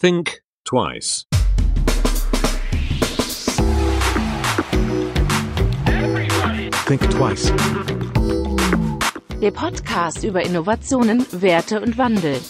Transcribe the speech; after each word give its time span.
Think 0.00 0.42
twice. 0.64 1.26
Think 6.86 7.10
twice. 7.10 7.52
Der 9.42 9.50
Podcast 9.50 10.24
über 10.24 10.40
Innovationen, 10.42 11.26
Werte 11.32 11.82
und 11.82 11.98
Wandel. 11.98 12.40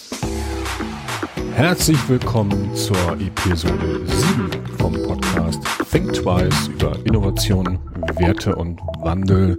Herzlich 1.55 1.99
willkommen 2.09 2.73
zur 2.77 3.19
Episode 3.19 4.07
7 4.07 4.51
vom 4.79 4.93
Podcast 5.03 5.61
Think 5.91 6.13
Twice 6.13 6.69
über 6.69 7.05
Innovation, 7.05 7.81
Werte 8.15 8.55
und 8.55 8.79
Wandel 9.01 9.59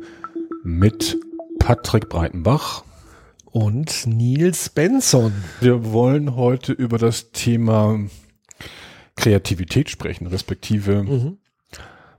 mit 0.64 1.20
Patrick 1.60 2.08
Breitenbach 2.08 2.86
und 3.52 4.08
Nils 4.08 4.70
Benson. 4.70 5.34
Wir 5.60 5.92
wollen 5.92 6.36
heute 6.36 6.72
über 6.72 6.98
das 6.98 7.32
Thema 7.32 8.00
Kreativität 9.16 9.90
sprechen, 9.90 10.28
respektive 10.28 11.04
mhm. 11.04 11.38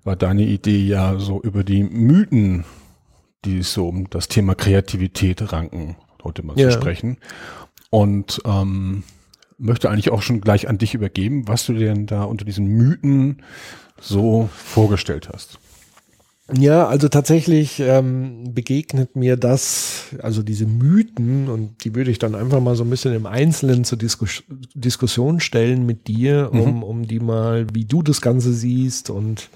war 0.05 0.17
deine 0.17 0.43
Idee 0.43 0.87
ja 0.87 1.19
so 1.19 1.41
über 1.41 1.65
die 1.65 1.83
Mythen, 1.83 2.65
die 3.45 3.63
so 3.63 3.89
um 3.89 4.09
das 4.11 4.29
Thema 4.29 4.55
Kreativität 4.55 5.53
ranken, 5.53 5.97
heute 6.23 6.43
mal 6.43 6.59
ja. 6.59 6.71
zu 6.71 6.77
sprechen. 6.79 7.19
Und 7.91 8.41
ähm, 8.45 9.03
möchte 9.59 9.91
eigentlich 9.91 10.11
auch 10.11 10.23
schon 10.23 10.41
gleich 10.41 10.69
an 10.69 10.79
dich 10.79 10.95
übergeben, 10.95 11.49
was 11.49 11.67
du 11.67 11.75
denn 11.75 12.07
da 12.07 12.25
unter 12.25 12.45
diesen 12.45 12.67
Mythen 12.67 13.43
so 14.01 14.49
vorgestellt 14.55 15.29
hast. 15.33 15.59
Ja, 16.51 16.89
also 16.89 17.09
tatsächlich 17.09 17.79
ähm, 17.79 18.53
begegnet 18.53 19.15
mir 19.15 19.37
das, 19.37 20.07
also 20.21 20.43
diese 20.43 20.67
Mythen, 20.67 21.49
und 21.49 21.85
die 21.85 21.95
würde 21.95 22.11
ich 22.11 22.19
dann 22.19 22.35
einfach 22.35 22.61
mal 22.61 22.75
so 22.75 22.83
ein 22.83 22.91
bisschen 22.91 23.15
im 23.15 23.27
Einzelnen 23.27 23.85
zur 23.85 23.97
Diskus 23.97 24.43
Diskussion 24.75 25.39
stellen 25.39 25.87
mit 25.87 26.09
dir, 26.09 26.51
um, 26.53 26.79
mhm. 26.79 26.83
um 26.83 27.07
die 27.07 27.21
mal, 27.21 27.67
wie 27.73 27.84
du 27.84 28.03
das 28.03 28.21
Ganze 28.21 28.53
siehst 28.53 29.09
und 29.09 29.51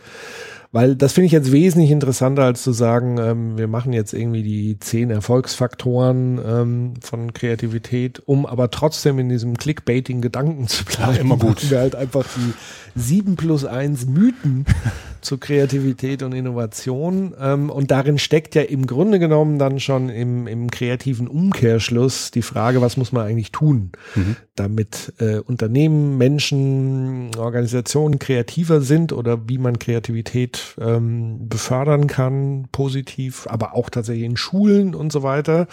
weil 0.77 0.95
das 0.95 1.15
finde 1.15 1.25
ich 1.25 1.33
jetzt 1.33 1.53
wesentlich 1.53 1.91
interessanter, 1.91 2.45
als 2.45 2.63
zu 2.63 2.71
sagen, 2.71 3.17
ähm, 3.19 3.57
wir 3.57 3.67
machen 3.67 3.95
jetzt 3.95 4.13
irgendwie 4.13 4.43
die 4.43 4.79
zehn 4.79 5.09
Erfolgsfaktoren 5.09 6.39
ähm, 6.47 6.95
von 7.01 7.33
Kreativität, 7.33 8.21
um 8.27 8.45
aber 8.45 8.71
trotzdem 8.71 9.19
in 9.19 9.31
diesem 9.31 9.57
Clickbaiting 9.57 10.21
Gedanken 10.21 10.69
zu 10.69 10.85
bleiben. 10.85 11.15
Ja, 11.15 11.21
immer 11.23 11.39
gut. 11.39 11.71
Wir 11.71 11.79
halt 11.79 11.97
einfach 11.97 12.27
die 12.37 12.53
sieben 12.95 13.37
plus 13.37 13.65
eins 13.65 14.05
Mythen 14.05 14.67
zu 15.23 15.39
Kreativität 15.39 16.23
und 16.23 16.33
Innovation. 16.33 17.35
Ähm, 17.41 17.71
und 17.71 17.91
darin 17.91 18.19
steckt 18.19 18.55
ja 18.55 18.61
im 18.61 18.87
Grunde 18.87 19.19
genommen 19.19 19.59
dann 19.59 19.81
schon 19.81 20.11
im, 20.11 20.47
im 20.47 20.71
kreativen 20.71 21.27
Umkehrschluss 21.27 22.33
die 22.33 22.43
Frage, 22.43 22.83
was 22.83 22.99
muss 22.99 23.13
man 23.13 23.27
eigentlich 23.27 23.51
tun, 23.51 23.93
mhm. 24.15 24.37
Damit 24.57 25.13
äh, 25.19 25.39
Unternehmen, 25.39 26.19
Menschen, 26.19 27.35
Organisationen 27.37 28.19
kreativer 28.19 28.81
sind 28.81 29.13
oder 29.13 29.49
wie 29.49 29.59
man 29.59 29.79
Kreativität 29.79 30.77
ähm, 30.81 31.49
befördern 31.49 32.07
kann, 32.07 32.69
positiv, 32.73 33.47
aber 33.49 33.75
auch 33.75 33.91
tatsächlich 33.91 34.25
in 34.25 34.37
Schulen 34.37 34.95
und 34.95 35.13
so 35.13 35.23
weiter. 35.23 35.69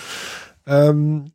Ähm, 0.68 1.32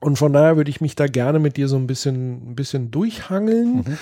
und 0.00 0.16
von 0.16 0.32
daher 0.32 0.56
würde 0.56 0.70
ich 0.70 0.80
mich 0.80 0.94
da 0.94 1.06
gerne 1.06 1.38
mit 1.38 1.56
dir 1.56 1.68
so 1.68 1.76
ein 1.76 1.86
bisschen, 1.86 2.50
ein 2.50 2.54
bisschen 2.54 2.90
durchhangeln. 2.90 3.76
Mhm. 3.76 3.98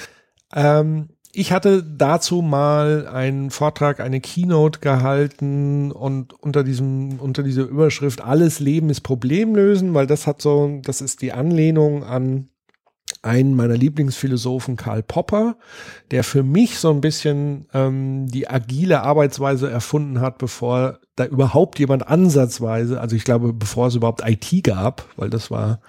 Ähm, 0.55 1.09
ich 1.39 1.53
hatte 1.53 1.83
dazu 1.83 2.41
mal 2.41 3.07
einen 3.09 3.51
Vortrag, 3.51 4.01
eine 4.01 4.21
Keynote 4.21 4.81
gehalten 4.81 5.93
und 5.93 6.33
unter 6.33 6.65
diesem, 6.65 7.21
unter 7.21 7.43
dieser 7.43 7.65
Überschrift 7.65 8.23
Alles 8.23 8.59
Leben 8.59 8.89
ist 8.89 9.03
Problemlösen, 9.03 9.93
weil 9.93 10.07
das 10.07 10.27
hat 10.27 10.41
so, 10.41 10.81
das 10.83 11.03
ist 11.03 11.21
die 11.21 11.33
Anlehnung 11.33 12.05
an 12.05 12.49
einen 13.27 13.55
meiner 13.55 13.77
Lieblingsphilosophen, 13.77 14.77
Karl 14.77 15.03
Popper, 15.03 15.57
der 16.11 16.25
für 16.25 16.43
mich 16.43 16.79
so 16.79 16.91
ein 16.91 17.01
bisschen 17.01 17.67
ähm, 17.75 18.29
die 18.29 18.49
agile 18.49 19.03
Arbeitsweise 19.03 19.71
erfunden 19.71 20.21
hat, 20.21 20.39
bevor 20.39 21.01
da 21.17 21.27
überhaupt 21.27 21.79
jemand 21.79 22.09
ansatzweise, 22.09 23.01
also 23.01 23.17
ich 23.17 23.25
glaube, 23.25 23.53
bevor 23.53 23.89
es 23.89 23.95
überhaupt 23.95 24.23
IT 24.27 24.65
gab, 24.65 25.05
weil 25.17 25.31
das 25.31 25.51
war 25.51 25.81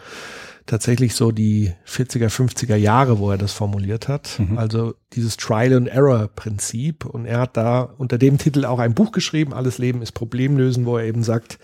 tatsächlich 0.67 1.15
so 1.15 1.31
die 1.31 1.73
40er, 1.87 2.29
50er 2.29 2.75
Jahre, 2.75 3.19
wo 3.19 3.31
er 3.31 3.37
das 3.37 3.53
formuliert 3.53 4.07
hat. 4.07 4.39
Mhm. 4.39 4.57
Also 4.57 4.93
dieses 5.13 5.37
Trial 5.37 5.73
and 5.73 5.87
Error 5.87 6.27
Prinzip. 6.27 7.05
Und 7.05 7.25
er 7.25 7.39
hat 7.39 7.57
da 7.57 7.81
unter 7.97 8.17
dem 8.17 8.37
Titel 8.37 8.65
auch 8.65 8.79
ein 8.79 8.93
Buch 8.93 9.11
geschrieben, 9.11 9.53
Alles 9.53 9.77
Leben 9.77 10.01
ist 10.01 10.11
Problemlösen, 10.11 10.85
wo 10.85 10.97
er 10.97 11.05
eben 11.05 11.23
sagt, 11.23 11.57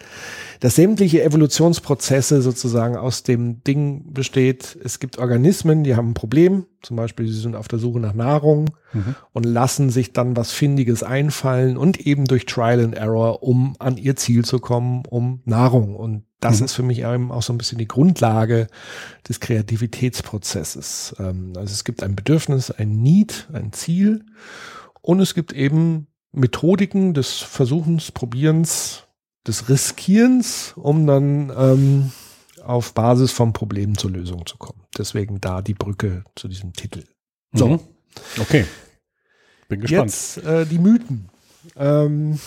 dass 0.61 0.75
sämtliche 0.75 1.23
Evolutionsprozesse 1.23 2.41
sozusagen 2.41 2.95
aus 2.95 3.23
dem 3.23 3.63
Ding 3.63 4.13
besteht. 4.13 4.77
Es 4.83 4.99
gibt 4.99 5.19
Organismen, 5.19 5.83
die 5.83 5.95
haben 5.95 6.11
ein 6.11 6.15
Problem. 6.15 6.65
Zum 6.81 6.97
Beispiel, 6.97 7.27
sie 7.27 7.39
sind 7.39 7.55
auf 7.55 7.67
der 7.67 7.79
Suche 7.79 7.99
nach 7.99 8.13
Nahrung 8.13 8.71
mhm. 8.93 9.15
und 9.31 9.45
lassen 9.45 9.89
sich 9.89 10.13
dann 10.13 10.35
was 10.35 10.51
Findiges 10.51 11.03
einfallen 11.03 11.77
und 11.77 11.99
eben 11.99 12.25
durch 12.25 12.45
Trial 12.45 12.81
and 12.81 12.95
Error, 12.95 13.43
um 13.43 13.75
an 13.79 13.97
ihr 13.97 14.15
Ziel 14.15 14.45
zu 14.45 14.59
kommen, 14.59 15.03
um 15.09 15.41
Nahrung. 15.45 15.95
Und 15.95 16.23
das 16.43 16.59
mhm. 16.59 16.65
ist 16.65 16.73
für 16.73 16.83
mich 16.83 16.99
eben 16.99 17.31
auch 17.31 17.41
so 17.41 17.53
ein 17.53 17.57
bisschen 17.57 17.77
die 17.77 17.87
Grundlage 17.87 18.67
des 19.27 19.39
Kreativitätsprozesses. 19.39 21.15
Ähm, 21.19 21.53
also 21.55 21.71
es 21.71 21.83
gibt 21.83 22.03
ein 22.03 22.15
Bedürfnis, 22.15 22.71
ein 22.71 23.01
Need, 23.01 23.47
ein 23.53 23.71
Ziel 23.71 24.25
und 25.01 25.19
es 25.19 25.33
gibt 25.33 25.53
eben 25.53 26.07
Methodiken 26.31 27.13
des 27.13 27.37
Versuchens, 27.37 28.11
Probierens, 28.11 29.03
des 29.47 29.69
Riskierens, 29.69 30.73
um 30.75 31.05
dann 31.07 31.51
ähm, 31.55 32.11
auf 32.63 32.93
Basis 32.93 33.31
von 33.31 33.53
Problemen 33.53 33.97
zur 33.97 34.11
Lösung 34.11 34.45
zu 34.45 34.57
kommen. 34.57 34.81
Deswegen 34.97 35.39
da 35.41 35.61
die 35.61 35.73
Brücke 35.73 36.23
zu 36.35 36.47
diesem 36.47 36.73
Titel. 36.73 37.03
So. 37.53 37.67
Mhm. 37.67 37.79
Okay. 38.39 38.65
Bin 39.69 39.81
gespannt. 39.81 40.11
Jetzt 40.11 40.37
äh, 40.37 40.65
die 40.65 40.79
Mythen. 40.79 41.29
Ähm, 41.75 42.39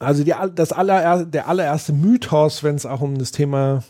also 0.00 0.24
die, 0.24 0.34
das 0.54 0.72
aller, 0.72 1.24
der 1.26 1.46
allererste 1.46 1.92
Mythos, 1.92 2.64
wenn 2.64 2.74
es 2.74 2.86
auch 2.86 3.02
um 3.02 3.18
das 3.18 3.32
Thema 3.32 3.84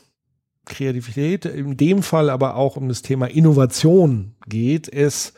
Kreativität, 0.66 1.46
in 1.46 1.76
dem 1.76 2.02
Fall 2.02 2.28
aber 2.30 2.56
auch 2.56 2.76
um 2.76 2.88
das 2.88 3.02
Thema 3.02 3.26
Innovation 3.26 4.34
geht, 4.46 4.88
ist, 4.88 5.34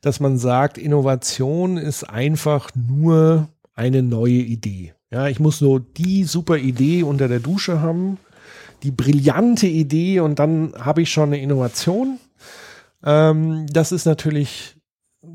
dass 0.00 0.18
man 0.18 0.38
sagt, 0.38 0.78
Innovation 0.78 1.76
ist 1.76 2.04
einfach 2.04 2.70
nur 2.74 3.48
eine 3.74 4.02
neue 4.02 4.32
Idee. 4.32 4.94
Ja, 5.10 5.28
ich 5.28 5.38
muss 5.38 5.60
nur 5.60 5.80
die 5.80 6.24
super 6.24 6.56
Idee 6.56 7.02
unter 7.02 7.28
der 7.28 7.40
Dusche 7.40 7.80
haben, 7.80 8.18
die 8.82 8.90
brillante 8.90 9.66
Idee 9.66 10.20
und 10.20 10.38
dann 10.38 10.72
habe 10.78 11.02
ich 11.02 11.10
schon 11.10 11.30
eine 11.30 11.40
Innovation. 11.40 12.18
Ähm, 13.04 13.66
das 13.70 13.92
ist 13.92 14.06
natürlich 14.06 14.76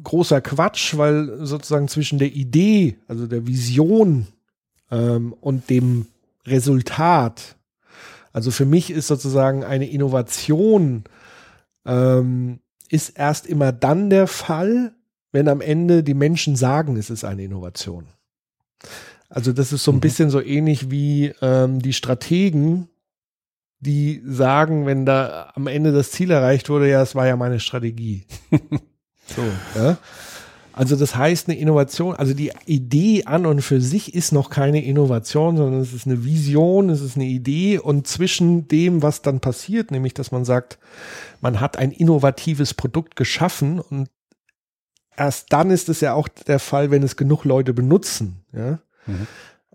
großer 0.03 0.41
Quatsch, 0.41 0.97
weil 0.97 1.46
sozusagen 1.46 1.88
zwischen 1.88 2.20
der 2.20 2.34
Idee, 2.34 2.97
also 3.08 3.28
der 3.28 3.47
Vision 3.47 4.28
ähm, 4.91 5.34
und 5.40 5.69
dem 5.69 6.07
Resultat. 6.46 7.56
Also 8.34 8.52
für 8.52 8.66
mich 8.66 8.91
ist 8.91 9.07
sozusagen 9.07 9.63
eine 9.63 9.90
Innovation 9.90 11.03
ähm, 11.85 12.59
ist 12.90 13.09
erst 13.09 13.47
immer 13.47 13.72
dann 13.72 14.09
der 14.09 14.28
Fall, 14.28 14.94
wenn 15.31 15.47
am 15.47 15.62
Ende 15.62 16.03
die 16.03 16.13
Menschen 16.13 16.56
sagen, 16.56 16.97
es 16.97 17.09
ist 17.09 17.24
eine 17.24 17.44
Innovation. 17.44 18.07
Also 19.29 19.53
das 19.53 19.72
ist 19.72 19.84
so 19.84 19.91
ein 19.91 19.96
mhm. 19.96 20.02
bisschen 20.02 20.29
so 20.29 20.41
ähnlich 20.41 20.91
wie 20.91 21.34
ähm, 21.41 21.81
die 21.81 21.94
Strategen, 21.94 22.90
die 23.79 24.22
sagen, 24.25 24.85
wenn 24.85 25.06
da 25.06 25.52
am 25.56 25.68
Ende 25.68 25.91
das 25.91 26.12
Ziel 26.12 26.31
erreicht 26.31 26.69
wurde, 26.69 26.90
ja, 26.90 27.02
es 27.02 27.16
war 27.16 27.25
ja 27.28 27.35
meine 27.38 27.59
Strategie. 27.59 28.25
so, 29.28 29.41
ja. 29.75 29.97
Also 30.74 30.96
das 30.96 31.16
heißt, 31.16 31.50
eine 31.50 31.58
Innovation, 31.58 32.16
also 32.16 32.34
die 32.34 32.52
Idee 32.66 33.26
an 33.26 33.46
und 33.46 33.62
für 33.62 33.82
sich 33.82 34.16
ist 34.16 34.32
noch 34.32 34.50
keine 34.50 34.84
Innovation, 34.84 35.58
sondern 35.58 35.82
es 35.82 35.94
ist 35.94 36.08
eine 36.08 36.24
Vision, 36.24 36.90
es 36.90 37.02
ist 37.02 37.18
eine 37.18 37.26
Idee 37.26 37.78
und 37.78 38.08
zwischen 38.08 38.68
dem, 38.68 39.02
was 39.02 39.22
dann 39.22 39.40
passiert, 39.42 39.92
nämlich 39.92 40.14
dass 40.14 40.32
man 40.32 40.46
sagt, 40.46 40.80
man 41.42 41.59
hat 41.59 41.78
ein 41.78 41.91
innovatives 41.91 42.73
Produkt 42.73 43.16
geschaffen 43.16 43.79
und 43.79 44.09
erst 45.18 45.52
dann 45.52 45.72
ist 45.72 45.90
es 45.90 46.00
ja 46.02 46.14
auch 46.14 46.28
der 46.28 46.59
Fall, 46.59 46.90
wenn 46.91 47.03
es 47.03 47.17
genug 47.17 47.44
Leute 47.44 47.74
benutzen, 47.74 48.46
ja. 48.53 48.79
Mhm. 49.08 49.28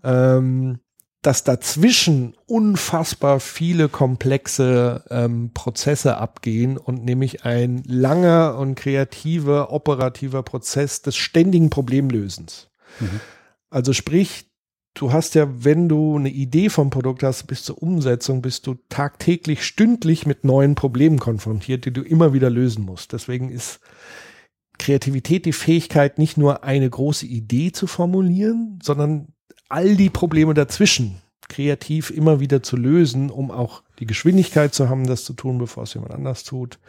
Ähm, 0.03 0.79
dass 1.27 1.43
dazwischen 1.43 2.35
unfassbar 2.45 3.41
viele 3.41 3.89
komplexe 3.89 5.03
ähm, 5.09 5.51
Prozesse 5.53 6.15
abgehen 6.15 6.77
und 6.77 7.03
nämlich 7.03 7.43
ein 7.43 7.83
langer 7.85 8.57
und 8.57 8.75
kreativer, 8.75 9.73
operativer 9.73 10.41
Prozess 10.41 11.01
des 11.01 11.17
ständigen 11.17 11.69
Problemlösens. 11.69 12.69
Mhm. 13.01 13.19
Also 13.69 13.91
sprich, 13.91 14.49
du 14.93 15.11
hast 15.11 15.35
ja, 15.35 15.49
wenn 15.65 15.89
du 15.89 16.15
eine 16.15 16.29
Idee 16.29 16.69
vom 16.69 16.91
Produkt 16.91 17.23
hast, 17.23 17.45
bis 17.47 17.63
zur 17.63 17.83
Umsetzung, 17.83 18.41
bist 18.41 18.65
du 18.65 18.75
tagtäglich, 18.87 19.65
stündlich 19.65 20.25
mit 20.25 20.45
neuen 20.45 20.75
Problemen 20.75 21.19
konfrontiert, 21.19 21.83
die 21.83 21.91
du 21.91 22.03
immer 22.03 22.31
wieder 22.31 22.49
lösen 22.49 22.85
musst. 22.85 23.11
Deswegen 23.11 23.49
ist 23.49 23.81
Kreativität 24.79 25.45
die 25.45 25.51
Fähigkeit, 25.51 26.19
nicht 26.19 26.37
nur 26.37 26.63
eine 26.63 26.89
große 26.89 27.25
Idee 27.25 27.73
zu 27.73 27.85
formulieren, 27.85 28.79
sondern 28.81 29.33
all 29.69 29.95
die 29.95 30.09
Probleme 30.09 30.53
dazwischen 30.53 31.21
kreativ 31.49 32.09
immer 32.09 32.39
wieder 32.39 32.61
zu 32.61 32.75
lösen, 32.75 33.29
um 33.29 33.51
auch 33.51 33.83
die 33.99 34.05
Geschwindigkeit 34.05 34.73
zu 34.73 34.89
haben, 34.89 35.07
das 35.07 35.23
zu 35.23 35.33
tun, 35.33 35.57
bevor 35.57 35.83
es 35.83 35.93
jemand 35.93 36.13
anders 36.13 36.43
tut. 36.43 36.79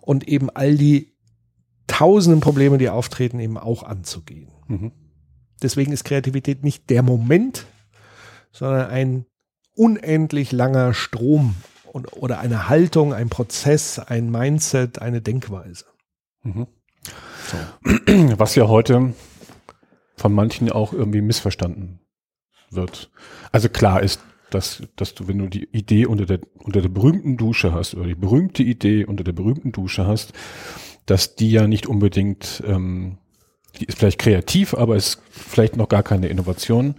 und 0.00 0.28
eben 0.28 0.50
all 0.50 0.76
die 0.76 1.14
tausenden 1.86 2.40
Probleme, 2.40 2.76
die 2.76 2.90
auftreten, 2.90 3.40
eben 3.40 3.56
auch 3.56 3.82
anzugehen. 3.82 4.48
Mhm. 4.68 4.92
Deswegen 5.62 5.92
ist 5.92 6.04
Kreativität 6.04 6.62
nicht 6.62 6.90
der 6.90 7.02
Moment, 7.02 7.64
sondern 8.52 8.90
ein 8.90 9.24
unendlich 9.74 10.52
langer 10.52 10.92
Strom 10.92 11.54
und, 11.90 12.12
oder 12.12 12.38
eine 12.38 12.68
Haltung, 12.68 13.14
ein 13.14 13.30
Prozess, 13.30 13.98
ein 13.98 14.30
Mindset, 14.30 15.00
eine 15.00 15.22
Denkweise. 15.22 15.86
Mhm. 16.42 16.66
So. 17.46 17.56
Was 18.36 18.54
ja 18.56 18.68
heute 18.68 19.14
von 20.16 20.34
manchen 20.34 20.70
auch 20.70 20.92
irgendwie 20.92 21.22
missverstanden 21.22 22.03
wird. 22.74 23.10
Also 23.52 23.68
klar 23.68 24.02
ist, 24.02 24.20
dass, 24.50 24.82
dass 24.96 25.14
du, 25.14 25.26
wenn 25.26 25.38
du 25.38 25.48
die 25.48 25.68
Idee 25.72 26.06
unter 26.06 26.26
der, 26.26 26.40
unter 26.58 26.80
der 26.80 26.88
berühmten 26.88 27.36
Dusche 27.36 27.72
hast 27.72 27.94
oder 27.94 28.06
die 28.06 28.14
berühmte 28.14 28.62
Idee 28.62 29.04
unter 29.04 29.24
der 29.24 29.32
berühmten 29.32 29.72
Dusche 29.72 30.06
hast, 30.06 30.32
dass 31.06 31.34
die 31.34 31.50
ja 31.50 31.66
nicht 31.66 31.86
unbedingt, 31.86 32.62
ähm, 32.66 33.18
die 33.80 33.86
ist 33.86 33.98
vielleicht 33.98 34.20
kreativ, 34.20 34.74
aber 34.74 34.96
ist 34.96 35.20
vielleicht 35.30 35.76
noch 35.76 35.88
gar 35.88 36.02
keine 36.02 36.28
Innovation, 36.28 36.94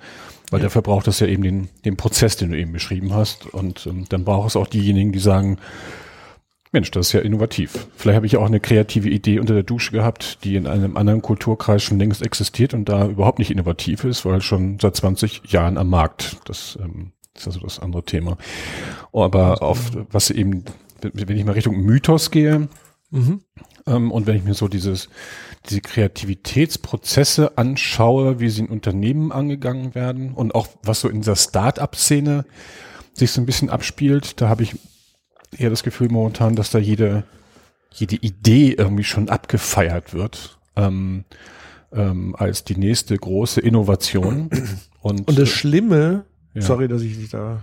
weil 0.52 0.60
ja. 0.60 0.66
dafür 0.66 0.82
braucht 0.82 1.08
es 1.08 1.20
ja 1.20 1.28
eben 1.28 1.44
den, 1.44 1.70
den 1.86 1.98
Prozess, 1.98 2.36
den 2.36 2.52
du 2.52 2.58
eben 2.58 2.74
beschrieben 2.74 3.14
hast. 3.14 3.46
Und 3.46 3.88
ähm, 3.88 4.06
dann 4.10 4.26
braucht 4.26 4.50
es 4.50 4.56
auch 4.56 4.68
diejenigen, 4.68 5.12
die 5.12 5.20
sagen, 5.20 5.58
Mensch, 6.76 6.92
das 6.92 7.08
ist 7.08 7.14
ja 7.14 7.22
innovativ. 7.22 7.88
Vielleicht 7.96 8.18
habe 8.18 8.26
ich 8.26 8.36
auch 8.36 8.46
eine 8.46 8.60
kreative 8.60 9.08
Idee 9.08 9.40
unter 9.40 9.54
der 9.54 9.64
Dusche 9.64 9.94
gehabt, 9.94 10.44
die 10.44 10.58
in 10.58 10.68
einem 10.68 10.98
anderen 10.98 11.22
Kulturkreis 11.22 11.82
schon 11.82 11.98
längst 12.00 12.22
existiert 12.22 12.74
und 12.74 12.90
da 12.90 13.08
überhaupt 13.08 13.40
nicht 13.40 13.50
innovativ 13.50 14.04
ist, 14.04 14.26
weil 14.26 14.42
schon 14.42 14.78
seit 14.82 14.94
20 14.94 15.44
Jahren 15.48 15.78
am 15.78 15.88
Markt. 15.88 16.36
Das 16.44 16.78
ähm, 16.84 17.14
ist 17.34 17.48
also 17.48 17.62
das 17.62 17.80
andere 17.80 18.04
Thema. 18.04 18.38
Aber 19.14 19.62
auf 19.62 19.92
was 20.12 20.32
eben, 20.32 20.66
wenn 21.02 21.38
ich 21.38 21.46
mal 21.46 21.54
Richtung 21.54 21.78
Mythos 21.78 22.30
gehe, 22.30 22.68
mhm. 23.10 23.40
ähm, 23.88 24.12
und 24.12 24.28
wenn 24.28 24.36
ich 24.36 24.44
mir 24.44 24.54
so 24.54 24.68
dieses, 24.68 25.08
diese 25.70 25.80
Kreativitätsprozesse 25.80 27.58
anschaue, 27.58 28.42
wie 28.42 28.50
sie 28.50 28.64
in 28.64 28.68
Unternehmen 28.68 29.32
angegangen 29.32 29.96
werden 29.96 30.34
und 30.34 30.54
auch 30.56 30.68
was 30.84 31.00
so 31.00 31.08
in 31.08 31.22
dieser 31.22 31.38
Start-up-Szene 31.38 32.44
sich 33.14 33.32
so 33.32 33.40
ein 33.40 33.46
bisschen 33.46 33.70
abspielt, 33.70 34.42
da 34.42 34.50
habe 34.50 34.64
ich 34.64 34.76
eher 35.60 35.70
das 35.70 35.84
Gefühl 35.84 36.10
momentan, 36.10 36.56
dass 36.56 36.72
da 36.72 36.80
jede, 36.80 37.24
jede 37.92 38.16
Idee 38.16 38.76
irgendwie 38.78 39.04
schon 39.04 39.30
abgefeiert 39.30 40.14
wird 40.14 40.58
ähm, 40.76 41.26
ähm, 41.92 42.36
als 42.38 42.64
die 42.64 42.78
nächste 42.78 43.18
große 43.18 43.62
Innovation. 43.62 44.50
Und, 45.02 45.28
und 45.28 45.38
das 45.38 45.50
Schlimme, 45.50 46.26
ja. 46.56 46.64
sorry, 46.64 46.88
dass 46.88 47.04
ich 47.04 47.16
dich 47.16 47.30
da 47.30 47.62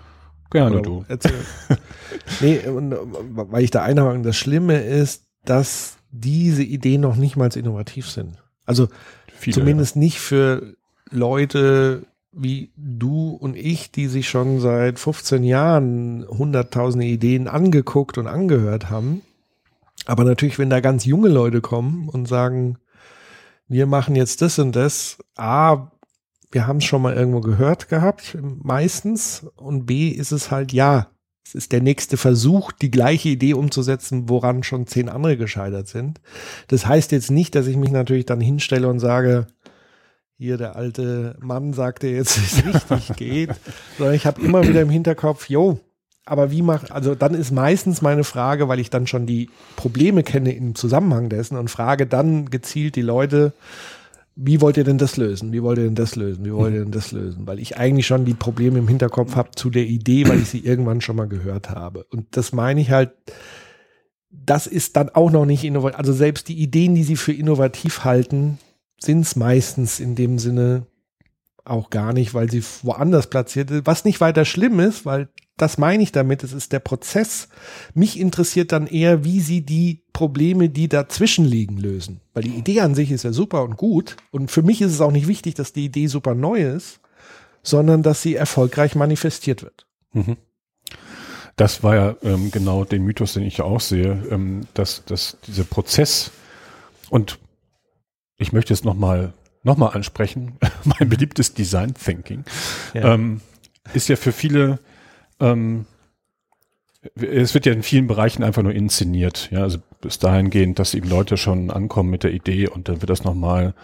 Gerne 0.52 0.82
du. 0.82 1.04
Erzähl. 1.08 1.32
nee, 2.40 2.58
und, 2.68 2.94
weil 3.34 3.64
ich 3.64 3.70
da 3.70 3.82
einhaken, 3.82 4.22
das 4.22 4.36
Schlimme 4.36 4.80
ist, 4.82 5.24
dass 5.44 5.96
diese 6.10 6.62
Ideen 6.62 7.00
noch 7.00 7.16
nicht 7.16 7.36
mal 7.36 7.50
innovativ 7.56 8.08
sind. 8.08 8.36
Also 8.66 8.88
Viele, 9.34 9.54
zumindest 9.54 9.96
ja. 9.96 10.00
nicht 10.00 10.20
für 10.20 10.74
Leute, 11.10 12.02
wie 12.32 12.72
du 12.76 13.30
und 13.30 13.56
ich, 13.56 13.92
die 13.92 14.08
sich 14.08 14.28
schon 14.28 14.60
seit 14.60 14.98
15 14.98 15.44
Jahren 15.44 16.26
hunderttausende 16.26 17.06
Ideen 17.06 17.46
angeguckt 17.46 18.18
und 18.18 18.26
angehört 18.26 18.90
haben. 18.90 19.22
Aber 20.06 20.24
natürlich, 20.24 20.58
wenn 20.58 20.70
da 20.70 20.80
ganz 20.80 21.04
junge 21.04 21.28
Leute 21.28 21.60
kommen 21.60 22.08
und 22.08 22.26
sagen, 22.26 22.78
wir 23.68 23.86
machen 23.86 24.16
jetzt 24.16 24.42
das 24.42 24.58
und 24.58 24.74
das, 24.74 25.18
A, 25.36 25.92
wir 26.50 26.66
haben 26.66 26.78
es 26.78 26.84
schon 26.84 27.02
mal 27.02 27.14
irgendwo 27.14 27.40
gehört 27.40 27.88
gehabt, 27.88 28.36
meistens, 28.40 29.46
und 29.56 29.86
B 29.86 30.08
ist 30.08 30.32
es 30.32 30.50
halt, 30.50 30.72
ja, 30.72 31.08
es 31.44 31.54
ist 31.54 31.72
der 31.72 31.82
nächste 31.82 32.16
Versuch, 32.16 32.72
die 32.72 32.90
gleiche 32.90 33.30
Idee 33.30 33.54
umzusetzen, 33.54 34.28
woran 34.28 34.62
schon 34.62 34.86
zehn 34.86 35.08
andere 35.08 35.36
gescheitert 35.36 35.88
sind. 35.88 36.20
Das 36.68 36.86
heißt 36.86 37.12
jetzt 37.12 37.30
nicht, 37.30 37.54
dass 37.54 37.66
ich 37.66 37.76
mich 37.76 37.90
natürlich 37.90 38.26
dann 38.26 38.40
hinstelle 38.40 38.88
und 38.88 39.00
sage, 39.00 39.46
hier 40.42 40.56
der 40.56 40.76
alte 40.76 41.36
Mann 41.40 41.72
sagte 41.72 42.08
jetzt, 42.08 42.36
es 42.38 42.64
richtig 42.64 43.16
geht, 43.16 43.50
sondern 43.96 44.14
ich 44.14 44.26
habe 44.26 44.42
immer 44.42 44.66
wieder 44.66 44.82
im 44.82 44.90
Hinterkopf, 44.90 45.48
jo, 45.48 45.78
aber 46.24 46.50
wie 46.50 46.62
macht, 46.62 46.92
also 46.92 47.14
dann 47.14 47.34
ist 47.34 47.50
meistens 47.50 48.02
meine 48.02 48.24
Frage, 48.24 48.68
weil 48.68 48.78
ich 48.78 48.90
dann 48.90 49.06
schon 49.06 49.26
die 49.26 49.50
Probleme 49.76 50.22
kenne 50.22 50.54
im 50.54 50.74
Zusammenhang 50.74 51.28
dessen 51.28 51.56
und 51.56 51.68
frage 51.68 52.06
dann 52.06 52.50
gezielt 52.50 52.96
die 52.96 53.02
Leute, 53.02 53.52
wie 54.34 54.60
wollt 54.60 54.76
ihr 54.76 54.84
denn 54.84 54.98
das 54.98 55.16
lösen? 55.16 55.52
Wie 55.52 55.62
wollt 55.62 55.78
ihr 55.78 55.84
denn 55.84 55.94
das 55.94 56.16
lösen? 56.16 56.44
Wie 56.44 56.52
wollt 56.52 56.74
ihr 56.74 56.80
denn 56.80 56.92
das 56.92 57.12
lösen? 57.12 57.46
Weil 57.46 57.58
ich 57.58 57.76
eigentlich 57.76 58.06
schon 58.06 58.24
die 58.24 58.34
Probleme 58.34 58.78
im 58.78 58.88
Hinterkopf 58.88 59.36
habe 59.36 59.50
zu 59.54 59.68
der 59.68 59.84
Idee, 59.84 60.26
weil 60.26 60.40
ich 60.40 60.48
sie 60.48 60.64
irgendwann 60.64 61.02
schon 61.02 61.16
mal 61.16 61.28
gehört 61.28 61.70
habe. 61.70 62.04
Und 62.04 62.28
das 62.30 62.52
meine 62.52 62.80
ich 62.80 62.90
halt, 62.90 63.10
das 64.30 64.66
ist 64.66 64.96
dann 64.96 65.10
auch 65.10 65.30
noch 65.30 65.44
nicht 65.44 65.64
innovativ. 65.64 65.98
Also 65.98 66.12
selbst 66.12 66.48
die 66.48 66.58
Ideen, 66.58 66.94
die 66.94 67.04
sie 67.04 67.16
für 67.16 67.32
innovativ 67.32 68.04
halten, 68.04 68.58
sind 69.02 69.20
es 69.20 69.36
meistens 69.36 70.00
in 70.00 70.14
dem 70.14 70.38
Sinne 70.38 70.86
auch 71.64 71.90
gar 71.90 72.12
nicht, 72.12 72.34
weil 72.34 72.50
sie 72.50 72.62
woanders 72.82 73.28
platziert 73.28 73.70
ist, 73.70 73.86
was 73.86 74.04
nicht 74.04 74.20
weiter 74.20 74.44
schlimm 74.44 74.80
ist, 74.80 75.06
weil 75.06 75.28
das 75.56 75.78
meine 75.78 76.02
ich 76.02 76.12
damit, 76.12 76.42
es 76.42 76.52
ist 76.52 76.72
der 76.72 76.80
Prozess. 76.80 77.48
Mich 77.94 78.18
interessiert 78.18 78.72
dann 78.72 78.86
eher, 78.86 79.24
wie 79.24 79.40
sie 79.40 79.64
die 79.64 80.02
Probleme, 80.12 80.68
die 80.70 80.88
dazwischen 80.88 81.44
liegen, 81.44 81.76
lösen. 81.76 82.20
Weil 82.32 82.42
die 82.44 82.54
Idee 82.56 82.80
an 82.80 82.94
sich 82.94 83.10
ist 83.10 83.22
ja 83.22 83.32
super 83.32 83.62
und 83.62 83.76
gut. 83.76 84.16
Und 84.30 84.50
für 84.50 84.62
mich 84.62 84.80
ist 84.80 84.92
es 84.92 85.00
auch 85.00 85.12
nicht 85.12 85.28
wichtig, 85.28 85.54
dass 85.54 85.72
die 85.72 85.84
Idee 85.84 86.06
super 86.06 86.34
neu 86.34 86.62
ist, 86.62 87.00
sondern 87.62 88.02
dass 88.02 88.22
sie 88.22 88.34
erfolgreich 88.34 88.94
manifestiert 88.94 89.62
wird. 89.62 89.86
Mhm. 90.12 90.36
Das 91.56 91.82
war 91.82 91.94
ja 91.94 92.16
ähm, 92.22 92.50
genau 92.50 92.84
den 92.84 93.04
Mythos, 93.04 93.34
den 93.34 93.44
ich 93.44 93.58
ja 93.58 93.64
auch 93.64 93.80
sehe, 93.80 94.26
ähm, 94.30 94.62
dass, 94.74 95.04
dass 95.04 95.36
dieser 95.46 95.64
Prozess 95.64 96.30
und 97.10 97.38
ich 98.42 98.52
möchte 98.52 98.72
es 98.72 98.84
nochmal 98.84 99.32
noch 99.62 99.76
mal 99.76 99.88
ansprechen, 99.88 100.58
mein 100.84 101.08
beliebtes 101.08 101.54
Design 101.54 101.94
Thinking, 101.94 102.44
ja. 102.94 103.14
ähm, 103.14 103.40
ist 103.94 104.08
ja 104.08 104.16
für 104.16 104.32
viele, 104.32 104.78
ähm, 105.40 105.86
es 107.14 107.54
wird 107.54 107.66
ja 107.66 107.72
in 107.72 107.82
vielen 107.82 108.06
Bereichen 108.06 108.42
einfach 108.42 108.62
nur 108.62 108.72
inszeniert, 108.72 109.48
ja, 109.50 109.62
also 109.62 109.78
bis 110.00 110.18
dahingehend, 110.18 110.78
dass 110.78 110.94
eben 110.94 111.08
Leute 111.08 111.36
schon 111.36 111.70
ankommen 111.70 112.10
mit 112.10 112.24
der 112.24 112.32
Idee 112.32 112.68
und 112.68 112.88
dann 112.88 113.00
wird 113.00 113.10
das 113.10 113.24
nochmal 113.24 113.74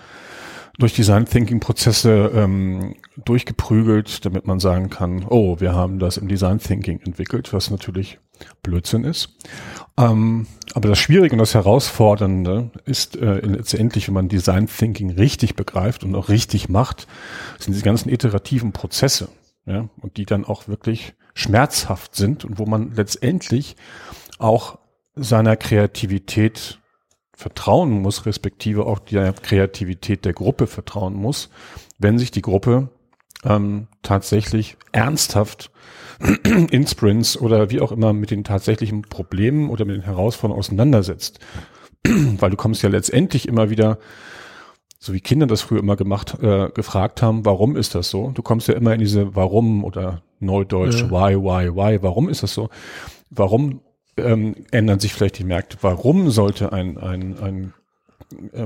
durch 0.79 0.95
Design 0.95 1.25
Thinking 1.25 1.59
Prozesse 1.59 2.31
ähm, 2.35 2.95
durchgeprügelt, 3.25 4.25
damit 4.25 4.47
man 4.47 4.61
sagen 4.61 4.91
kann, 4.91 5.25
oh, 5.29 5.59
wir 5.59 5.75
haben 5.75 5.99
das 5.99 6.17
im 6.17 6.29
Design 6.29 6.59
Thinking 6.59 7.01
entwickelt, 7.01 7.53
was 7.53 7.71
natürlich 7.71 8.19
Blödsinn 8.63 9.05
ist. 9.05 9.37
Ähm, 9.97 10.47
aber 10.75 10.89
das 10.89 10.99
Schwierige 10.99 11.35
und 11.35 11.39
das 11.39 11.55
Herausfordernde 11.55 12.71
ist 12.85 13.17
äh, 13.17 13.41
letztendlich, 13.41 14.07
wenn 14.07 14.15
man 14.15 14.29
Design 14.29 14.67
Thinking 14.67 15.11
richtig 15.11 15.57
begreift 15.57 16.05
und 16.05 16.15
auch 16.15 16.29
richtig 16.29 16.69
macht, 16.69 17.07
sind 17.59 17.73
diese 17.73 17.85
ganzen 17.85 18.09
iterativen 18.09 18.73
Prozesse, 18.73 19.29
ja, 19.67 19.89
und 20.01 20.17
die 20.17 20.27
dann 20.27 20.45
auch 20.45 20.69
wirklich 20.69 21.15
schmerzhaft 21.35 22.15
sind 22.15 22.45
und 22.45 22.59
wo 22.59 22.67
man 22.67 22.93
letztendlich 22.95 23.77
auch 24.39 24.79
seiner 25.15 25.57
Kreativität 25.57 26.81
vertrauen 27.35 27.91
muss, 27.91 28.27
respektive 28.27 28.87
auch 28.87 28.99
der 28.99 29.33
Kreativität 29.33 30.25
der 30.25 30.33
Gruppe 30.33 30.67
vertrauen 30.67 31.15
muss, 31.15 31.51
wenn 31.99 32.19
sich 32.19 32.31
die 32.31 32.43
Gruppe 32.43 32.91
ähm, 33.45 33.87
tatsächlich 34.03 34.77
ernsthaft 34.93 35.71
in 36.71 36.87
Sprints 36.87 37.39
oder 37.41 37.71
wie 37.71 37.81
auch 37.81 37.93
immer 37.93 38.13
mit 38.13 38.31
den 38.31 38.45
tatsächlichen 38.45 39.03
Problemen 39.03 39.71
oder 39.71 39.85
mit 39.85 39.97
den 39.97 40.03
Herausforderungen 40.03 40.59
auseinandersetzt. 40.59 41.41
Weil 42.05 42.51
du 42.51 42.57
kommst 42.57 42.83
ja 42.83 42.89
letztendlich 42.89 43.47
immer 43.47 43.71
wieder, 43.71 43.99
so 44.99 45.13
wie 45.13 45.21
Kinder 45.21 45.47
das 45.47 45.63
früher 45.63 45.81
immer 45.81 45.97
gemacht, 45.97 46.37
äh, 46.43 46.71
gefragt 46.71 47.23
haben, 47.23 47.45
warum 47.45 47.77
ist 47.77 47.95
das 47.95 48.11
so? 48.11 48.31
Du 48.35 48.43
kommst 48.43 48.69
ja 48.69 48.75
immer 48.75 48.95
in 48.95 49.01
diese 49.01 49.35
Warum 49.37 49.85
oder 49.85 50.23
Neudeutsch, 50.41 51.03
ja. 51.03 51.11
why, 51.11 51.37
why, 51.37 51.75
why, 51.75 52.03
warum 52.03 52.29
ist 52.29 52.43
das 52.43 52.55
so? 52.55 52.69
Warum 53.31 53.81
ähm, 54.19 54.55
ändern 54.71 55.01
sich 55.01 55.13
vielleicht 55.15 55.39
die 55.39 55.45
Märkte. 55.45 55.79
Warum 55.81 56.31
sollte 56.31 56.73
ein, 56.73 56.99
ein, 56.99 57.39
ein 57.39 57.75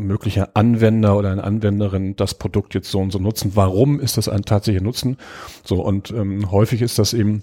möglicher 0.00 0.50
Anwender 0.54 1.16
oder 1.16 1.30
eine 1.30 1.44
Anwenderin 1.44 2.16
das 2.16 2.34
Produkt 2.34 2.74
jetzt 2.74 2.90
so 2.90 3.00
und 3.00 3.12
so 3.12 3.18
nutzen? 3.18 3.52
Warum 3.54 4.00
ist 4.00 4.16
das 4.16 4.28
ein 4.28 4.42
tatsächlicher 4.42 4.84
Nutzen? 4.84 5.16
So, 5.64 5.82
und 5.82 6.10
ähm, 6.10 6.50
häufig 6.50 6.82
ist 6.82 6.98
das 6.98 7.12
eben 7.12 7.42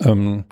ähm, 0.00 0.44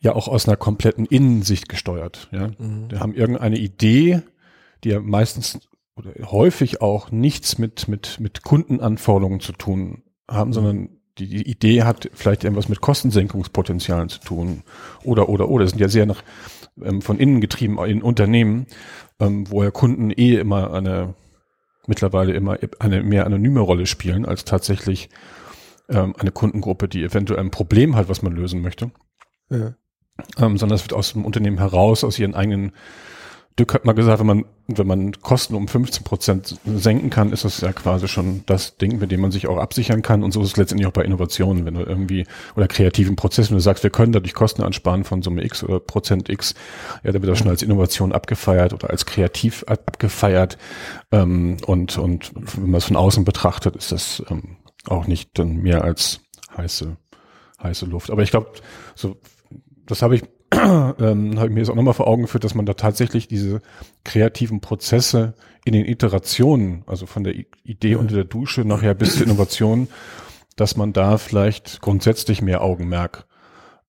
ja 0.00 0.14
auch 0.14 0.28
aus 0.28 0.48
einer 0.48 0.56
kompletten 0.56 1.06
Innensicht 1.06 1.68
gesteuert. 1.68 2.28
Ja? 2.32 2.48
Mhm. 2.58 2.90
Wir 2.90 3.00
haben 3.00 3.14
irgendeine 3.14 3.58
Idee, 3.58 4.22
die 4.84 4.90
ja 4.90 5.00
meistens 5.00 5.60
oder 5.94 6.12
häufig 6.30 6.80
auch 6.80 7.10
nichts 7.10 7.58
mit, 7.58 7.88
mit, 7.88 8.18
mit 8.18 8.42
Kundenanforderungen 8.42 9.40
zu 9.40 9.52
tun 9.52 10.02
haben, 10.28 10.48
mhm. 10.48 10.54
sondern 10.54 10.88
die, 11.18 11.28
die 11.28 11.48
Idee 11.48 11.82
hat 11.82 12.08
vielleicht 12.14 12.44
irgendwas 12.44 12.68
mit 12.68 12.80
Kostensenkungspotenzialen 12.80 14.08
zu 14.08 14.20
tun 14.20 14.62
oder 15.04 15.28
oder 15.28 15.48
oder. 15.48 15.64
Das 15.64 15.72
sind 15.72 15.80
ja 15.80 15.88
sehr 15.88 16.06
nach 16.06 16.22
ähm, 16.82 17.02
von 17.02 17.18
innen 17.18 17.40
getrieben 17.40 17.78
in 17.84 18.02
Unternehmen, 18.02 18.66
ähm, 19.22 19.50
wo 19.50 19.62
ja 19.62 19.70
Kunden 19.70 20.10
eh 20.10 20.36
immer 20.36 20.72
eine 20.72 21.14
mittlerweile 21.86 22.32
immer 22.32 22.58
eine 22.78 23.02
mehr 23.02 23.26
anonyme 23.26 23.60
Rolle 23.60 23.86
spielen 23.86 24.24
als 24.26 24.44
tatsächlich 24.44 25.08
ähm, 25.88 26.14
eine 26.18 26.30
Kundengruppe, 26.30 26.88
die 26.88 27.02
eventuell 27.02 27.40
ein 27.40 27.50
Problem 27.50 27.96
hat, 27.96 28.08
was 28.08 28.22
man 28.22 28.32
lösen 28.32 28.62
möchte. 28.62 28.90
Ja. 29.50 29.74
ähm, 30.38 30.56
sondern 30.56 30.76
es 30.76 30.84
wird 30.84 30.92
aus 30.92 31.12
dem 31.12 31.24
Unternehmen 31.24 31.58
heraus, 31.58 32.04
aus 32.04 32.18
ihren 32.18 32.34
eigenen 32.34 32.72
Dück 33.58 33.74
hat 33.74 33.84
mal 33.84 33.92
gesagt, 33.92 34.18
wenn 34.20 34.26
man, 34.26 34.44
wenn 34.66 34.86
man 34.86 35.12
Kosten 35.20 35.54
um 35.54 35.68
15 35.68 36.04
Prozent 36.04 36.58
senken 36.64 37.10
kann, 37.10 37.32
ist 37.32 37.44
das 37.44 37.60
ja 37.60 37.72
quasi 37.72 38.08
schon 38.08 38.44
das 38.46 38.78
Ding, 38.78 38.98
mit 38.98 39.10
dem 39.10 39.20
man 39.20 39.30
sich 39.30 39.46
auch 39.46 39.58
absichern 39.58 40.00
kann. 40.00 40.22
Und 40.22 40.32
so 40.32 40.40
ist 40.40 40.48
es 40.48 40.56
letztendlich 40.56 40.86
auch 40.86 40.92
bei 40.92 41.04
Innovationen, 41.04 41.66
wenn 41.66 41.74
du 41.74 41.82
irgendwie, 41.82 42.26
oder 42.56 42.66
kreativen 42.66 43.14
Prozessen, 43.14 43.50
wenn 43.50 43.58
du 43.58 43.62
sagst, 43.62 43.82
wir 43.82 43.90
können 43.90 44.12
dadurch 44.12 44.32
Kosten 44.32 44.62
ansparen 44.62 45.04
von 45.04 45.20
Summe 45.20 45.44
X 45.44 45.62
oder 45.64 45.80
Prozent 45.80 46.30
X, 46.30 46.54
ja, 47.02 47.12
da 47.12 47.20
wird 47.20 47.30
das 47.30 47.38
schon 47.38 47.48
als 47.48 47.62
Innovation 47.62 48.12
abgefeiert 48.12 48.72
oder 48.72 48.88
als 48.88 49.04
kreativ 49.04 49.64
abgefeiert. 49.66 50.56
Ähm, 51.10 51.58
und, 51.66 51.98
und 51.98 52.32
wenn 52.34 52.70
man 52.70 52.78
es 52.78 52.84
von 52.84 52.96
außen 52.96 53.24
betrachtet, 53.24 53.76
ist 53.76 53.92
das 53.92 54.22
ähm, 54.30 54.56
auch 54.86 55.06
nicht 55.06 55.38
dann 55.38 55.56
mehr 55.56 55.84
als 55.84 56.20
heiße, 56.56 56.96
heiße 57.62 57.84
Luft. 57.84 58.10
Aber 58.10 58.22
ich 58.22 58.30
glaube, 58.30 58.52
so, 58.94 59.16
das 59.86 60.00
habe 60.00 60.16
ich 60.16 60.22
ähm, 61.00 61.38
habe 61.38 61.48
ich 61.48 61.52
mir 61.54 61.60
jetzt 61.60 61.70
auch 61.70 61.74
nochmal 61.74 61.94
vor 61.94 62.06
Augen 62.06 62.22
geführt, 62.22 62.44
dass 62.44 62.54
man 62.54 62.66
da 62.66 62.74
tatsächlich 62.74 63.26
diese 63.26 63.62
kreativen 64.04 64.60
Prozesse 64.60 65.34
in 65.64 65.72
den 65.72 65.86
Iterationen, 65.86 66.82
also 66.86 67.06
von 67.06 67.24
der 67.24 67.34
Idee 67.64 67.94
unter 67.94 68.14
der 68.14 68.24
Dusche 68.24 68.62
nachher 68.62 68.94
bis 68.94 69.16
zur 69.16 69.26
Innovation, 69.26 69.88
dass 70.56 70.76
man 70.76 70.92
da 70.92 71.16
vielleicht 71.16 71.80
grundsätzlich 71.80 72.42
mehr 72.42 72.62
Augenmerk 72.62 73.26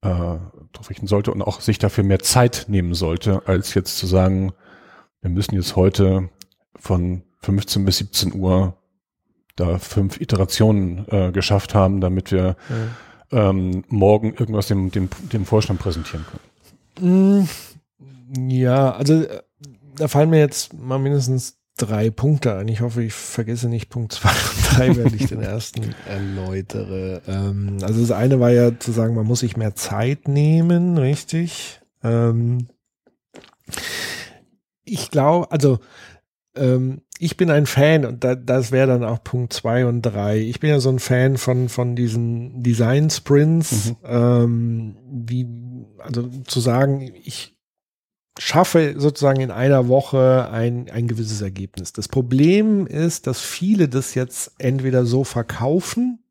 äh, 0.01 0.07
drauf 0.07 0.89
richten 0.89 1.07
sollte 1.07 1.31
und 1.31 1.41
auch 1.41 1.59
sich 1.59 1.79
dafür 1.79 2.03
mehr 2.05 2.19
Zeit 2.19 2.65
nehmen 2.67 2.93
sollte, 2.93 3.41
als 3.45 3.73
jetzt 3.73 3.97
zu 3.97 4.07
sagen, 4.07 4.53
wir 5.21 5.29
müssen 5.29 5.55
jetzt 5.55 5.75
heute 5.75 6.29
von 6.75 7.23
15 7.41 7.83
bis 7.83 7.97
17 7.97 8.33
Uhr 8.35 8.77
da 9.55 9.79
fünf 9.79 10.21
Iterationen 10.21 11.05
äh, 11.09 11.31
geschafft 11.31 11.75
haben, 11.75 11.99
damit 12.01 12.31
wir 12.31 12.55
ja. 13.31 13.49
ähm, 13.49 13.83
morgen 13.89 14.33
irgendwas 14.33 14.67
dem, 14.67 14.91
dem, 14.91 15.09
dem 15.31 15.45
Vorstand 15.45 15.79
präsentieren 15.79 16.25
können. 16.29 16.52
Mm, 16.99 17.43
ja, 18.49 18.91
also 18.91 19.23
äh, 19.23 19.41
da 19.95 20.07
fallen 20.07 20.29
mir 20.29 20.39
jetzt 20.39 20.73
mal 20.73 20.99
mindestens 20.99 21.57
drei 21.77 22.09
Punkte 22.09 22.55
ein. 22.55 22.67
Ich 22.67 22.81
hoffe, 22.81 23.03
ich 23.03 23.13
vergesse 23.13 23.67
nicht 23.67 23.89
Punkt 23.89 24.13
zwei 24.13 24.29
und 24.29 24.77
drei, 24.77 24.95
wenn 24.95 25.13
ich 25.13 25.27
den 25.27 25.41
ersten 25.41 25.95
erläutere. 26.07 27.21
Ähm, 27.27 27.77
also 27.81 28.01
das 28.01 28.11
eine 28.11 28.39
war 28.39 28.51
ja 28.51 28.77
zu 28.77 28.91
sagen, 28.91 29.15
man 29.15 29.25
muss 29.25 29.39
sich 29.39 29.57
mehr 29.57 29.75
Zeit 29.75 30.27
nehmen, 30.27 30.97
richtig? 30.97 31.81
Ähm, 32.03 32.67
ich 34.83 35.09
glaube, 35.09 35.51
also 35.51 35.79
ähm, 36.55 37.01
ich 37.19 37.37
bin 37.37 37.49
ein 37.49 37.65
Fan 37.65 38.05
und 38.05 38.23
da, 38.23 38.35
das 38.35 38.71
wäre 38.71 38.87
dann 38.87 39.03
auch 39.03 39.23
Punkt 39.23 39.53
zwei 39.53 39.85
und 39.85 40.01
drei. 40.01 40.39
Ich 40.39 40.59
bin 40.59 40.69
ja 40.69 40.79
so 40.79 40.89
ein 40.89 40.99
Fan 40.99 41.37
von 41.37 41.69
von 41.69 41.95
diesen 41.95 42.61
Design 42.61 43.09
Sprints, 43.09 43.91
mhm. 43.91 43.95
ähm, 44.05 44.95
wie 45.09 45.47
also 46.03 46.29
zu 46.45 46.59
sagen, 46.59 47.13
ich 47.23 47.55
schaffe 48.39 48.95
sozusagen 48.97 49.41
in 49.41 49.51
einer 49.51 49.87
Woche 49.87 50.49
ein, 50.51 50.89
ein 50.89 51.07
gewisses 51.07 51.41
Ergebnis. 51.41 51.93
Das 51.93 52.07
Problem 52.07 52.87
ist, 52.87 53.27
dass 53.27 53.41
viele 53.41 53.87
das 53.89 54.15
jetzt 54.15 54.53
entweder 54.57 55.05
so 55.05 55.23
verkaufen 55.23 56.23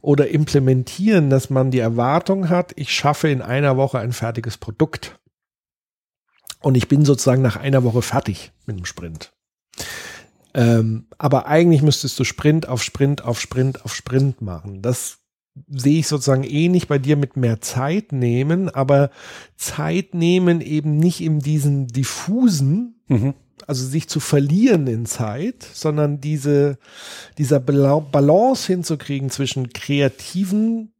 oder 0.00 0.28
implementieren, 0.28 1.30
dass 1.30 1.50
man 1.50 1.70
die 1.70 1.78
Erwartung 1.78 2.48
hat, 2.48 2.72
ich 2.76 2.92
schaffe 2.92 3.28
in 3.28 3.42
einer 3.42 3.76
Woche 3.76 3.98
ein 3.98 4.12
fertiges 4.12 4.56
Produkt. 4.56 5.18
Und 6.62 6.76
ich 6.76 6.88
bin 6.88 7.04
sozusagen 7.04 7.42
nach 7.42 7.56
einer 7.56 7.84
Woche 7.84 8.02
fertig 8.02 8.52
mit 8.66 8.76
dem 8.76 8.84
Sprint. 8.84 9.32
Ähm, 10.52 11.06
aber 11.16 11.46
eigentlich 11.46 11.80
müsstest 11.80 12.18
du 12.18 12.24
Sprint 12.24 12.68
auf 12.68 12.82
Sprint 12.82 13.24
auf 13.24 13.40
Sprint 13.40 13.84
auf 13.84 13.94
Sprint 13.94 14.42
machen. 14.42 14.82
Das 14.82 15.19
sehe 15.68 16.00
ich 16.00 16.08
sozusagen 16.08 16.44
ähnlich 16.44 16.88
bei 16.88 16.98
dir 16.98 17.16
mit 17.16 17.36
mehr 17.36 17.60
Zeit 17.60 18.12
nehmen, 18.12 18.68
aber 18.68 19.10
Zeit 19.56 20.14
nehmen 20.14 20.60
eben 20.60 20.96
nicht 20.96 21.20
in 21.20 21.40
diesen 21.40 21.86
diffusen, 21.86 23.00
mhm. 23.08 23.34
also 23.66 23.86
sich 23.86 24.08
zu 24.08 24.20
verlieren 24.20 24.86
in 24.86 25.06
Zeit, 25.06 25.66
sondern 25.72 26.20
diese, 26.20 26.78
dieser 27.38 27.60
Balance 27.60 28.66
hinzukriegen 28.66 29.30
zwischen 29.30 29.72
kreativen, 29.72 30.92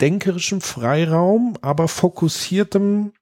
denkerischem 0.00 0.60
Freiraum, 0.60 1.54
aber 1.60 1.88
fokussiertem, 1.88 3.12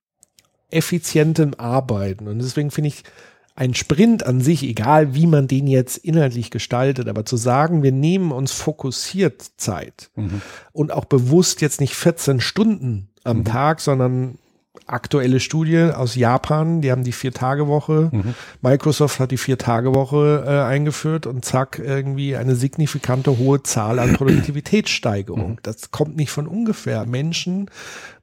effizientem 0.70 1.54
Arbeiten. 1.58 2.28
Und 2.28 2.38
deswegen 2.38 2.70
finde 2.70 2.88
ich 2.88 3.04
ein 3.54 3.74
Sprint 3.74 4.24
an 4.24 4.40
sich, 4.40 4.62
egal 4.62 5.14
wie 5.14 5.26
man 5.26 5.48
den 5.48 5.66
jetzt 5.66 5.98
inhaltlich 5.98 6.50
gestaltet, 6.50 7.08
aber 7.08 7.26
zu 7.26 7.36
sagen, 7.36 7.82
wir 7.82 7.92
nehmen 7.92 8.32
uns 8.32 8.52
fokussiert 8.52 9.42
Zeit 9.56 10.10
mhm. 10.16 10.40
und 10.72 10.92
auch 10.92 11.04
bewusst 11.04 11.60
jetzt 11.60 11.80
nicht 11.80 11.94
14 11.94 12.40
Stunden 12.40 13.10
am 13.24 13.38
mhm. 13.38 13.44
Tag, 13.44 13.80
sondern 13.80 14.38
aktuelle 14.86 15.40
Studie 15.40 15.90
aus 15.94 16.14
Japan, 16.14 16.80
die 16.80 16.90
haben 16.90 17.04
die 17.04 17.12
Vier-Tage-Woche. 17.12 18.10
Mhm. 18.12 18.34
Microsoft 18.60 19.20
hat 19.20 19.30
die 19.30 19.36
Vier-Tage-Woche 19.36 20.44
äh, 20.46 20.62
eingeführt 20.62 21.26
und 21.26 21.44
zack, 21.44 21.80
irgendwie 21.84 22.36
eine 22.36 22.54
signifikante 22.54 23.38
hohe 23.38 23.62
Zahl 23.62 23.98
an 23.98 24.12
Produktivitätssteigerung. 24.16 25.52
Mhm. 25.52 25.58
Das 25.62 25.90
kommt 25.90 26.16
nicht 26.16 26.30
von 26.30 26.46
ungefähr. 26.46 27.06
Menschen 27.06 27.70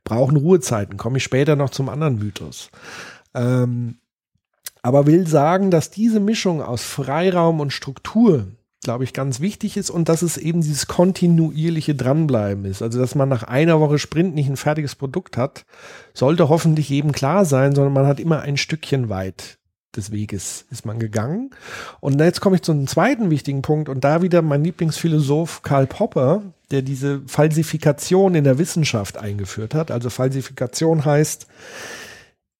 brauchen 0.03 0.37
Ruhezeiten. 0.37 0.97
Komme 0.97 1.17
ich 1.17 1.23
später 1.23 1.55
noch 1.55 1.69
zum 1.69 1.89
anderen 1.89 2.17
Mythos. 2.17 2.69
Ähm, 3.33 3.97
aber 4.81 5.05
will 5.05 5.27
sagen, 5.27 5.71
dass 5.71 5.89
diese 5.91 6.19
Mischung 6.19 6.61
aus 6.61 6.83
Freiraum 6.83 7.59
und 7.59 7.73
Struktur, 7.73 8.47
glaube 8.83 9.03
ich, 9.03 9.13
ganz 9.13 9.39
wichtig 9.39 9.77
ist 9.77 9.89
und 9.89 10.09
dass 10.09 10.21
es 10.21 10.37
eben 10.37 10.61
dieses 10.61 10.87
kontinuierliche 10.87 11.95
Dranbleiben 11.95 12.65
ist. 12.65 12.81
Also, 12.81 12.99
dass 12.99 13.15
man 13.15 13.29
nach 13.29 13.43
einer 13.43 13.79
Woche 13.79 13.99
Sprint 13.99 14.35
nicht 14.35 14.49
ein 14.49 14.57
fertiges 14.57 14.95
Produkt 14.95 15.37
hat, 15.37 15.65
sollte 16.13 16.49
hoffentlich 16.49 16.89
jedem 16.89 17.11
klar 17.11 17.45
sein, 17.45 17.75
sondern 17.75 17.93
man 17.93 18.07
hat 18.07 18.19
immer 18.19 18.41
ein 18.41 18.57
Stückchen 18.57 19.09
weit 19.09 19.57
des 19.97 20.11
Weges 20.11 20.65
ist 20.69 20.85
man 20.85 20.99
gegangen. 20.99 21.49
Und 21.99 22.19
jetzt 22.19 22.39
komme 22.39 22.55
ich 22.55 22.61
zu 22.61 22.71
einem 22.71 22.87
zweiten 22.87 23.29
wichtigen 23.29 23.61
Punkt 23.61 23.89
und 23.89 24.03
da 24.03 24.21
wieder 24.21 24.41
mein 24.41 24.63
Lieblingsphilosoph 24.63 25.63
Karl 25.63 25.87
Popper, 25.87 26.43
der 26.71 26.81
diese 26.81 27.21
Falsifikation 27.27 28.35
in 28.35 28.43
der 28.43 28.59
Wissenschaft 28.59 29.17
eingeführt 29.17 29.73
hat. 29.73 29.91
Also 29.91 30.09
Falsifikation 30.09 31.03
heißt, 31.03 31.47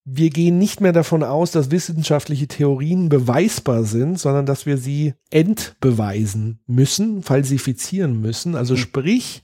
wir 0.09 0.29
gehen 0.29 0.57
nicht 0.57 0.79
mehr 0.79 0.93
davon 0.93 1.21
aus, 1.21 1.51
dass 1.51 1.69
wissenschaftliche 1.69 2.47
Theorien 2.47 3.09
beweisbar 3.09 3.83
sind, 3.83 4.17
sondern 4.17 4.45
dass 4.45 4.65
wir 4.65 4.77
sie 4.77 5.15
entbeweisen 5.31 6.59
müssen, 6.65 7.23
falsifizieren 7.23 8.21
müssen. 8.21 8.55
Also 8.55 8.75
mhm. 8.75 8.77
sprich, 8.77 9.43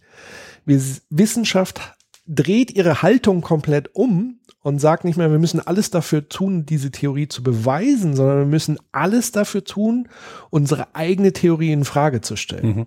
wir, 0.63 0.81
Wissenschaft 1.09 1.81
dreht 2.25 2.71
ihre 2.71 3.01
Haltung 3.01 3.41
komplett 3.41 3.93
um 3.93 4.39
und 4.61 4.79
sagt 4.79 5.03
nicht 5.03 5.17
mehr, 5.17 5.29
wir 5.29 5.39
müssen 5.39 5.59
alles 5.59 5.91
dafür 5.91 6.29
tun, 6.29 6.65
diese 6.65 6.91
Theorie 6.91 7.27
zu 7.27 7.43
beweisen, 7.43 8.15
sondern 8.15 8.37
wir 8.37 8.45
müssen 8.45 8.77
alles 8.93 9.33
dafür 9.33 9.65
tun, 9.65 10.07
unsere 10.49 10.95
eigene 10.95 11.33
Theorie 11.33 11.73
in 11.73 11.83
Frage 11.83 12.21
zu 12.21 12.37
stellen. 12.37 12.75
Mhm. 12.77 12.85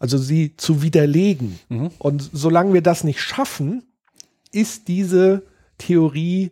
Also 0.00 0.18
sie 0.18 0.56
zu 0.56 0.82
widerlegen. 0.82 1.60
Mhm. 1.68 1.92
Und 2.00 2.28
solange 2.32 2.74
wir 2.74 2.82
das 2.82 3.04
nicht 3.04 3.20
schaffen, 3.20 3.84
ist 4.50 4.88
diese 4.88 5.44
Theorie 5.78 6.50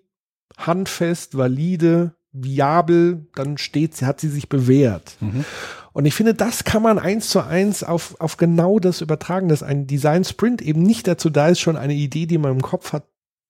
handfest, 0.66 1.36
valide, 1.36 2.14
viabel, 2.32 3.26
dann 3.34 3.58
steht 3.58 3.96
sie, 3.96 4.06
hat 4.06 4.20
sie 4.20 4.28
sich 4.28 4.48
bewährt. 4.48 5.16
Mhm. 5.20 5.44
Und 5.92 6.04
ich 6.04 6.14
finde, 6.14 6.34
das 6.34 6.64
kann 6.64 6.82
man 6.82 6.98
eins 6.98 7.28
zu 7.28 7.44
eins 7.44 7.82
auf, 7.82 8.20
auf 8.20 8.36
genau 8.36 8.78
das 8.78 9.00
übertragen, 9.00 9.48
dass 9.48 9.62
ein 9.62 9.86
Design 9.86 10.24
Sprint 10.24 10.62
eben 10.62 10.82
nicht 10.82 11.06
dazu 11.08 11.30
da 11.30 11.48
ist, 11.48 11.60
schon 11.60 11.76
eine 11.76 11.94
Idee, 11.94 12.26
die 12.26 12.38
man 12.38 12.52
im 12.52 12.62
Kopf 12.62 12.92
hat, 12.92 13.04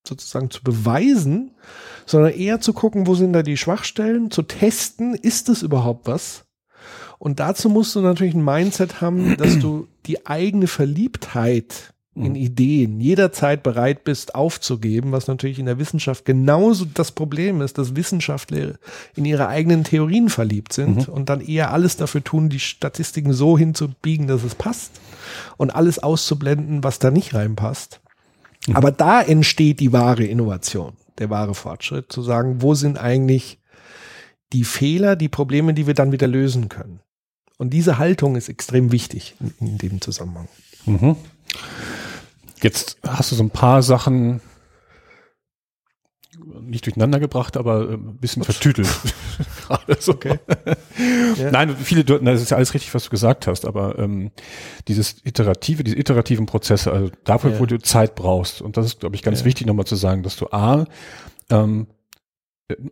sozusagen 0.07 0.51
zu 0.51 0.63
beweisen, 0.63 1.51
sondern 2.07 2.33
eher 2.33 2.61
zu 2.61 2.73
gucken, 2.73 3.07
wo 3.07 3.15
sind 3.15 3.35
da 3.35 3.43
die 3.43 3.59
Schwachstellen, 3.59 4.31
zu 4.31 4.43
testen, 4.43 5.15
ist 5.15 5.51
es 5.51 5.63
überhaupt 5.63 6.07
was? 6.07 6.47
Und 7.19 7.39
dazu 7.39 7.69
musst 7.69 7.95
du 7.95 8.01
natürlich 8.01 8.35
ein 8.35 8.45
Mindset 8.45 9.03
haben, 9.03 9.37
dass 9.37 9.59
du 9.59 9.89
die 10.07 10.27
eigene 10.27 10.67
Verliebtheit 10.67 11.93
in 12.15 12.31
mhm. 12.31 12.37
Ideen 12.37 13.01
jederzeit 13.01 13.63
bereit 13.63 14.03
bist 14.03 14.35
aufzugeben, 14.35 15.13
was 15.13 15.29
natürlich 15.29 15.61
in 15.61 15.67
der 15.67 15.79
Wissenschaft 15.79 16.25
genauso 16.25 16.85
das 16.85 17.13
Problem 17.13 17.61
ist, 17.61 17.79
dass 17.79 17.95
Wissenschaftler 17.95 18.75
in 19.15 19.25
ihre 19.25 19.47
eigenen 19.47 19.85
Theorien 19.85 20.29
verliebt 20.29 20.73
sind 20.73 21.07
mhm. 21.07 21.15
und 21.15 21.29
dann 21.29 21.41
eher 21.41 21.73
alles 21.73 21.97
dafür 21.97 22.25
tun, 22.25 22.49
die 22.49 22.59
Statistiken 22.59 23.33
so 23.33 23.57
hinzubiegen, 23.57 24.27
dass 24.27 24.43
es 24.43 24.57
passt 24.57 25.01
und 25.57 25.71
alles 25.71 26.01
auszublenden, 26.01 26.83
was 26.83 26.99
da 26.99 27.13
nicht 27.13 27.33
reinpasst. 27.33 28.01
Mhm. 28.67 28.77
Aber 28.77 28.91
da 28.91 29.23
entsteht 29.23 29.79
die 29.79 29.93
wahre 29.93 30.25
Innovation, 30.25 30.95
der 31.19 31.31
wahre 31.31 31.55
Fortschritt, 31.55 32.11
zu 32.11 32.23
sagen, 32.23 32.61
wo 32.61 32.75
sind 32.75 32.99
eigentlich 32.99 33.61
die 34.53 34.65
Fehler, 34.65 35.15
die 35.15 35.29
Probleme, 35.29 35.75
die 35.75 35.87
wir 35.87 35.95
dann 35.95 36.11
wieder 36.11 36.27
lösen 36.27 36.69
können. 36.69 37.01
Und 37.57 37.71
diese 37.71 37.99
Haltung 37.99 38.35
ist 38.35 38.49
extrem 38.49 38.91
wichtig 38.91 39.37
in, 39.39 39.69
in 39.69 39.79
dem 39.79 40.01
Zusammenhang. 40.01 40.49
Mhm. 40.87 41.15
Jetzt 42.63 42.99
hast 43.07 43.33
du 43.33 43.37
so 43.37 43.43
ein 43.43 43.51
paar 43.51 43.83
Sachen 43.83 44.41
nicht 46.63 46.87
durcheinander 46.87 47.21
gebracht, 47.21 47.57
aber 47.57 47.91
äh, 47.91 47.95
ein 47.95 48.19
bisschen 48.19 48.43
Ups. 48.43 48.55
vertütelt. 48.55 48.89
gerade 49.67 49.97
so. 50.01 50.13
Okay. 50.13 50.39
ja. 51.37 51.51
Nein, 51.51 51.77
viele, 51.77 52.05
das 52.05 52.43
ist 52.43 52.51
ja 52.51 52.57
alles 52.57 52.75
richtig, 52.75 52.95
was 52.95 53.05
du 53.05 53.11
gesagt 53.11 53.47
hast, 53.47 53.65
aber 53.65 53.99
ähm, 53.99 54.31
dieses 54.89 55.17
iterative, 55.25 55.85
diese 55.85 55.97
iterativen 55.97 56.47
Prozesse, 56.47 56.93
also 56.93 57.11
dafür, 57.25 57.53
ja. 57.53 57.61
wo 57.61 57.67
du 57.67 57.79
Zeit 57.79 58.15
brauchst, 58.15 58.63
und 58.63 58.77
das 58.77 58.87
ist, 58.87 59.01
glaube 59.01 59.17
ich, 59.17 59.23
ganz 59.23 59.41
ja. 59.41 59.47
wichtig 59.47 59.67
nochmal 59.67 59.87
zu 59.87 59.97
sagen, 59.97 60.23
dass 60.23 60.37
du 60.37 60.49
A, 60.51 60.87
ähm, 61.51 61.87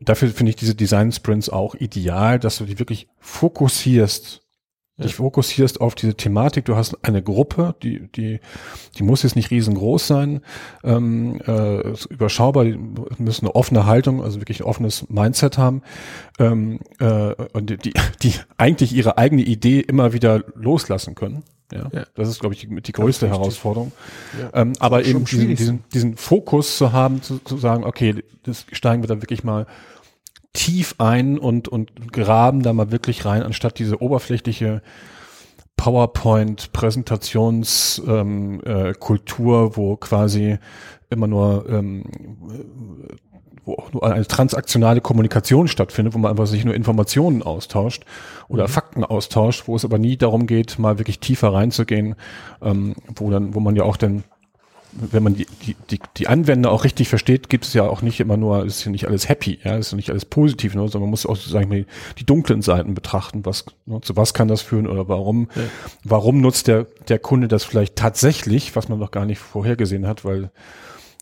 dafür 0.01 0.29
finde 0.29 0.51
ich 0.51 0.57
diese 0.57 0.75
Design 0.75 1.13
Sprints 1.13 1.51
auch 1.51 1.75
ideal, 1.75 2.39
dass 2.39 2.59
du 2.59 2.65
die 2.65 2.79
wirklich 2.79 3.09
fokussierst 3.19 4.43
dich 4.99 5.15
fokussierst 5.15 5.81
auf 5.81 5.95
diese 5.95 6.15
Thematik. 6.15 6.65
Du 6.65 6.77
hast 6.77 6.97
eine 7.05 7.23
Gruppe, 7.23 7.75
die, 7.83 8.09
die, 8.09 8.41
die 8.97 9.03
muss 9.03 9.23
jetzt 9.23 9.37
nicht 9.37 9.51
riesengroß 9.51 10.07
sein, 10.07 10.41
ähm, 10.83 11.41
äh, 11.47 11.93
überschaubar, 12.09 12.65
die 12.65 12.79
müssen 13.19 13.47
eine 13.47 13.55
offene 13.55 13.87
Haltung, 13.87 14.23
also 14.23 14.41
wirklich 14.41 14.61
ein 14.61 14.67
offenes 14.67 15.09
Mindset 15.09 15.59
haben 15.59 15.83
ähm, 16.39 16.81
äh, 16.99 17.35
und 17.53 17.71
die, 17.71 17.93
die 18.23 18.33
eigentlich 18.57 18.93
ihre 18.93 19.19
eigene 19.19 19.43
Idee 19.43 19.81
immer 19.81 20.13
wieder 20.13 20.43
loslassen 20.55 21.15
können. 21.15 21.45
Ja, 21.73 21.91
ja. 21.93 22.05
das 22.15 22.29
ist, 22.29 22.41
glaube 22.41 22.55
ich, 22.55 22.63
die, 22.63 22.81
die 22.81 22.93
größte 22.93 23.29
Herausforderung. 23.29 23.93
Ja. 24.41 24.63
Ähm, 24.63 24.73
aber 24.79 25.05
eben 25.05 25.25
diesen, 25.25 25.55
diesen, 25.55 25.85
diesen 25.93 26.17
Fokus 26.17 26.79
zu 26.79 26.93
haben, 26.93 27.23
zu, 27.23 27.39
zu 27.41 27.59
sagen, 27.59 27.85
okay, 27.85 28.25
das 28.45 28.65
steigen 28.73 29.03
wir 29.03 29.09
da 29.09 29.21
wirklich 29.21 29.45
mal 29.45 29.67
tief 30.53 30.97
ein 30.99 31.39
und, 31.39 31.69
und 31.69 32.13
graben 32.13 32.63
da 32.63 32.73
mal 32.73 32.91
wirklich 32.91 33.25
rein, 33.25 33.43
anstatt 33.43 33.79
diese 33.79 34.03
oberflächliche 34.03 34.83
PowerPoint-Präsentationskultur, 35.77 38.21
ähm, 38.21 38.61
äh, 38.65 38.95
Kultur, 38.95 39.77
wo 39.77 39.97
quasi 39.97 40.59
immer 41.11 41.29
nur 41.29 41.69
ähm, 41.69 42.05
wo 43.69 43.75
auch 43.75 43.93
nur 43.93 44.03
eine 44.03 44.27
transaktionale 44.27 45.01
Kommunikation 45.01 45.69
stattfindet, 45.69 46.15
wo 46.15 46.19
man 46.19 46.33
einfach 46.33 46.47
sich 46.47 46.65
nur 46.65 46.75
Informationen 46.75 47.43
austauscht 47.43 48.05
oder 48.49 48.65
mhm. 48.65 48.73
Fakten 48.73 49.05
austauscht, 49.05 49.69
wo 49.69 49.77
es 49.77 49.85
aber 49.85 49.99
nie 49.99 50.17
darum 50.17 50.47
geht, 50.47 50.79
mal 50.79 50.99
wirklich 50.99 51.21
tiefer 51.21 51.53
reinzugehen, 51.53 52.17
ähm, 52.63 52.95
wo 53.15 53.31
dann, 53.31 53.55
wo 53.55 53.61
man 53.61 53.77
ja 53.77 53.85
auch 53.85 53.97
dann 53.97 54.25
wenn 55.01 55.23
man 55.23 55.35
die, 55.35 55.47
die, 55.67 55.77
die, 55.91 56.01
die 56.17 56.29
Anwender 56.29 56.71
auch 56.71 56.85
richtig 56.85 57.09
versteht, 57.09 57.49
gibt 57.49 57.65
es 57.65 57.75
ja 57.75 57.85
auch 57.85 58.03
nicht 58.03 58.21
immer 58.21 58.37
nur, 58.37 58.65
ist 58.65 58.85
ja 58.85 58.91
nicht 58.91 59.07
alles 59.07 59.29
happy, 59.29 59.59
ja, 59.65 59.77
ist 59.77 59.93
ja 59.93 59.97
nicht 59.97 60.11
alles 60.11 60.25
positiv, 60.25 60.75
ne, 60.75 60.81
sondern 60.83 61.03
man 61.03 61.11
muss 61.11 61.27
auch 61.27 61.37
sozusagen 61.37 61.71
die, 61.71 61.87
die 62.19 62.25
dunklen 62.25 62.63
Seiten 62.63 62.95
betrachten, 62.95 63.45
was, 63.45 63.65
ne, 63.87 64.01
zu 64.01 64.17
was 64.17 64.35
kann 64.35 64.49
das 64.49 64.61
führen 64.61 64.87
oder 64.87 65.09
warum, 65.09 65.49
ja. 65.55 65.63
warum 66.05 66.41
nutzt 66.41 66.67
der, 66.69 66.87
der 67.09 67.19
Kunde 67.19 67.49
das 67.49 67.65
vielleicht 67.65 67.97
tatsächlich, 67.97 68.77
was 68.77 68.89
man 68.89 68.99
noch 68.99 69.11
gar 69.11 69.27
nicht 69.27 69.39
vorhergesehen 69.39 70.07
hat, 70.07 70.25
weil 70.25 70.51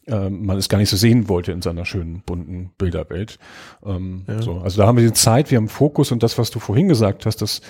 äh, 0.07 0.31
man 0.31 0.57
es 0.57 0.69
gar 0.69 0.79
nicht 0.79 0.91
so 0.91 0.97
sehen 0.97 1.29
wollte 1.29 1.53
in 1.53 1.63
seiner 1.63 1.85
schönen, 1.85 2.23
bunten 2.25 2.71
Bilderwelt. 2.79 3.39
Ähm, 3.85 4.25
ja. 4.29 4.41
so, 4.41 4.59
also 4.59 4.81
da 4.81 4.87
haben 4.87 4.97
wir 4.97 5.05
die 5.05 5.13
Zeit, 5.13 5.51
wir 5.51 5.59
haben 5.59 5.69
Fokus 5.69 6.13
und 6.13 6.23
das, 6.23 6.39
was 6.39 6.51
du 6.51 6.61
vorhin 6.61 6.89
gesagt 6.89 7.27
hast, 7.27 7.43
das 7.43 7.61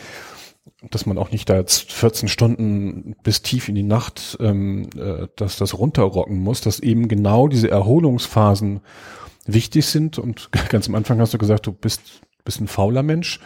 dass 0.90 1.06
man 1.06 1.18
auch 1.18 1.30
nicht 1.30 1.49
da 1.49 1.56
jetzt 1.56 1.92
14 1.92 2.28
Stunden 2.28 3.16
bis 3.23 3.42
tief 3.42 3.68
in 3.68 3.75
die 3.75 3.82
Nacht, 3.82 4.37
ähm, 4.40 4.88
äh, 4.96 5.28
dass 5.37 5.56
das 5.56 5.78
runterrocken 5.78 6.38
muss, 6.38 6.61
dass 6.61 6.80
eben 6.80 7.08
genau 7.08 7.49
diese 7.49 7.70
Erholungsphasen 7.70 8.80
wichtig 9.46 9.87
sind. 9.87 10.18
Und 10.18 10.50
ganz 10.68 10.88
am 10.88 10.94
Anfang 10.94 11.20
hast 11.20 11.35
du 11.35 11.38
gesagt, 11.38 11.66
du 11.66 11.73
bist, 11.73 12.20
bist 12.44 12.61
ein 12.61 12.68
fauler 12.68 13.02
Mensch. 13.02 13.40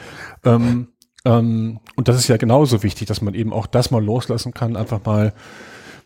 Ähm, 0.44 0.88
ähm, 1.24 1.80
und 1.96 2.08
das 2.08 2.16
ist 2.16 2.28
ja 2.28 2.36
genauso 2.36 2.82
wichtig, 2.82 3.06
dass 3.06 3.22
man 3.22 3.34
eben 3.34 3.52
auch 3.52 3.66
das 3.66 3.90
mal 3.90 4.02
loslassen 4.02 4.52
kann, 4.52 4.76
einfach 4.76 5.04
mal 5.04 5.34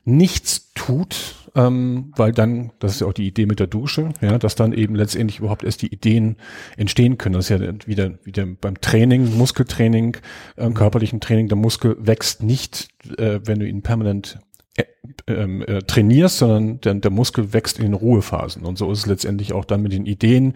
nichts 0.05 0.73
tut, 0.75 1.44
ähm, 1.55 2.13
weil 2.17 2.33
dann, 2.33 2.73
das 2.81 2.95
ist 2.95 3.01
ja 3.01 3.07
auch 3.07 3.13
die 3.13 3.27
Idee 3.27 3.47
mit 3.47 3.61
der 3.61 3.67
Dusche, 3.67 4.11
ja, 4.21 4.39
dass 4.39 4.55
dann 4.55 4.73
eben 4.73 4.97
letztendlich 4.97 5.39
überhaupt 5.39 5.65
erst 5.65 5.83
die 5.83 5.93
Ideen 5.93 6.37
entstehen 6.77 7.17
können. 7.17 7.35
Das 7.35 7.49
ist 7.49 7.61
ja 7.61 7.75
wieder, 7.87 8.15
wieder 8.25 8.47
beim 8.47 8.81
Training, 8.81 9.37
Muskeltraining, 9.37 10.17
ähm, 10.57 10.75
körperlichen 10.75 11.21
Training, 11.21 11.49
der 11.49 11.57
Muskel 11.57 11.97
wächst 11.99 12.43
nicht, 12.43 12.89
äh, 13.19 13.41
wenn 13.45 13.61
du 13.61 13.69
ihn 13.69 13.83
permanent 13.83 14.39
äh, 14.77 14.85
ähm, 15.29 15.63
äh, 15.63 15.83
trainierst, 15.83 16.39
sondern 16.39 16.81
der, 16.81 16.95
der 16.95 17.11
Muskel 17.13 17.53
wächst 17.53 17.79
in 17.79 17.85
den 17.85 17.95
Ruhephasen. 17.95 18.65
Und 18.65 18.77
so 18.77 18.91
ist 18.91 19.01
es 19.01 19.07
letztendlich 19.07 19.53
auch 19.53 19.65
dann 19.65 19.83
mit 19.83 19.93
den 19.93 20.07
Ideen. 20.07 20.55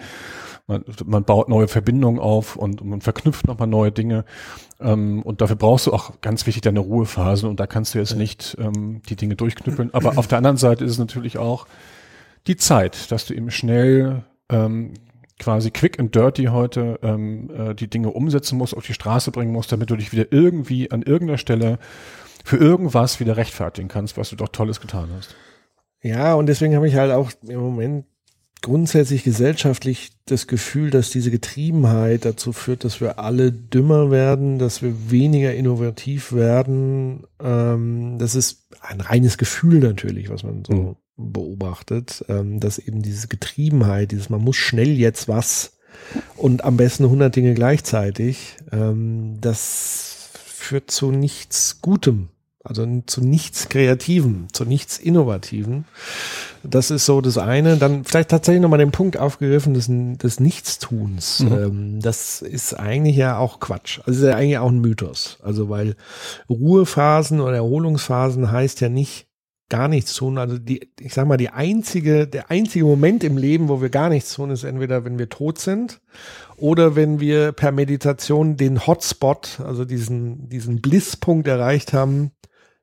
Man, 0.68 0.84
man 1.06 1.24
baut 1.24 1.48
neue 1.48 1.66
Verbindungen 1.66 2.20
auf 2.20 2.54
und 2.54 2.84
man 2.84 3.00
verknüpft 3.00 3.46
nochmal 3.46 3.66
neue 3.68 3.90
Dinge. 3.90 4.24
Ähm, 4.80 5.22
und 5.22 5.40
dafür 5.40 5.56
brauchst 5.56 5.86
du 5.86 5.92
auch 5.92 6.20
ganz 6.20 6.46
wichtig 6.46 6.60
deine 6.60 6.80
Ruhephase 6.80 7.48
und 7.48 7.58
da 7.58 7.66
kannst 7.66 7.94
du 7.94 7.98
jetzt 7.98 8.14
nicht 8.14 8.56
ähm, 8.60 9.00
die 9.08 9.16
Dinge 9.16 9.34
durchknüppeln. 9.34 9.92
Aber 9.94 10.18
auf 10.18 10.26
der 10.26 10.38
anderen 10.38 10.58
Seite 10.58 10.84
ist 10.84 10.92
es 10.92 10.98
natürlich 10.98 11.38
auch 11.38 11.66
die 12.46 12.56
Zeit, 12.56 13.10
dass 13.10 13.24
du 13.24 13.34
eben 13.34 13.50
schnell 13.50 14.24
ähm, 14.50 14.92
quasi 15.38 15.70
quick 15.70 15.98
and 15.98 16.14
dirty 16.14 16.44
heute 16.44 16.98
ähm, 17.02 17.50
äh, 17.50 17.74
die 17.74 17.88
Dinge 17.88 18.10
umsetzen 18.10 18.58
musst, 18.58 18.76
auf 18.76 18.86
die 18.86 18.94
Straße 18.94 19.30
bringen 19.30 19.52
musst, 19.52 19.72
damit 19.72 19.90
du 19.90 19.96
dich 19.96 20.12
wieder 20.12 20.26
irgendwie 20.30 20.90
an 20.90 21.02
irgendeiner 21.02 21.38
Stelle 21.38 21.78
für 22.44 22.58
irgendwas 22.58 23.20
wieder 23.20 23.36
rechtfertigen 23.36 23.88
kannst, 23.88 24.16
was 24.16 24.30
du 24.30 24.36
doch 24.36 24.48
Tolles 24.48 24.80
getan 24.80 25.08
hast. 25.16 25.34
Ja, 26.02 26.34
und 26.34 26.46
deswegen 26.46 26.76
habe 26.76 26.88
ich 26.88 26.94
halt 26.94 27.12
auch 27.12 27.30
im 27.46 27.60
Moment 27.60 28.04
grundsätzlich 28.62 29.24
gesellschaftlich 29.24 30.10
das 30.26 30.46
Gefühl, 30.46 30.90
dass 30.90 31.10
diese 31.10 31.30
Getriebenheit 31.30 32.24
dazu 32.24 32.52
führt, 32.52 32.84
dass 32.84 33.00
wir 33.00 33.18
alle 33.18 33.52
dümmer 33.52 34.10
werden, 34.10 34.58
dass 34.58 34.82
wir 34.82 35.10
weniger 35.10 35.54
innovativ 35.54 36.32
werden. 36.32 37.24
Ähm, 37.40 38.18
das 38.18 38.34
ist 38.34 38.68
ein 38.80 39.00
reines 39.00 39.38
Gefühl 39.38 39.78
natürlich, 39.80 40.28
was 40.28 40.42
man 40.42 40.64
so 40.64 40.96
mhm. 41.16 41.32
beobachtet, 41.32 42.24
ähm, 42.28 42.60
dass 42.60 42.78
eben 42.78 43.02
diese 43.02 43.28
Getriebenheit, 43.28 44.12
dieses 44.12 44.30
man 44.30 44.42
muss 44.42 44.56
schnell 44.56 44.98
jetzt 44.98 45.28
was 45.28 45.78
und 46.36 46.64
am 46.64 46.76
besten 46.76 47.04
100 47.04 47.34
Dinge 47.34 47.54
gleichzeitig, 47.54 48.56
ähm, 48.72 49.36
das 49.40 50.30
führt 50.32 50.90
zu 50.90 51.10
nichts 51.10 51.80
Gutem 51.80 52.28
also 52.68 52.86
zu 53.06 53.22
nichts 53.22 53.68
Kreativem, 53.68 54.48
zu 54.52 54.64
nichts 54.64 54.98
Innovativen. 54.98 55.86
Das 56.62 56.90
ist 56.90 57.06
so 57.06 57.20
das 57.20 57.38
eine. 57.38 57.76
Dann 57.76 58.04
vielleicht 58.04 58.28
tatsächlich 58.30 58.60
nochmal 58.60 58.78
den 58.78 58.90
Punkt 58.90 59.16
aufgegriffen 59.16 59.74
des, 59.74 59.88
des 59.88 60.40
Nichtstuns. 60.40 61.40
Mhm. 61.40 61.52
Ähm, 61.52 62.00
das 62.00 62.42
ist 62.42 62.74
eigentlich 62.74 63.16
ja 63.16 63.38
auch 63.38 63.60
Quatsch. 63.60 64.00
Also 64.04 64.20
ist 64.20 64.28
ja 64.28 64.36
eigentlich 64.36 64.58
auch 64.58 64.70
ein 64.70 64.80
Mythos. 64.80 65.38
Also 65.42 65.68
weil 65.68 65.96
Ruhephasen 66.50 67.40
oder 67.40 67.56
Erholungsphasen 67.56 68.52
heißt 68.52 68.80
ja 68.80 68.88
nicht 68.88 69.28
gar 69.68 69.88
nichts 69.88 70.14
tun. 70.14 70.38
Also 70.38 70.58
die, 70.58 70.90
ich 70.98 71.14
sag 71.14 71.26
mal, 71.26 71.36
die 71.36 71.50
einzige, 71.50 72.26
der 72.26 72.50
einzige 72.50 72.84
Moment 72.84 73.24
im 73.24 73.36
Leben, 73.36 73.68
wo 73.68 73.80
wir 73.80 73.90
gar 73.90 74.08
nichts 74.08 74.34
tun, 74.34 74.50
ist 74.50 74.64
entweder, 74.64 75.04
wenn 75.04 75.18
wir 75.18 75.28
tot 75.28 75.58
sind 75.58 76.00
oder 76.56 76.96
wenn 76.96 77.20
wir 77.20 77.52
per 77.52 77.72
Meditation 77.72 78.56
den 78.56 78.86
Hotspot, 78.86 79.60
also 79.64 79.84
diesen, 79.84 80.48
diesen 80.48 80.80
Blisspunkt 80.80 81.46
erreicht 81.46 81.92
haben, 81.92 82.32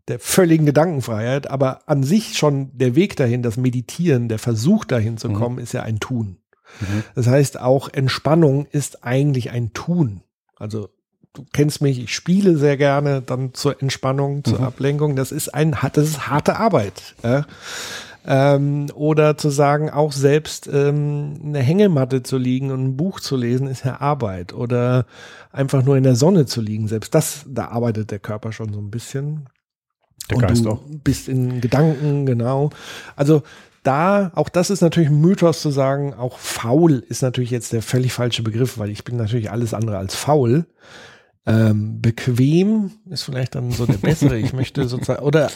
der 0.08 0.20
völligen 0.20 0.66
Gedankenfreiheit, 0.66 1.50
aber 1.50 1.82
an 1.88 2.04
sich 2.04 2.38
schon 2.38 2.78
der 2.78 2.96
Weg 2.96 3.16
dahin, 3.16 3.42
das 3.42 3.58
Meditieren, 3.58 4.30
der 4.30 4.40
Versuch 4.40 4.86
dahin 4.86 5.18
zu 5.18 5.30
mhm. 5.30 5.34
kommen, 5.34 5.56
mhm. 5.56 5.62
ist 5.62 5.74
ja 5.74 5.84
ein 5.84 6.00
Tun. 6.00 6.38
Mhm. 6.80 7.04
Das 7.16 7.28
heißt, 7.28 7.60
auch 7.60 7.90
Entspannung 7.92 8.68
ist 8.68 9.04
eigentlich 9.04 9.52
ein 9.52 9.74
Tun. 9.74 10.22
Also 10.58 10.90
du 11.34 11.46
kennst 11.54 11.82
mich, 11.82 12.00
ich 12.00 12.14
spiele 12.14 12.58
sehr 12.58 12.78
gerne 12.78 13.22
dann 13.22 13.54
zur 13.54 13.82
Entspannung, 13.82 14.44
zur 14.44 14.60
mhm. 14.60 14.66
Ablenkung. 14.66 15.16
Das 15.16 15.32
ist 15.32 15.54
ein, 15.54 15.76
das 15.94 16.10
ist 16.10 16.28
harte 16.28 16.58
Arbeit. 16.58 17.16
Ja? 17.24 17.46
Ähm, 18.28 18.88
oder 18.96 19.38
zu 19.38 19.50
sagen, 19.50 19.90
auch 19.90 20.12
selbst 20.12 20.68
ähm, 20.72 21.40
eine 21.44 21.60
Hängematte 21.60 22.24
zu 22.24 22.38
liegen 22.38 22.72
und 22.72 22.84
ein 22.84 22.98
Buch 22.98 23.20
zu 23.20 23.36
lesen, 23.36 23.68
ist 23.68 23.86
ja 23.86 24.02
Arbeit. 24.02 24.54
Oder 24.54 25.06
einfach 25.52 25.84
nur 25.84 25.98
in 25.98 26.04
der 26.04 26.16
Sonne 26.16 26.46
zu 26.46 26.62
liegen, 26.62 26.88
selbst 26.88 27.14
das, 27.14 27.46
da 27.48 27.68
arbeitet 27.68 28.12
der 28.12 28.20
Körper 28.20 28.52
schon 28.52 28.74
so 28.74 28.80
ein 28.80 28.90
bisschen. 28.90 29.48
Der 30.30 30.38
und 30.38 30.48
Geist 30.48 30.66
du 30.66 30.72
auch. 30.72 30.82
bist 31.04 31.30
in 31.30 31.62
Gedanken, 31.62 32.26
genau. 32.26 32.72
Also 33.16 33.44
da, 33.84 34.32
auch 34.34 34.50
das 34.50 34.70
ist 34.70 34.82
natürlich 34.82 35.10
ein 35.10 35.22
Mythos 35.22 35.62
zu 35.62 35.70
sagen, 35.70 36.14
auch 36.14 36.40
faul 36.40 37.04
ist 37.08 37.22
natürlich 37.22 37.52
jetzt 37.52 37.72
der 37.72 37.82
völlig 37.82 38.14
falsche 38.14 38.42
Begriff, 38.42 38.78
weil 38.78 38.90
ich 38.90 39.04
bin 39.04 39.16
natürlich 39.16 39.52
alles 39.52 39.74
andere 39.74 39.98
als 39.98 40.16
faul. 40.16 40.66
Ähm, 41.46 42.02
bequem 42.02 42.92
ist 43.10 43.24
vielleicht 43.24 43.54
dann 43.54 43.72
so 43.72 43.86
der 43.86 43.98
bessere. 43.98 44.38
Ich 44.38 44.54
möchte 44.54 44.88
sozusagen, 44.88 45.24
oder 45.24 45.52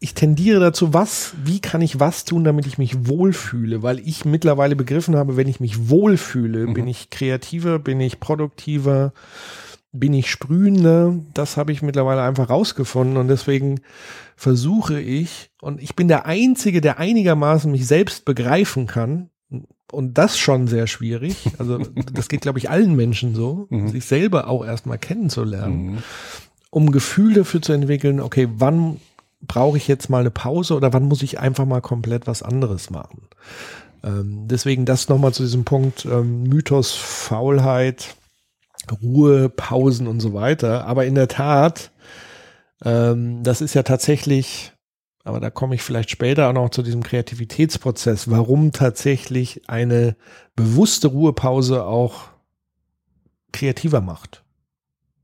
ich 0.00 0.14
tendiere 0.14 0.60
dazu, 0.60 0.94
was, 0.94 1.34
wie 1.44 1.60
kann 1.60 1.82
ich 1.82 2.00
was 2.00 2.24
tun, 2.24 2.44
damit 2.44 2.66
ich 2.66 2.78
mich 2.78 3.08
wohlfühle, 3.08 3.82
weil 3.82 3.98
ich 3.98 4.24
mittlerweile 4.24 4.76
begriffen 4.76 5.16
habe, 5.16 5.36
wenn 5.36 5.48
ich 5.48 5.60
mich 5.60 5.90
wohlfühle, 5.90 6.68
mhm. 6.68 6.74
bin 6.74 6.86
ich 6.86 7.10
kreativer, 7.10 7.78
bin 7.78 8.00
ich 8.00 8.20
produktiver, 8.20 9.12
bin 9.92 10.12
ich 10.12 10.30
sprühender, 10.30 11.18
das 11.34 11.56
habe 11.56 11.72
ich 11.72 11.82
mittlerweile 11.82 12.22
einfach 12.22 12.50
rausgefunden 12.50 13.16
und 13.16 13.28
deswegen 13.28 13.80
versuche 14.36 15.00
ich, 15.00 15.50
und 15.60 15.82
ich 15.82 15.96
bin 15.96 16.08
der 16.08 16.26
Einzige, 16.26 16.80
der 16.80 16.98
einigermaßen 16.98 17.70
mich 17.70 17.86
selbst 17.86 18.24
begreifen 18.24 18.86
kann, 18.86 19.30
und 19.90 20.18
das 20.18 20.38
schon 20.38 20.68
sehr 20.68 20.86
schwierig. 20.86 21.50
Also 21.58 21.78
das 22.12 22.28
geht, 22.28 22.42
glaube 22.42 22.58
ich, 22.58 22.70
allen 22.70 22.94
Menschen 22.94 23.34
so, 23.34 23.66
mhm. 23.70 23.88
sich 23.88 24.04
selber 24.04 24.48
auch 24.48 24.64
erstmal 24.64 24.98
kennenzulernen, 24.98 25.92
mhm. 25.92 25.98
um 26.70 26.92
Gefühl 26.92 27.34
dafür 27.34 27.62
zu 27.62 27.72
entwickeln, 27.72 28.20
okay, 28.20 28.48
wann 28.56 29.00
brauche 29.40 29.76
ich 29.76 29.88
jetzt 29.88 30.10
mal 30.10 30.20
eine 30.20 30.30
Pause 30.30 30.74
oder 30.74 30.92
wann 30.92 31.04
muss 31.04 31.22
ich 31.22 31.38
einfach 31.38 31.64
mal 31.64 31.80
komplett 31.80 32.26
was 32.26 32.42
anderes 32.42 32.90
machen. 32.90 33.22
Ähm, 34.02 34.46
deswegen 34.46 34.84
das 34.84 35.08
nochmal 35.08 35.32
zu 35.32 35.44
diesem 35.44 35.64
Punkt 35.64 36.04
ähm, 36.04 36.42
Mythos, 36.44 36.92
Faulheit, 36.92 38.16
Ruhepausen 38.92 40.06
und 40.06 40.20
so 40.20 40.34
weiter. 40.34 40.86
Aber 40.86 41.06
in 41.06 41.14
der 41.14 41.28
Tat, 41.28 41.90
ähm, 42.84 43.42
das 43.42 43.60
ist 43.60 43.74
ja 43.74 43.82
tatsächlich, 43.82 44.72
aber 45.24 45.40
da 45.40 45.50
komme 45.50 45.74
ich 45.74 45.82
vielleicht 45.82 46.10
später 46.10 46.48
auch 46.48 46.52
noch 46.52 46.70
zu 46.70 46.82
diesem 46.82 47.02
Kreativitätsprozess, 47.02 48.30
warum 48.30 48.72
tatsächlich 48.72 49.68
eine 49.68 50.16
bewusste 50.56 51.08
Ruhepause 51.08 51.84
auch 51.84 52.28
kreativer 53.52 54.00
macht. 54.00 54.44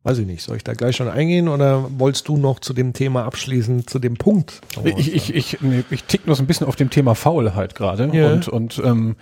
Weiß 0.03 0.19
ich 0.19 0.27
nicht, 0.27 0.43
soll 0.43 0.59
ich 0.59 0.65
da 0.65 0.75
gleich 0.75 0.97
schon 0.97 1.09
eingehen 1.09 1.49
oder 1.49 1.89
wolltest 1.99 2.29
du 2.29 2.37
noch 2.37 2.59
zu 2.59 2.75
dem 2.75 2.93
Thema 2.93 3.25
abschließen, 3.25 3.87
zu 3.87 3.99
dem 3.99 4.19
Punkt? 4.19 4.61
Ich, 4.85 5.15
ich, 5.15 5.35
ich, 5.35 5.59
ich 5.91 6.05
tick 6.05 6.27
nur 6.27 6.37
so 6.37 6.43
ein 6.43 6.47
bisschen 6.47 6.67
auf 6.67 6.77
dem 6.77 6.91
Thema 6.91 7.15
Faulheit 7.15 7.75
gerade 7.75 8.11
ja. 8.13 8.31
und, 8.31 8.49
und 8.49 8.83
ähm, 8.85 9.17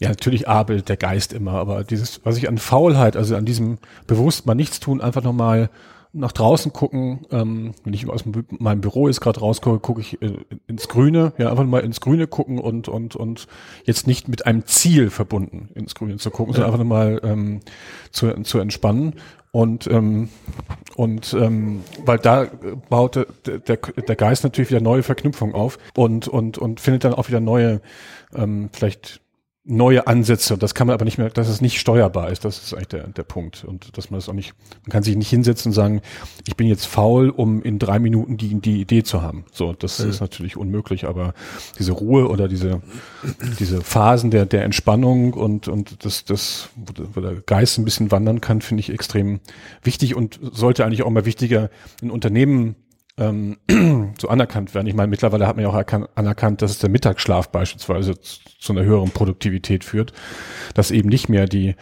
ja, 0.00 0.08
natürlich 0.08 0.48
arbeitet 0.48 0.88
der 0.88 0.96
Geist 0.96 1.32
immer, 1.34 1.52
aber 1.52 1.84
dieses, 1.84 2.24
was 2.24 2.38
ich 2.38 2.48
an 2.48 2.58
Faulheit, 2.58 3.16
also 3.16 3.36
an 3.36 3.44
diesem 3.44 3.78
bewusst 4.06 4.46
mal 4.46 4.54
nichts 4.54 4.80
tun, 4.80 5.00
einfach 5.00 5.22
nochmal 5.22 5.68
nach 6.12 6.32
draußen 6.32 6.72
gucken, 6.72 7.26
ähm, 7.30 7.72
wenn 7.84 7.92
ich 7.92 8.08
aus 8.08 8.24
meinem 8.24 8.80
Büro 8.80 9.06
jetzt 9.06 9.20
gerade 9.20 9.38
rausgucke, 9.38 9.78
gucke 9.78 10.00
ich 10.00 10.20
äh, 10.22 10.38
ins 10.66 10.88
Grüne, 10.88 11.34
ja, 11.38 11.50
einfach 11.50 11.64
mal 11.64 11.80
ins 11.80 12.00
Grüne 12.00 12.26
gucken 12.26 12.58
und 12.58 12.88
und 12.88 13.14
und 13.14 13.46
jetzt 13.84 14.06
nicht 14.06 14.26
mit 14.26 14.46
einem 14.46 14.66
Ziel 14.66 15.10
verbunden 15.10 15.68
ins 15.74 15.94
Grüne 15.94 16.16
zu 16.16 16.30
gucken, 16.30 16.54
ja. 16.54 16.62
sondern 16.62 16.72
einfach 16.72 16.86
mal 16.86 17.20
ähm, 17.22 17.60
zu, 18.10 18.42
zu 18.42 18.58
entspannen 18.58 19.14
und 19.52 19.86
ähm, 19.86 20.30
und 20.96 21.32
ähm, 21.34 21.84
weil 22.04 22.18
da 22.18 22.46
baut 22.88 23.16
der, 23.46 23.58
der, 23.58 23.76
der 23.76 24.16
Geist 24.16 24.42
natürlich 24.44 24.70
wieder 24.70 24.80
neue 24.80 25.02
Verknüpfungen 25.02 25.54
auf 25.54 25.78
und 25.94 26.26
und 26.26 26.58
und 26.58 26.80
findet 26.80 27.04
dann 27.04 27.14
auch 27.14 27.28
wieder 27.28 27.40
neue 27.40 27.82
ähm, 28.34 28.70
vielleicht 28.72 29.20
neue 29.70 30.06
Ansätze. 30.06 30.58
Das 30.58 30.74
kann 30.74 30.88
man 30.88 30.94
aber 30.94 31.04
nicht 31.04 31.16
mehr, 31.16 31.30
dass 31.30 31.48
es 31.48 31.60
nicht 31.60 31.78
steuerbar 31.78 32.30
ist. 32.30 32.44
Das 32.44 32.62
ist 32.62 32.74
eigentlich 32.74 32.88
der, 32.88 33.06
der 33.06 33.22
Punkt. 33.22 33.64
Und 33.64 33.96
dass 33.96 34.10
man 34.10 34.18
das 34.18 34.28
auch 34.28 34.34
nicht, 34.34 34.52
man 34.84 34.90
kann 34.90 35.02
sich 35.02 35.16
nicht 35.16 35.30
hinsetzen 35.30 35.70
und 35.70 35.74
sagen, 35.74 36.02
ich 36.46 36.56
bin 36.56 36.66
jetzt 36.66 36.86
faul, 36.86 37.30
um 37.30 37.62
in 37.62 37.78
drei 37.78 37.98
Minuten 37.98 38.36
die, 38.36 38.60
die 38.60 38.80
Idee 38.80 39.02
zu 39.04 39.22
haben. 39.22 39.44
So, 39.52 39.72
das 39.72 39.98
ja. 39.98 40.06
ist 40.06 40.20
natürlich 40.20 40.56
unmöglich, 40.56 41.06
aber 41.06 41.34
diese 41.78 41.92
Ruhe 41.92 42.28
oder 42.28 42.48
diese, 42.48 42.82
diese 43.58 43.80
Phasen 43.80 44.30
der, 44.30 44.44
der 44.44 44.64
Entspannung 44.64 45.32
und, 45.34 45.68
und 45.68 46.04
das, 46.04 46.24
das, 46.24 46.68
wo 46.76 47.20
der 47.20 47.36
Geist 47.46 47.78
ein 47.78 47.84
bisschen 47.84 48.10
wandern 48.10 48.40
kann, 48.40 48.60
finde 48.60 48.80
ich 48.80 48.90
extrem 48.90 49.40
wichtig 49.82 50.16
und 50.16 50.40
sollte 50.52 50.84
eigentlich 50.84 51.02
auch 51.02 51.10
mal 51.10 51.24
wichtiger 51.24 51.70
in 52.02 52.10
Unternehmen 52.10 52.74
ähm, 53.18 53.58
so 54.18 54.28
anerkannt 54.28 54.74
werden. 54.74 54.86
Ich 54.86 54.94
meine, 54.94 55.08
mittlerweile 55.08 55.46
hat 55.46 55.56
man 55.56 55.64
ja 55.64 55.70
auch 55.70 56.08
anerkannt, 56.14 56.62
dass 56.62 56.72
es 56.72 56.78
der 56.78 56.90
Mittagsschlaf 56.90 57.48
beispielsweise 57.50 58.20
zu, 58.20 58.40
zu 58.58 58.72
einer 58.72 58.84
höheren 58.84 59.10
Produktivität 59.10 59.84
führt, 59.84 60.12
dass 60.74 60.90
eben 60.90 61.08
nicht 61.08 61.28
mehr 61.28 61.46
die 61.46 61.74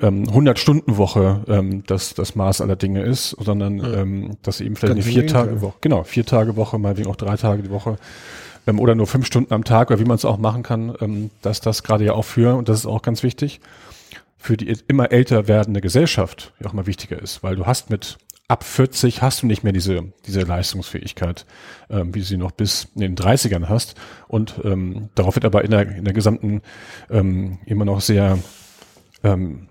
ähm, 0.00 0.24
100-Stunden-Woche 0.24 1.44
ähm, 1.48 1.84
das, 1.86 2.14
das 2.14 2.34
Maß 2.34 2.60
aller 2.60 2.76
Dinge 2.76 3.02
ist, 3.02 3.36
sondern 3.38 3.78
ja. 3.78 4.00
ähm, 4.00 4.36
dass 4.42 4.60
eben 4.60 4.76
vielleicht 4.76 4.94
eine 4.94 5.02
Vier-Tage-Woche, 5.02 5.76
genau, 5.80 6.02
Vier-Tage-Woche, 6.02 6.78
meinetwegen 6.78 7.10
auch 7.10 7.16
drei 7.16 7.36
Tage 7.36 7.62
die 7.62 7.70
Woche 7.70 7.98
ähm, 8.66 8.80
oder 8.80 8.94
nur 8.94 9.06
fünf 9.06 9.26
Stunden 9.26 9.52
am 9.52 9.64
Tag 9.64 9.90
oder 9.90 10.00
wie 10.00 10.04
man 10.04 10.16
es 10.16 10.24
auch 10.24 10.38
machen 10.38 10.62
kann, 10.62 10.94
ähm, 11.00 11.30
dass 11.42 11.60
das 11.60 11.82
gerade 11.82 12.04
ja 12.04 12.14
auch 12.14 12.24
für, 12.24 12.56
und 12.56 12.68
das 12.68 12.80
ist 12.80 12.86
auch 12.86 13.02
ganz 13.02 13.22
wichtig, 13.22 13.60
für 14.38 14.56
die 14.56 14.74
immer 14.88 15.12
älter 15.12 15.46
werdende 15.46 15.80
Gesellschaft 15.80 16.52
ja 16.58 16.66
auch 16.66 16.72
mal 16.72 16.86
wichtiger 16.86 17.20
ist, 17.20 17.42
weil 17.42 17.54
du 17.54 17.66
hast 17.66 17.90
mit 17.90 18.18
ab 18.52 18.64
40 18.64 19.22
hast 19.22 19.42
du 19.42 19.46
nicht 19.46 19.64
mehr 19.64 19.72
diese, 19.72 20.12
diese 20.26 20.42
Leistungsfähigkeit, 20.42 21.46
ähm, 21.88 22.14
wie 22.14 22.18
du 22.18 22.24
sie 22.26 22.36
noch 22.36 22.50
bis 22.50 22.88
in 22.94 23.00
den 23.00 23.16
30ern 23.16 23.70
hast. 23.70 23.94
Und 24.28 24.60
ähm, 24.62 25.08
darauf 25.14 25.36
wird 25.36 25.46
aber 25.46 25.64
in 25.64 25.70
der, 25.70 25.88
in 25.96 26.04
der 26.04 26.12
gesamten 26.12 26.60
ähm, 27.08 27.60
immer 27.64 27.86
noch 27.86 28.02
sehr 28.02 28.38
ähm, 29.24 29.68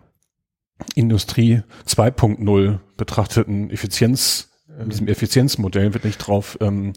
Industrie 0.95 1.61
2.0 1.87 2.79
betrachteten 2.97 3.69
Effizienz, 3.69 4.49
in 4.79 4.89
diesem 4.89 5.07
Effizienzmodell 5.07 5.93
wird 5.93 6.05
nicht 6.05 6.17
drauf 6.17 6.57
ähm, 6.59 6.93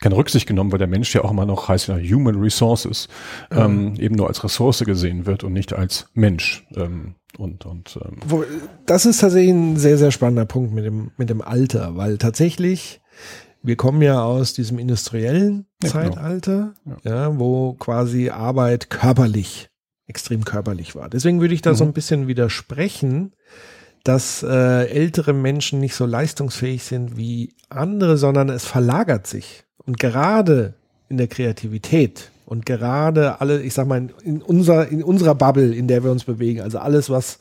keine 0.00 0.16
Rücksicht 0.16 0.46
genommen, 0.46 0.72
weil 0.72 0.78
der 0.78 0.88
Mensch 0.88 1.14
ja 1.14 1.22
auch 1.24 1.30
immer 1.30 1.44
noch 1.44 1.68
heißt 1.68 1.88
ja 1.88 1.98
Human 1.98 2.36
Resources, 2.36 3.08
ähm, 3.50 3.96
eben 3.96 4.14
nur 4.14 4.28
als 4.28 4.42
Ressource 4.42 4.82
gesehen 4.86 5.26
wird 5.26 5.44
und 5.44 5.52
nicht 5.52 5.74
als 5.74 6.08
Mensch. 6.14 6.66
Ähm, 6.74 7.16
und, 7.38 7.66
und 7.66 7.98
ähm. 8.04 8.44
Das 8.86 9.06
ist 9.06 9.20
tatsächlich 9.20 9.52
ein 9.52 9.76
sehr, 9.76 9.98
sehr 9.98 10.10
spannender 10.10 10.44
Punkt 10.44 10.72
mit 10.72 10.84
dem, 10.84 11.10
mit 11.16 11.30
dem 11.30 11.42
Alter, 11.42 11.96
weil 11.96 12.18
tatsächlich, 12.18 13.00
wir 13.62 13.76
kommen 13.76 14.02
ja 14.02 14.22
aus 14.22 14.52
diesem 14.52 14.78
industriellen 14.78 15.66
ja, 15.82 15.90
genau. 15.90 15.92
Zeitalter, 15.92 16.74
genau. 16.84 16.96
ja. 17.04 17.14
ja. 17.14 17.38
wo 17.38 17.74
quasi 17.74 18.30
Arbeit 18.30 18.90
körperlich, 18.90 19.70
extrem 20.06 20.44
körperlich 20.44 20.94
war. 20.94 21.08
Deswegen 21.08 21.40
würde 21.40 21.54
ich 21.54 21.62
da 21.62 21.70
mhm. 21.70 21.76
so 21.76 21.84
ein 21.84 21.92
bisschen 21.92 22.28
widersprechen, 22.28 23.32
dass 24.04 24.42
äh, 24.42 24.86
ältere 24.88 25.32
Menschen 25.32 25.78
nicht 25.80 25.94
so 25.94 26.06
leistungsfähig 26.06 26.82
sind 26.82 27.16
wie 27.16 27.54
andere, 27.68 28.18
sondern 28.18 28.48
es 28.48 28.64
verlagert 28.64 29.26
sich. 29.26 29.64
Und 29.78 29.98
gerade 29.98 30.74
in 31.08 31.18
der 31.18 31.28
Kreativität 31.28 32.30
und 32.52 32.66
gerade 32.66 33.40
alle, 33.40 33.62
ich 33.62 33.72
sag 33.72 33.86
mal, 33.86 34.10
in, 34.24 34.42
unserer, 34.42 34.86
in 34.88 35.02
unserer 35.02 35.34
Bubble, 35.34 35.74
in 35.74 35.88
der 35.88 36.04
wir 36.04 36.10
uns 36.10 36.24
bewegen, 36.24 36.60
also 36.60 36.80
alles, 36.80 37.08
was 37.08 37.38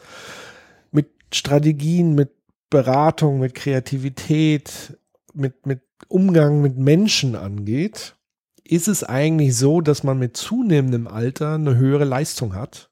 mit 0.91 1.09
Strategien, 1.33 2.15
mit 2.15 2.31
Beratung, 2.69 3.41
mit 3.41 3.53
Kreativität, 3.53 4.97
mit, 5.33 5.65
mit 5.65 5.81
Umgang 6.07 6.61
mit 6.61 6.77
Menschen 6.77 7.35
angeht, 7.35 8.15
ist 8.63 8.87
es 8.87 9.03
eigentlich 9.03 9.57
so, 9.57 9.81
dass 9.81 10.03
man 10.03 10.17
mit 10.17 10.37
zunehmendem 10.37 11.07
Alter 11.07 11.55
eine 11.55 11.75
höhere 11.75 12.05
Leistung 12.05 12.55
hat 12.55 12.89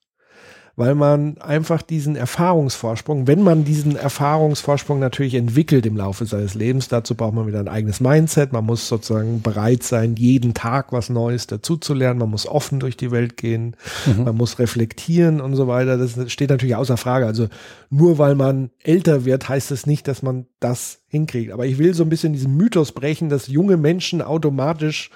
weil 0.80 0.96
man 0.96 1.38
einfach 1.40 1.82
diesen 1.82 2.16
Erfahrungsvorsprung, 2.16 3.28
wenn 3.28 3.44
man 3.44 3.66
diesen 3.66 3.98
Erfahrungsvorsprung 3.98 4.98
natürlich 4.98 5.36
entwickelt 5.36 5.86
im 5.86 5.98
Laufe 5.98 6.26
seines 6.26 6.54
Lebens, 6.54 6.88
dazu 6.88 7.16
braucht 7.16 7.34
man 7.34 7.48
wieder 7.48 7.60
ein 7.60 7.68
eigenes 7.68 8.00
Mindset, 8.00 8.54
man 8.54 8.66
muss 8.66 8.88
sozusagen 8.88 9.42
bereit 9.42 9.84
sein, 9.84 10.16
jeden 10.16 10.54
Tag 10.54 10.94
was 10.94 11.10
Neues 11.10 11.48
dazuzulernen, 11.48 12.20
man 12.20 12.30
muss 12.30 12.48
offen 12.48 12.80
durch 12.80 12.96
die 12.96 13.12
Welt 13.12 13.36
gehen, 13.36 13.76
mhm. 14.06 14.24
man 14.24 14.38
muss 14.38 14.58
reflektieren 14.58 15.42
und 15.42 15.58
so 15.58 15.68
weiter. 15.68 15.98
Das 15.98 16.32
steht 16.32 16.50
natürlich 16.50 16.78
außer 16.78 16.96
Frage. 16.96 17.26
Also 17.26 17.50
nur 17.90 18.18
weil 18.18 18.36
man 18.36 18.70
älter 18.82 19.26
wird, 19.26 19.50
heißt 19.50 19.72
es 19.72 19.82
das 19.82 19.86
nicht, 19.86 20.08
dass 20.08 20.24
man 20.24 20.46
das 20.60 21.00
hinkriegt. 21.08 21.52
Aber 21.52 21.66
ich 21.66 21.78
will 21.78 21.94
so 21.94 22.04
ein 22.04 22.10
bisschen 22.10 22.34
diesen 22.34 22.58
Mythos 22.58 22.92
brechen, 22.92 23.30
dass 23.30 23.48
junge 23.48 23.78
Menschen 23.78 24.22
automatisch 24.22 25.10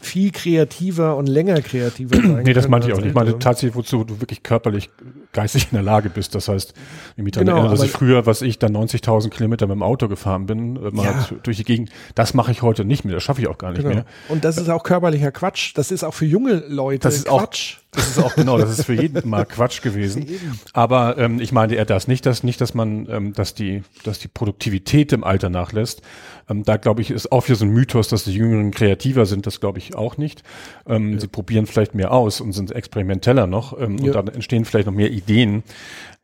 viel 0.00 0.30
kreativer 0.30 1.16
und 1.16 1.28
länger 1.28 1.62
kreativer 1.62 2.16
sein 2.16 2.42
Nee, 2.42 2.52
das 2.52 2.68
meinte 2.68 2.88
ich 2.88 2.94
auch 2.94 2.98
nicht. 2.98 3.08
Ich 3.08 3.14
meine 3.14 3.38
tatsächlich, 3.38 3.74
wozu 3.74 4.04
du 4.04 4.20
wirklich 4.20 4.42
körperlich, 4.42 4.90
geistig 5.32 5.68
in 5.70 5.76
der 5.76 5.82
Lage 5.82 6.10
bist. 6.10 6.34
Das 6.34 6.48
heißt, 6.48 6.74
ich 7.16 7.22
mich 7.22 7.32
daran 7.32 7.46
genau, 7.46 7.58
erinnere, 7.58 7.76
dass 7.76 7.84
ich 7.84 7.90
früher, 7.90 8.26
was 8.26 8.42
ich, 8.42 8.58
dann 8.58 8.76
90.000 8.76 9.30
Kilometer 9.30 9.66
mit 9.66 9.76
dem 9.76 9.82
Auto 9.82 10.08
gefahren 10.08 10.46
bin, 10.46 10.76
äh, 10.76 10.90
mal 10.90 11.04
ja. 11.04 11.28
durch 11.42 11.56
die 11.56 11.64
Gegend. 11.64 11.90
Das 12.14 12.34
mache 12.34 12.52
ich 12.52 12.62
heute 12.62 12.84
nicht 12.84 13.04
mehr. 13.04 13.14
Das 13.14 13.22
schaffe 13.22 13.40
ich 13.40 13.48
auch 13.48 13.58
gar 13.58 13.70
nicht 13.70 13.82
genau. 13.82 13.94
mehr. 13.94 14.04
Und 14.28 14.44
das 14.44 14.58
ist 14.58 14.68
auch 14.68 14.82
körperlicher 14.82 15.32
Quatsch. 15.32 15.72
Das 15.76 15.90
ist 15.90 16.04
auch 16.04 16.14
für 16.14 16.26
junge 16.26 16.64
Leute 16.68 17.00
das 17.00 17.16
ist 17.16 17.26
Quatsch. 17.26 17.76
Auch, 17.78 17.81
das 17.92 18.08
ist 18.08 18.18
auch 18.18 18.34
genau, 18.34 18.56
das 18.56 18.78
ist 18.78 18.86
für 18.86 18.94
jeden 18.94 19.28
mal 19.28 19.44
Quatsch 19.44 19.82
gewesen. 19.82 20.26
Aber 20.72 21.18
ähm, 21.18 21.40
ich 21.40 21.52
meine 21.52 21.74
eher 21.74 21.84
das 21.84 22.08
nicht, 22.08 22.24
dass 22.24 22.42
nicht, 22.42 22.58
dass 22.62 22.72
man, 22.72 23.06
ähm, 23.10 23.32
dass 23.34 23.54
die, 23.54 23.82
dass 24.02 24.18
die 24.18 24.28
Produktivität 24.28 25.12
im 25.12 25.24
Alter 25.24 25.50
nachlässt. 25.50 26.00
Ähm, 26.48 26.64
da 26.64 26.78
glaube 26.78 27.02
ich, 27.02 27.10
ist 27.10 27.30
auch 27.30 27.46
wieder 27.46 27.56
so 27.56 27.66
ein 27.66 27.70
Mythos, 27.70 28.08
dass 28.08 28.24
die 28.24 28.32
Jüngeren 28.32 28.70
kreativer 28.70 29.26
sind. 29.26 29.46
Das 29.46 29.60
glaube 29.60 29.78
ich 29.78 29.94
auch 29.94 30.16
nicht. 30.16 30.42
Ähm, 30.86 31.12
ja. 31.12 31.20
Sie 31.20 31.28
probieren 31.28 31.66
vielleicht 31.66 31.94
mehr 31.94 32.12
aus 32.12 32.40
und 32.40 32.52
sind 32.52 32.72
experimenteller 32.72 33.46
noch 33.46 33.78
ähm, 33.78 33.98
ja. 33.98 34.06
und 34.06 34.14
dann 34.14 34.28
entstehen 34.28 34.64
vielleicht 34.64 34.86
noch 34.86 34.94
mehr 34.94 35.10
Ideen. 35.10 35.62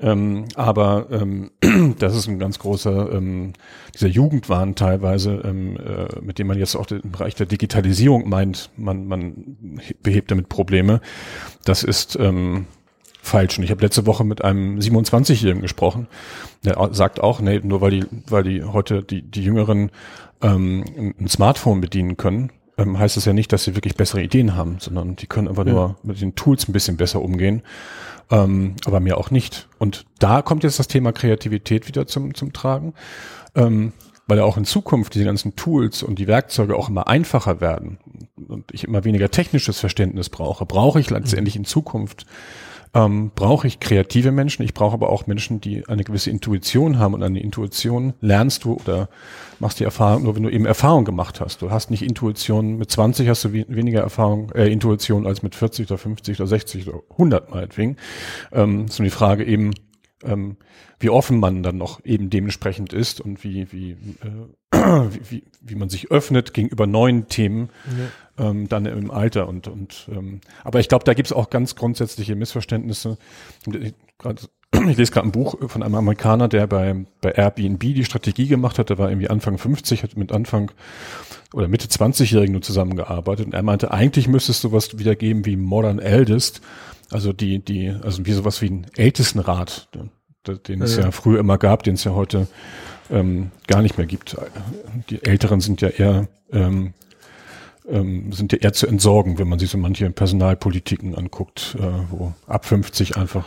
Ähm, 0.00 0.44
aber 0.54 1.08
ähm, 1.10 1.50
das 1.98 2.16
ist 2.16 2.28
ein 2.28 2.38
ganz 2.38 2.58
großer 2.60 3.12
ähm, 3.12 3.52
dieser 3.94 4.06
Jugendwahn 4.06 4.74
teilweise, 4.76 5.42
ähm, 5.44 5.76
äh, 5.76 6.20
mit 6.20 6.38
dem 6.38 6.46
man 6.46 6.56
jetzt 6.56 6.76
auch 6.76 6.86
im 6.90 7.10
Bereich 7.10 7.34
der 7.34 7.46
Digitalisierung 7.46 8.28
meint, 8.28 8.70
man, 8.76 9.06
man 9.06 9.80
behebt 10.02 10.30
damit 10.30 10.48
Probleme. 10.48 11.00
Das 11.64 11.82
ist 11.82 12.16
ähm, 12.20 12.66
falsch. 13.20 13.58
Und 13.58 13.64
ich 13.64 13.70
habe 13.70 13.82
letzte 13.82 14.06
Woche 14.06 14.24
mit 14.24 14.44
einem 14.44 14.78
27-Jährigen 14.78 15.62
gesprochen, 15.62 16.08
der 16.64 16.90
sagt 16.92 17.20
auch, 17.20 17.40
nee, 17.40 17.60
nur 17.62 17.80
weil 17.80 17.90
die, 17.90 18.04
weil 18.28 18.42
die 18.42 18.64
heute 18.64 19.02
die, 19.02 19.22
die 19.22 19.42
Jüngeren 19.42 19.90
ähm, 20.40 21.14
ein 21.18 21.28
Smartphone 21.28 21.80
bedienen 21.80 22.16
können, 22.16 22.50
ähm, 22.76 22.98
heißt 22.98 23.16
das 23.16 23.24
ja 23.24 23.32
nicht, 23.32 23.52
dass 23.52 23.64
sie 23.64 23.74
wirklich 23.74 23.96
bessere 23.96 24.22
Ideen 24.22 24.56
haben, 24.56 24.78
sondern 24.80 25.16
die 25.16 25.26
können 25.26 25.48
einfach 25.48 25.66
ja. 25.66 25.72
nur 25.72 25.96
mit 26.02 26.20
den 26.20 26.34
Tools 26.34 26.68
ein 26.68 26.72
bisschen 26.72 26.96
besser 26.96 27.20
umgehen 27.20 27.62
ähm, 28.30 28.74
aber 28.84 29.00
mir 29.00 29.16
auch 29.18 29.30
nicht. 29.30 29.68
Und 29.78 30.04
da 30.18 30.42
kommt 30.42 30.64
jetzt 30.64 30.78
das 30.78 30.88
Thema 30.88 31.12
Kreativität 31.12 31.88
wieder 31.88 32.06
zum, 32.06 32.34
zum 32.34 32.52
Tragen, 32.52 32.94
ähm, 33.54 33.92
weil 34.28 34.40
auch 34.40 34.56
in 34.56 34.64
Zukunft 34.64 35.14
diese 35.14 35.24
ganzen 35.24 35.56
Tools 35.56 36.02
und 36.04 36.18
die 36.18 36.28
Werkzeuge 36.28 36.76
auch 36.76 36.88
immer 36.88 37.08
einfacher 37.08 37.60
werden 37.60 37.98
und 38.48 38.72
ich 38.72 38.84
immer 38.84 39.04
weniger 39.04 39.30
technisches 39.30 39.80
Verständnis 39.80 40.28
brauche, 40.28 40.66
brauche 40.66 41.00
ich 41.00 41.10
letztendlich 41.10 41.56
in 41.56 41.64
Zukunft 41.64 42.26
ähm, 42.94 43.30
brauche 43.34 43.66
ich 43.66 43.80
kreative 43.80 44.32
Menschen, 44.32 44.62
ich 44.62 44.74
brauche 44.74 44.94
aber 44.94 45.10
auch 45.10 45.26
Menschen, 45.26 45.60
die 45.60 45.86
eine 45.88 46.04
gewisse 46.04 46.30
Intuition 46.30 46.98
haben 46.98 47.14
und 47.14 47.22
eine 47.22 47.40
Intuition 47.40 48.14
lernst 48.20 48.64
du 48.64 48.74
oder 48.74 49.08
machst 49.58 49.80
die 49.80 49.84
Erfahrung 49.84 50.22
nur, 50.22 50.36
wenn 50.36 50.42
du 50.42 50.50
eben 50.50 50.66
Erfahrung 50.66 51.04
gemacht 51.04 51.40
hast. 51.40 51.62
Du 51.62 51.70
hast 51.70 51.90
nicht 51.90 52.02
Intuition, 52.02 52.78
mit 52.78 52.90
20 52.90 53.28
hast 53.28 53.44
du 53.44 53.52
weniger 53.52 54.00
Erfahrung, 54.00 54.50
äh, 54.52 54.72
Intuition 54.72 55.26
als 55.26 55.42
mit 55.42 55.54
40 55.54 55.90
oder 55.90 55.98
50 55.98 56.40
oder 56.40 56.46
60 56.46 56.88
oder 56.88 57.00
100 57.10 57.50
meinetwegen. 57.50 57.96
Ähm, 58.52 58.86
ist 58.86 58.98
nur 58.98 59.04
die 59.04 59.10
Frage 59.10 59.44
eben, 59.44 59.72
ähm, 60.24 60.56
wie 61.00 61.10
offen 61.10 61.38
man 61.38 61.62
dann 61.62 61.78
noch 61.78 62.04
eben 62.04 62.30
dementsprechend 62.30 62.92
ist 62.92 63.20
und 63.20 63.44
wie, 63.44 63.70
wie, 63.72 63.92
äh, 64.72 64.72
wie, 65.30 65.44
wie, 65.60 65.74
man 65.74 65.88
sich 65.88 66.10
öffnet 66.10 66.54
gegenüber 66.54 66.86
neuen 66.86 67.28
Themen 67.28 67.70
ja. 68.36 68.50
ähm, 68.50 68.68
dann 68.68 68.86
im 68.86 69.10
Alter. 69.10 69.48
Und, 69.48 69.68
und 69.68 70.08
ähm, 70.12 70.40
aber 70.64 70.80
ich 70.80 70.88
glaube, 70.88 71.04
da 71.04 71.14
gibt 71.14 71.28
es 71.28 71.32
auch 71.32 71.50
ganz 71.50 71.76
grundsätzliche 71.76 72.34
Missverständnisse. 72.34 73.18
Ich 74.70 74.98
lese 74.98 75.12
gerade 75.12 75.26
ein 75.26 75.32
Buch 75.32 75.56
von 75.66 75.82
einem 75.82 75.94
Amerikaner, 75.94 76.46
der 76.46 76.66
bei, 76.66 77.06
bei 77.22 77.30
Airbnb 77.30 77.80
die 77.80 78.04
Strategie 78.04 78.48
gemacht 78.48 78.78
hat. 78.78 78.90
Der 78.90 78.98
war 78.98 79.08
irgendwie 79.08 79.30
Anfang 79.30 79.56
50, 79.56 80.02
hat 80.02 80.16
mit 80.18 80.30
Anfang 80.30 80.70
oder 81.54 81.68
Mitte 81.68 81.88
20-Jährigen 81.88 82.52
nur 82.52 82.60
zusammengearbeitet. 82.60 83.46
Und 83.46 83.54
er 83.54 83.62
meinte, 83.62 83.92
eigentlich 83.92 84.28
müsste 84.28 84.52
es 84.52 84.60
sowas 84.60 84.98
wieder 84.98 85.16
geben 85.16 85.46
wie 85.46 85.56
Modern 85.56 85.98
Eldest. 85.98 86.60
Also 87.10 87.32
die, 87.32 87.60
die, 87.60 87.88
also 87.88 88.26
wie 88.26 88.32
sowas 88.32 88.60
wie 88.60 88.68
ein 88.68 88.86
Ältestenrat 88.94 89.88
den 90.56 90.82
es 90.82 90.96
ja, 90.96 91.04
ja 91.04 91.10
früher 91.10 91.40
immer 91.40 91.58
gab, 91.58 91.82
den 91.82 91.94
es 91.94 92.04
ja 92.04 92.12
heute 92.12 92.46
ähm, 93.10 93.50
gar 93.66 93.82
nicht 93.82 93.98
mehr 93.98 94.06
gibt. 94.06 94.36
Die 95.10 95.22
Älteren 95.24 95.60
sind 95.60 95.80
ja 95.80 95.88
eher 95.88 96.28
ähm, 96.52 96.94
ähm, 97.88 98.32
sind 98.32 98.52
ja 98.52 98.58
eher 98.58 98.72
zu 98.72 98.86
entsorgen, 98.86 99.38
wenn 99.38 99.48
man 99.48 99.58
sich 99.58 99.70
so 99.70 99.78
manche 99.78 100.10
Personalpolitiken 100.10 101.14
anguckt, 101.14 101.76
äh, 101.78 101.82
wo 102.10 102.34
ab 102.46 102.66
50 102.66 103.16
einfach 103.16 103.46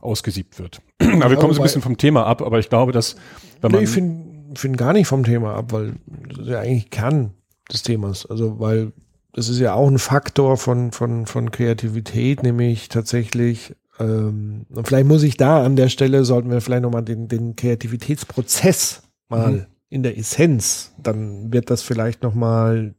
ausgesiebt 0.00 0.58
wird. 0.58 0.80
aber 1.00 1.30
wir 1.30 1.36
kommen 1.36 1.52
so 1.52 1.60
ein 1.60 1.64
bisschen 1.64 1.82
vom 1.82 1.98
Thema 1.98 2.26
ab, 2.26 2.42
aber 2.42 2.58
ich 2.58 2.68
glaube, 2.68 2.92
dass 2.92 3.16
wenn 3.60 3.72
man 3.72 3.80
nee, 3.80 3.84
ich 3.84 3.90
finde 3.90 4.32
find 4.54 4.76
gar 4.76 4.92
nicht 4.92 5.06
vom 5.06 5.24
Thema 5.24 5.54
ab, 5.54 5.72
weil 5.72 5.94
das 6.28 6.38
ist 6.38 6.48
ja 6.48 6.60
eigentlich 6.60 6.90
Kern 6.90 7.32
des 7.72 7.82
Themas. 7.82 8.26
Also 8.26 8.60
weil 8.60 8.92
das 9.32 9.48
ist 9.48 9.58
ja 9.58 9.74
auch 9.74 9.88
ein 9.88 9.98
Faktor 9.98 10.56
von 10.56 10.92
von 10.92 11.26
von 11.26 11.50
Kreativität, 11.50 12.42
nämlich 12.42 12.88
tatsächlich 12.88 13.74
ähm, 14.02 14.66
und 14.74 14.88
vielleicht 14.88 15.06
muss 15.06 15.22
ich 15.22 15.36
da 15.36 15.64
an 15.64 15.76
der 15.76 15.88
Stelle, 15.88 16.24
sollten 16.24 16.50
wir 16.50 16.60
vielleicht 16.60 16.82
nochmal 16.82 17.04
den, 17.04 17.28
den 17.28 17.56
Kreativitätsprozess 17.56 19.02
mal 19.28 19.52
mhm. 19.52 19.66
in 19.88 20.02
der 20.02 20.18
Essenz, 20.18 20.92
dann 21.02 21.52
wird 21.52 21.70
das 21.70 21.82
vielleicht 21.82 22.22
nochmal 22.22 22.94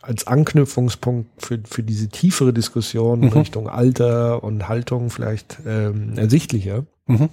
als 0.00 0.26
Anknüpfungspunkt 0.26 1.28
für, 1.38 1.58
für 1.64 1.82
diese 1.82 2.08
tiefere 2.08 2.52
Diskussion 2.52 3.20
mhm. 3.20 3.28
Richtung 3.28 3.68
Alter 3.68 4.42
und 4.42 4.68
Haltung 4.68 5.10
vielleicht 5.10 5.58
ähm, 5.66 6.16
ersichtlicher. 6.16 6.86
Mhm. 7.06 7.28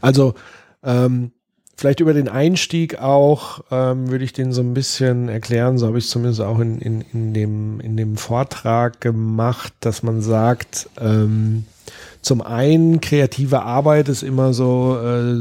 Also 0.00 0.34
ähm, 0.82 1.32
vielleicht 1.76 2.00
über 2.00 2.14
den 2.14 2.28
Einstieg 2.28 3.00
auch 3.00 3.64
ähm, 3.70 4.08
würde 4.08 4.24
ich 4.24 4.32
den 4.32 4.52
so 4.52 4.62
ein 4.62 4.72
bisschen 4.72 5.28
erklären, 5.28 5.78
so 5.78 5.88
habe 5.88 5.98
ich 5.98 6.04
es 6.04 6.10
zumindest 6.10 6.40
auch 6.40 6.60
in, 6.60 6.78
in, 6.78 7.00
in, 7.12 7.34
dem, 7.34 7.80
in 7.80 7.96
dem 7.96 8.16
Vortrag 8.16 9.00
gemacht, 9.00 9.72
dass 9.80 10.02
man 10.02 10.22
sagt, 10.22 10.88
ähm, 11.00 11.64
zum 12.22 12.40
einen 12.40 13.00
kreative 13.00 13.62
Arbeit 13.62 14.08
ist 14.08 14.22
immer 14.22 14.54
so 14.54 14.96
äh, 14.96 15.34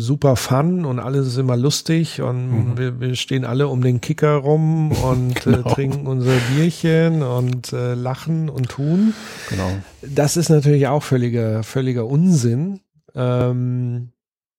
super 0.00 0.36
fun 0.36 0.86
und 0.86 0.98
alles 0.98 1.26
ist 1.26 1.36
immer 1.36 1.58
lustig 1.58 2.22
und 2.22 2.70
mhm. 2.70 2.78
wir, 2.78 3.00
wir 3.00 3.14
stehen 3.16 3.44
alle 3.44 3.68
um 3.68 3.82
den 3.82 4.00
Kicker 4.00 4.36
rum 4.36 4.92
und 5.02 5.46
äh, 5.46 5.50
genau. 5.50 5.58
äh, 5.58 5.74
trinken 5.74 6.06
unser 6.06 6.34
Bierchen 6.50 7.22
und 7.22 7.74
äh, 7.74 7.92
lachen 7.92 8.48
und 8.48 8.70
tun. 8.70 9.12
Genau. 9.50 9.70
Das 10.00 10.38
ist 10.38 10.48
natürlich 10.48 10.88
auch 10.88 11.02
völliger, 11.02 11.62
völliger 11.62 12.06
Unsinn. 12.06 12.80
Ähm, 13.14 14.08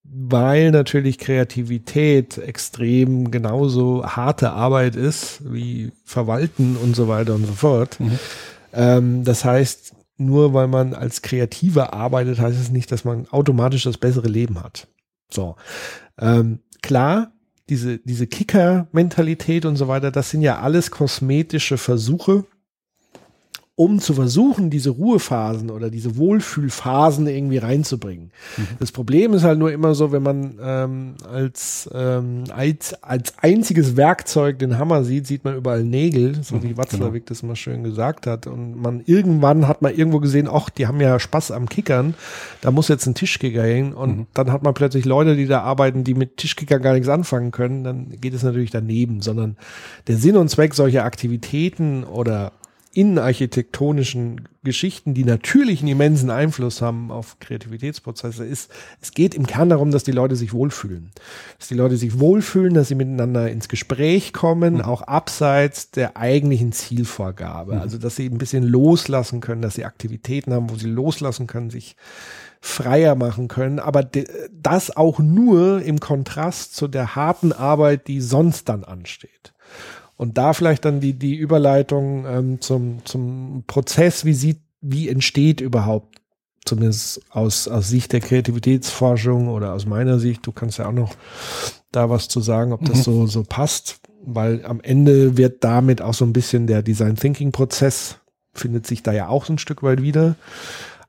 weil 0.04 0.70
natürlich 0.72 1.18
Kreativität 1.18 2.38
extrem 2.38 3.32
genauso 3.32 4.06
harte 4.06 4.52
Arbeit 4.52 4.96
ist 4.96 5.42
wie 5.52 5.92
Verwalten 6.06 6.78
und 6.78 6.96
so 6.96 7.08
weiter 7.08 7.34
und 7.34 7.48
so 7.48 7.54
fort. 7.54 8.00
Mhm. 8.00 8.20
Ähm, 8.74 9.24
das 9.24 9.44
heißt, 9.44 9.94
nur 10.18 10.54
weil 10.54 10.68
man 10.68 10.94
als 10.94 11.22
Kreativer 11.22 11.94
arbeitet, 11.94 12.40
heißt 12.40 12.60
es 12.60 12.72
nicht, 12.72 12.92
dass 12.92 13.04
man 13.04 13.28
automatisch 13.30 13.84
das 13.84 13.98
bessere 13.98 14.28
Leben 14.28 14.62
hat. 14.62 14.88
So. 15.32 15.56
Ähm, 16.20 16.60
klar, 16.82 17.34
diese, 17.70 17.98
diese 18.00 18.28
Kicker-Mentalität 18.28 19.66
und 19.66 19.76
so 19.76 19.88
weiter, 19.88 20.12
das 20.12 20.30
sind 20.30 20.42
ja 20.42 20.60
alles 20.60 20.92
kosmetische 20.92 21.78
Versuche, 21.78 22.46
um 23.76 24.00
zu 24.00 24.14
versuchen, 24.14 24.70
diese 24.70 24.92
Ruhephasen 24.92 25.72
oder 25.72 25.90
diese 25.90 26.16
Wohlfühlphasen 26.16 27.26
irgendwie 27.26 27.58
reinzubringen. 27.58 28.32
Mhm. 28.56 28.68
Das 28.80 28.92
Problem 28.92 29.34
ist 29.34 29.44
halt 29.44 29.58
nur 29.58 29.72
immer 29.72 29.96
so, 29.96 30.12
wenn 30.12 30.22
man 30.22 30.60
ähm, 30.62 31.16
als, 31.28 31.90
ähm, 31.92 32.44
als, 32.56 32.94
als 33.02 33.34
einziges 33.40 33.98
Werkzeug 33.98 34.60
den 34.60 34.78
Hammer 34.78 35.04
sieht, 35.04 35.26
sieht 35.26 35.44
man 35.44 35.56
überall 35.56 35.84
Nägel, 35.84 36.44
so 36.44 36.62
wie 36.62 36.68
mhm, 36.68 36.78
Watzlawick 36.78 37.26
genau. 37.26 37.30
das 37.30 37.42
mal 37.42 37.56
schön 37.56 37.84
gesagt 37.84 38.28
hat. 38.28 38.46
Und 38.46 38.80
man 38.80 39.02
irgendwann 39.08 39.68
hat 39.68 39.82
man 39.82 39.96
irgendwo 39.96 40.20
gesehen, 40.20 40.48
ach, 40.52 40.70
die 40.70 40.86
haben 40.86 41.02
ja 41.02 41.20
Spaß 41.20 41.50
am 41.50 41.68
Kickern, 41.68 42.14
da 42.62 42.70
muss 42.70 42.90
jetzt 42.90 43.08
ein 43.08 43.16
Tischkicker 43.16 43.64
hängen. 43.64 43.94
Und 43.94 44.18
mhm. 44.18 44.28
dann 44.36 44.52
hat 44.52 44.62
man 44.62 44.76
plötzlich 44.76 45.06
Leute, 45.06 45.36
die 45.36 45.48
da 45.48 45.62
arbeiten, 45.62 46.04
die 46.04 46.14
mit 46.14 46.38
Tischkicker 46.38 46.80
gar 46.80 46.94
nichts 46.94 47.10
anfangen 47.10 47.50
können. 47.50 47.84
Dann 47.84 48.12
geht 48.22 48.36
es 48.36 48.44
natürlich 48.44 48.70
daneben, 48.70 49.22
sondern 49.22 49.58
der 50.06 50.18
Sinn 50.18 50.38
und 50.38 50.50
Zweck 50.50 50.76
solcher 50.76 51.06
Aktivitäten 51.06 52.04
oder 52.04 52.52
innenarchitektonischen 52.94 54.48
Geschichten, 54.64 55.14
die 55.14 55.26
natürlich 55.26 55.82
einen 55.82 55.90
immensen 55.90 56.30
Einfluss 56.30 56.82
haben 56.82 57.12
auf 57.12 57.40
Kreativitätsprozesse, 57.40 58.46
ist, 58.46 58.72
es 59.02 59.12
geht 59.12 59.36
im 59.36 59.48
Kern 59.48 59.70
darum, 59.70 59.92
dass 59.92 60.04
die 60.04 60.12
Leute 60.12 60.36
sich 60.36 60.54
wohlfühlen. 60.54 61.12
Dass 61.58 61.68
die 61.68 61.76
Leute 61.76 61.98
sich 61.98 62.20
wohlfühlen, 62.20 62.74
dass 62.74 62.88
sie 62.88 62.96
miteinander 62.96 63.50
ins 63.50 63.68
Gespräch 63.68 64.32
kommen, 64.32 64.76
mhm. 64.76 64.82
auch 64.82 65.02
abseits 65.02 65.92
der 65.92 66.16
eigentlichen 66.18 66.72
Zielvorgabe. 66.72 67.76
Mhm. 67.76 67.82
Also, 67.82 67.98
dass 67.98 68.16
sie 68.16 68.28
ein 68.28 68.38
bisschen 68.38 68.64
loslassen 68.64 69.42
können, 69.42 69.62
dass 69.62 69.76
sie 69.76 69.86
Aktivitäten 69.86 70.54
haben, 70.54 70.70
wo 70.70 70.76
sie 70.76 70.88
loslassen 70.88 71.48
können, 71.48 71.72
sich 71.72 71.96
freier 72.62 73.16
machen 73.16 73.50
können, 73.50 73.80
aber 73.80 74.08
das 74.54 74.96
auch 74.96 75.20
nur 75.20 75.82
im 75.82 76.00
Kontrast 76.00 76.76
zu 76.76 76.88
der 76.88 77.14
harten 77.14 77.52
Arbeit, 77.52 78.08
die 78.08 78.22
sonst 78.22 78.70
dann 78.70 78.86
ansteht. 78.86 79.53
Und 80.24 80.38
da 80.38 80.54
vielleicht 80.54 80.86
dann 80.86 81.02
die, 81.02 81.12
die 81.12 81.36
Überleitung 81.36 82.26
ähm, 82.26 82.62
zum, 82.62 83.04
zum 83.04 83.66
Prozess, 83.68 84.24
wie 84.24 84.34
sieht, 84.34 84.62
wie 84.80 85.10
entsteht 85.10 85.60
überhaupt, 85.60 86.22
zumindest 86.64 87.20
aus, 87.30 87.68
aus 87.68 87.90
Sicht 87.90 88.14
der 88.14 88.22
Kreativitätsforschung 88.22 89.50
oder 89.50 89.74
aus 89.74 89.86
meiner 89.86 90.20
Sicht, 90.20 90.48
du 90.48 90.54
kannst 90.54 90.78
ja 90.78 90.88
auch 90.88 90.94
noch 90.94 91.14
da 91.92 92.10
was 92.10 92.30
zu 92.30 92.40
sagen, 92.40 92.72
ob 92.72 92.86
das 92.86 93.00
mhm. 93.00 93.02
so, 93.02 93.28
so 93.28 93.44
passt, 93.44 94.00
weil 94.26 94.66
am 94.66 94.80
Ende 94.80 95.36
wird 95.36 95.62
damit 95.66 96.02
auch 96.02 96.14
so 96.14 96.24
ein 96.24 96.32
bisschen 96.32 96.68
der 96.68 96.84
Design 96.84 97.18
Thinking 97.18 97.52
Prozess 97.52 98.20
findet 98.54 98.88
sich 98.88 99.04
da 99.04 99.12
ja 99.12 99.28
auch 99.28 99.44
so 99.44 99.52
ein 99.52 99.60
Stück 99.60 99.84
weit 99.84 100.02
wieder. 100.02 100.38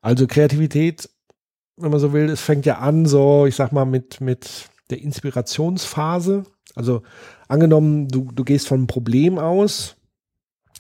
Also 0.02 0.26
Kreativität, 0.26 1.08
wenn 1.76 1.92
man 1.92 2.00
so 2.00 2.12
will, 2.12 2.28
es 2.30 2.40
fängt 2.40 2.66
ja 2.66 2.78
an, 2.78 3.06
so, 3.06 3.46
ich 3.46 3.54
sag 3.54 3.70
mal, 3.70 3.84
mit, 3.84 4.20
mit 4.20 4.70
der 4.90 5.00
Inspirationsphase. 5.00 6.46
Also 6.74 7.02
angenommen, 7.48 8.08
du, 8.08 8.30
du 8.34 8.44
gehst 8.44 8.68
von 8.68 8.78
einem 8.78 8.86
Problem 8.86 9.38
aus, 9.38 9.96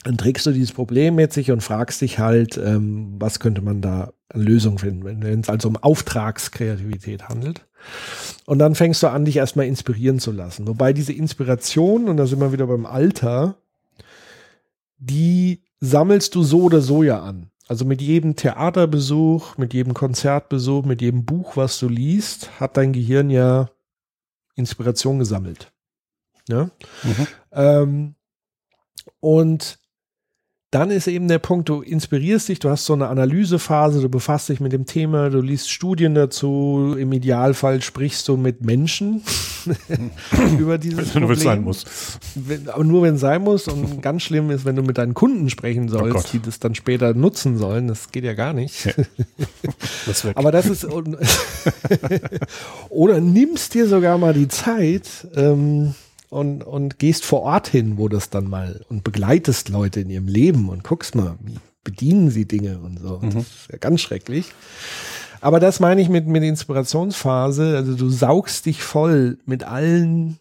dann 0.04 0.18
trägst 0.18 0.44
du 0.46 0.52
dieses 0.52 0.72
Problem 0.72 1.14
mit 1.14 1.32
sich 1.32 1.50
und 1.50 1.62
fragst 1.62 2.00
dich 2.00 2.18
halt, 2.18 2.58
ähm, 2.58 3.16
was 3.18 3.40
könnte 3.40 3.62
man 3.62 3.80
da 3.80 4.12
an 4.28 4.40
Lösung 4.42 4.78
finden, 4.78 5.04
wenn 5.04 5.40
es 5.40 5.48
also 5.48 5.68
um 5.68 5.76
Auftragskreativität 5.76 7.28
handelt. 7.28 7.66
Und 8.46 8.58
dann 8.58 8.74
fängst 8.74 9.02
du 9.02 9.08
an, 9.08 9.24
dich 9.24 9.36
erstmal 9.36 9.66
inspirieren 9.66 10.18
zu 10.18 10.30
lassen. 10.30 10.68
Wobei 10.68 10.92
diese 10.92 11.12
Inspiration, 11.12 12.08
und 12.08 12.18
da 12.18 12.26
sind 12.26 12.40
wir 12.40 12.52
wieder 12.52 12.66
beim 12.66 12.86
Alter, 12.86 13.56
die 14.98 15.62
sammelst 15.80 16.34
du 16.34 16.42
so 16.42 16.62
oder 16.62 16.80
so 16.80 17.02
ja 17.02 17.22
an. 17.22 17.50
Also 17.66 17.86
mit 17.86 18.02
jedem 18.02 18.36
Theaterbesuch, 18.36 19.56
mit 19.56 19.72
jedem 19.72 19.94
Konzertbesuch, 19.94 20.84
mit 20.84 21.00
jedem 21.00 21.24
Buch, 21.24 21.56
was 21.56 21.78
du 21.78 21.88
liest, 21.88 22.60
hat 22.60 22.76
dein 22.76 22.92
Gehirn 22.92 23.30
ja 23.30 23.70
Inspiration 24.54 25.18
gesammelt. 25.18 25.72
Ne? 26.48 26.70
Mhm. 27.02 27.26
Ähm, 27.52 28.14
und 29.20 29.78
dann 30.74 30.90
ist 30.90 31.06
eben 31.06 31.28
der 31.28 31.38
Punkt, 31.38 31.68
du 31.68 31.82
inspirierst 31.82 32.48
dich, 32.48 32.58
du 32.58 32.68
hast 32.68 32.84
so 32.84 32.94
eine 32.94 33.06
Analysephase, 33.06 34.00
du 34.00 34.08
befasst 34.08 34.48
dich 34.48 34.58
mit 34.58 34.72
dem 34.72 34.86
Thema, 34.86 35.30
du 35.30 35.40
liest 35.40 35.70
Studien 35.70 36.16
dazu, 36.16 36.96
im 36.98 37.12
Idealfall 37.12 37.80
sprichst 37.80 38.26
du 38.26 38.36
mit 38.36 38.62
Menschen 38.62 39.22
über 40.58 40.78
dieses 40.78 41.10
Problem. 41.10 41.28
Wenn 41.28 41.36
es 41.36 41.42
sein 41.44 41.62
muss. 41.62 41.84
Wenn, 42.34 42.68
aber 42.68 42.82
nur 42.82 43.02
wenn 43.02 43.14
es 43.14 43.20
sein 43.20 43.42
muss 43.42 43.68
und 43.68 44.02
ganz 44.02 44.24
schlimm 44.24 44.50
ist, 44.50 44.64
wenn 44.64 44.74
du 44.74 44.82
mit 44.82 44.98
deinen 44.98 45.14
Kunden 45.14 45.48
sprechen 45.48 45.84
oh 45.90 45.98
sollst, 45.98 46.26
oh 46.26 46.28
die 46.32 46.40
das 46.40 46.58
dann 46.58 46.74
später 46.74 47.14
nutzen 47.14 47.56
sollen, 47.56 47.86
das 47.86 48.10
geht 48.10 48.24
ja 48.24 48.34
gar 48.34 48.52
nicht. 48.52 48.92
Das 50.06 50.26
aber 50.34 50.52
das 50.52 50.66
ist, 50.66 50.86
oder 52.90 53.20
nimmst 53.20 53.74
dir 53.74 53.88
sogar 53.88 54.18
mal 54.18 54.34
die 54.34 54.48
Zeit, 54.48 55.26
ähm, 55.34 55.94
und, 56.34 56.64
und 56.64 56.98
gehst 56.98 57.24
vor 57.24 57.42
Ort 57.42 57.68
hin, 57.68 57.96
wo 57.96 58.08
das 58.08 58.28
dann 58.28 58.50
mal 58.50 58.84
und 58.88 59.04
begleitest 59.04 59.68
Leute 59.68 60.00
in 60.00 60.10
ihrem 60.10 60.26
Leben 60.26 60.68
und 60.68 60.82
guckst 60.82 61.14
mal, 61.14 61.36
wie 61.40 61.58
bedienen 61.84 62.28
sie 62.30 62.44
Dinge 62.44 62.80
und 62.80 62.98
so. 62.98 63.20
Mhm. 63.22 63.34
Das 63.34 63.42
ist 63.42 63.68
ja 63.70 63.78
ganz 63.78 64.00
schrecklich. 64.00 64.52
Aber 65.40 65.60
das 65.60 65.78
meine 65.78 66.00
ich 66.00 66.08
mit, 66.08 66.26
mit 66.26 66.42
Inspirationsphase. 66.42 67.76
Also 67.76 67.94
du 67.94 68.08
saugst 68.08 68.66
dich 68.66 68.82
voll 68.82 69.38
mit 69.46 69.62
allen, 69.62 70.38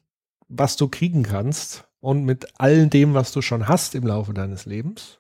was 0.47 0.77
du 0.77 0.88
kriegen 0.88 1.21
kannst 1.21 1.84
und 1.99 2.25
mit 2.25 2.47
all 2.58 2.88
dem, 2.88 3.13
was 3.13 3.32
du 3.32 3.43
schon 3.43 3.67
hast 3.67 3.93
im 3.93 4.08
Laufe 4.08 4.34
deines 4.34 4.65
Lebens. 4.65 5.19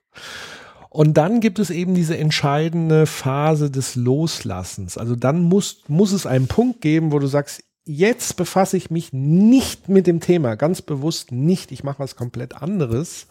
Und 0.89 1.17
dann 1.17 1.39
gibt 1.39 1.59
es 1.59 1.69
eben 1.69 1.93
diese 1.93 2.17
entscheidende 2.17 3.05
Phase 3.05 3.69
des 3.69 3.95
Loslassens. 3.95 4.97
Also 4.97 5.15
dann 5.15 5.43
muss, 5.43 5.83
muss 5.87 6.13
es 6.13 6.25
einen 6.25 6.47
Punkt 6.47 6.81
geben, 6.81 7.11
wo 7.11 7.19
du 7.19 7.27
sagst, 7.27 7.63
jetzt 7.85 8.35
befasse 8.37 8.77
ich 8.77 8.89
mich 8.89 9.13
nicht 9.13 9.89
mit 9.89 10.07
dem 10.07 10.19
Thema, 10.19 10.55
ganz 10.55 10.81
bewusst 10.81 11.31
nicht. 11.31 11.71
Ich 11.71 11.83
mache 11.83 11.99
was 11.99 12.15
komplett 12.15 12.61
anderes, 12.61 13.27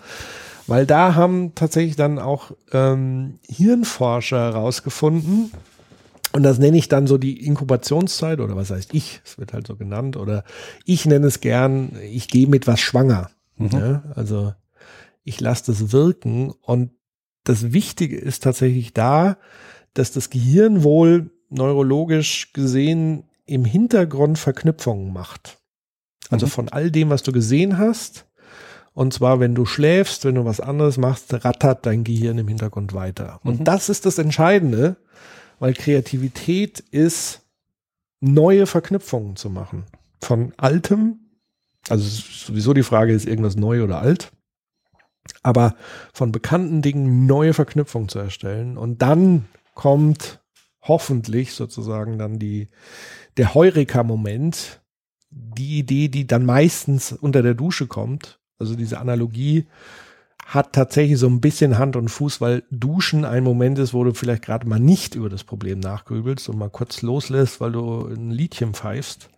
weil 0.67 0.87
da 0.87 1.15
haben 1.15 1.55
tatsächlich 1.55 1.97
dann 1.97 2.19
auch 2.19 2.53
ähm, 2.73 3.39
Hirnforscher 3.49 4.53
herausgefunden, 4.53 5.53
und 6.35 6.45
das 6.45 6.59
nenne 6.59 6.79
ich 6.79 6.89
dann 6.89 7.07
so 7.07 7.19
die 7.19 7.45
Inkubationszeit 7.45 8.41
oder 8.41 8.57
was 8.57 8.71
heißt 8.71 8.95
ich, 8.95 9.21
es 9.25 9.39
wird 9.39 9.53
halt 9.53 9.67
so 9.67 9.77
genannt, 9.77 10.17
oder 10.17 10.45
ich 10.87 11.05
nenne 11.05 11.27
es 11.27 11.41
gern, 11.41 11.97
ich 12.11 12.29
gehe 12.29 12.47
mit 12.47 12.67
was 12.67 12.81
schwanger. 12.81 13.31
Mhm. 13.57 13.69
Ja, 13.73 14.03
also 14.15 14.55
ich 15.25 15.41
lasse 15.41 15.73
das 15.73 15.93
wirken 15.93 16.51
und 16.63 16.93
das 17.45 17.73
Wichtige 17.73 18.17
ist 18.17 18.43
tatsächlich 18.43 18.95
da, 18.95 19.37
dass 19.95 20.13
das 20.13 20.31
Gehirn 20.31 20.83
wohl 20.85 21.31
neurologisch 21.51 22.53
gesehen 22.55 23.25
im 23.53 23.65
Hintergrund 23.65 24.39
Verknüpfungen 24.39 25.13
macht. 25.13 25.59
Also 26.31 26.47
mhm. 26.47 26.51
von 26.51 26.69
all 26.71 26.91
dem, 26.91 27.11
was 27.11 27.23
du 27.23 27.33
gesehen 27.33 27.79
hast. 27.79 28.27
Und 28.95 29.15
zwar, 29.15 29.41
wenn 29.41 29.55
du 29.55 29.65
schläfst, 29.65 30.25
wenn 30.25 30.35
du 30.35 30.45
was 30.45 30.61
anderes 30.61 30.99
machst, 30.99 31.33
rattert 31.45 31.87
dein 31.87 32.05
Gehirn 32.05 32.39
im 32.39 32.49
Hintergrund 32.49 32.95
weiter. 32.95 33.41
Mhm. 33.43 33.51
Und 33.51 33.65
das 33.65 33.89
ist 33.89 34.07
das 34.07 34.19
Entscheidende, 34.19 34.97
weil 35.59 35.75
Kreativität 35.75 36.81
ist, 36.81 37.41
neue 38.21 38.67
Verknüpfungen 38.67 39.37
zu 39.37 39.51
machen. 39.51 39.85
Von 40.23 40.53
altem, 40.57 41.19
also 41.89 42.05
sowieso 42.05 42.73
die 42.73 42.85
Frage 42.85 43.13
ist 43.13 43.27
irgendwas 43.27 43.57
neu 43.57 43.83
oder 43.83 44.01
alt, 44.01 44.31
aber 45.43 45.75
von 46.13 46.33
bekannten 46.33 46.83
Dingen 46.83 47.27
neue 47.27 47.53
Verknüpfungen 47.53 48.09
zu 48.09 48.19
erstellen. 48.19 48.77
Und 48.77 49.03
dann 49.03 49.47
kommt 49.75 50.41
hoffentlich 50.83 51.55
sozusagen 51.55 52.19
dann 52.19 52.39
die, 52.39 52.69
der 53.37 53.55
Heureka-Moment, 53.55 54.81
die 55.31 55.79
Idee, 55.79 56.09
die 56.09 56.27
dann 56.27 56.45
meistens 56.45 57.13
unter 57.13 57.43
der 57.43 57.55
Dusche 57.55 57.87
kommt. 57.87 58.39
Also 58.59 58.75
diese 58.75 58.99
Analogie 58.99 59.67
hat 60.45 60.73
tatsächlich 60.73 61.19
so 61.19 61.29
ein 61.29 61.41
bisschen 61.41 61.79
Hand 61.79 61.97
und 61.97 62.09
Fuß, 62.09 62.41
weil 62.41 62.65
Duschen 62.71 63.25
ein 63.25 63.45
Moment 63.45 63.79
ist, 63.79 63.95
wo 63.95 64.05
du 64.05 64.13
vielleicht 64.13 64.45
gerade 64.45 64.69
mal 64.69 64.81
nicht 64.81 65.15
über 65.15 65.31
das 65.31 65.45
Problem 65.45 65.81
nachgrübelst 65.81 66.49
und 66.49 66.59
mal 66.59 66.69
kurz 66.69 67.01
loslässt, 67.03 67.61
weil 67.61 67.73
du 67.73 68.07
ein 68.09 68.31
Liedchen 68.31 68.75
pfeifst. 68.75 69.31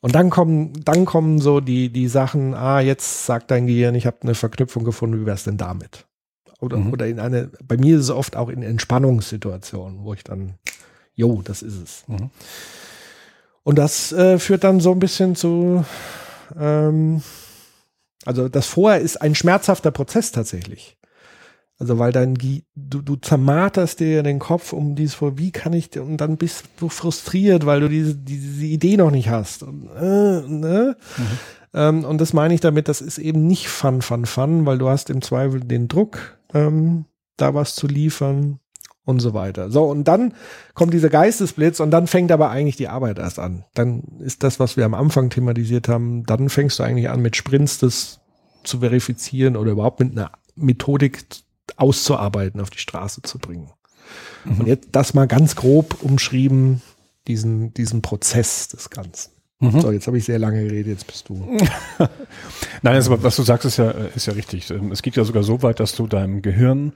Und 0.00 0.14
dann 0.14 0.30
kommen, 0.30 0.72
dann 0.84 1.06
kommen 1.06 1.40
so 1.40 1.60
die, 1.60 1.90
die 1.90 2.06
Sachen, 2.06 2.54
ah, 2.54 2.80
jetzt 2.80 3.26
sagt 3.26 3.50
dein 3.50 3.66
Gehirn, 3.66 3.96
ich 3.96 4.06
habe 4.06 4.18
eine 4.22 4.34
Verknüpfung 4.34 4.84
gefunden, 4.84 5.20
wie 5.20 5.26
wär's 5.26 5.44
denn 5.44 5.56
damit? 5.56 6.06
Oder, 6.60 6.76
mhm. 6.76 6.92
oder 6.92 7.06
in 7.06 7.18
eine, 7.18 7.50
bei 7.66 7.76
mir 7.76 7.96
ist 7.96 8.04
es 8.04 8.10
oft 8.10 8.36
auch 8.36 8.48
in 8.48 8.62
Entspannungssituationen, 8.62 10.04
wo 10.04 10.14
ich 10.14 10.22
dann, 10.22 10.54
jo, 11.14 11.42
das 11.42 11.62
ist 11.62 11.82
es. 11.82 12.04
Mhm. 12.06 12.30
Und 13.62 13.78
das 13.78 14.12
äh, 14.12 14.38
führt 14.38 14.64
dann 14.64 14.80
so 14.80 14.92
ein 14.92 14.98
bisschen 14.98 15.36
zu, 15.36 15.84
ähm, 16.58 17.22
also 18.24 18.48
das 18.48 18.66
vorher 18.66 19.00
ist 19.00 19.20
ein 19.20 19.34
schmerzhafter 19.34 19.90
Prozess 19.90 20.32
tatsächlich. 20.32 20.96
Also 21.78 21.98
weil 21.98 22.10
dann 22.10 22.34
du, 22.34 23.02
du 23.02 23.16
zermarterst 23.16 24.00
dir 24.00 24.24
den 24.24 24.40
Kopf 24.40 24.72
um 24.72 24.96
dieses 24.96 25.14
vor, 25.14 25.38
wie 25.38 25.52
kann 25.52 25.72
ich 25.72 25.96
und 25.98 26.16
dann 26.16 26.36
bist 26.36 26.64
du 26.78 26.88
frustriert, 26.88 27.66
weil 27.66 27.80
du 27.80 27.88
diese, 27.88 28.16
diese 28.16 28.64
Idee 28.64 28.96
noch 28.96 29.12
nicht 29.12 29.28
hast. 29.28 29.62
Und, 29.62 29.88
äh, 29.96 30.42
ne? 30.48 30.96
Mhm. 31.16 31.24
Ähm, 31.74 32.04
und 32.04 32.20
das 32.20 32.32
meine 32.32 32.54
ich 32.54 32.60
damit, 32.60 32.88
das 32.88 33.00
ist 33.00 33.18
eben 33.18 33.46
nicht 33.46 33.68
Fun, 33.68 34.02
Fun, 34.02 34.26
Fun, 34.26 34.66
weil 34.66 34.78
du 34.78 34.88
hast 34.88 35.10
im 35.10 35.22
Zweifel 35.22 35.60
den 35.60 35.86
Druck, 35.86 36.38
ähm, 36.52 37.04
da 37.36 37.54
was 37.54 37.76
zu 37.76 37.86
liefern 37.86 38.58
und 39.08 39.20
so 39.20 39.32
weiter. 39.32 39.70
So, 39.70 39.84
und 39.84 40.04
dann 40.04 40.34
kommt 40.74 40.92
dieser 40.92 41.08
Geistesblitz 41.08 41.80
und 41.80 41.90
dann 41.90 42.06
fängt 42.06 42.30
aber 42.30 42.50
eigentlich 42.50 42.76
die 42.76 42.88
Arbeit 42.88 43.18
erst 43.18 43.38
an. 43.38 43.64
Dann 43.72 44.02
ist 44.20 44.42
das, 44.42 44.60
was 44.60 44.76
wir 44.76 44.84
am 44.84 44.92
Anfang 44.92 45.30
thematisiert 45.30 45.88
haben, 45.88 46.24
dann 46.24 46.50
fängst 46.50 46.78
du 46.78 46.82
eigentlich 46.82 47.08
an 47.08 47.22
mit 47.22 47.34
Sprints 47.34 47.78
das 47.78 48.20
zu 48.64 48.80
verifizieren 48.80 49.56
oder 49.56 49.72
überhaupt 49.72 50.00
mit 50.00 50.12
einer 50.12 50.32
Methodik 50.56 51.24
auszuarbeiten, 51.78 52.60
auf 52.60 52.68
die 52.68 52.80
Straße 52.80 53.22
zu 53.22 53.38
bringen. 53.38 53.70
Mhm. 54.44 54.60
Und 54.60 54.66
jetzt 54.66 54.88
das 54.92 55.14
mal 55.14 55.26
ganz 55.26 55.56
grob 55.56 56.02
umschrieben, 56.02 56.82
diesen, 57.26 57.72
diesen 57.72 58.02
Prozess 58.02 58.68
des 58.68 58.90
Ganzen. 58.90 59.30
Mhm. 59.60 59.80
So, 59.80 59.90
jetzt 59.90 60.06
habe 60.06 60.18
ich 60.18 60.26
sehr 60.26 60.38
lange 60.38 60.62
geredet, 60.64 60.98
jetzt 60.98 61.06
bist 61.06 61.30
du. 61.30 61.34
Nein, 62.82 62.94
also, 62.94 63.22
was 63.22 63.36
du 63.36 63.42
sagst, 63.42 63.64
ist 63.64 63.78
ja, 63.78 63.90
ist 63.90 64.26
ja 64.26 64.34
richtig. 64.34 64.70
Es 64.70 65.00
geht 65.00 65.16
ja 65.16 65.24
sogar 65.24 65.44
so 65.44 65.62
weit, 65.62 65.80
dass 65.80 65.94
du 65.96 66.06
deinem 66.06 66.42
Gehirn, 66.42 66.92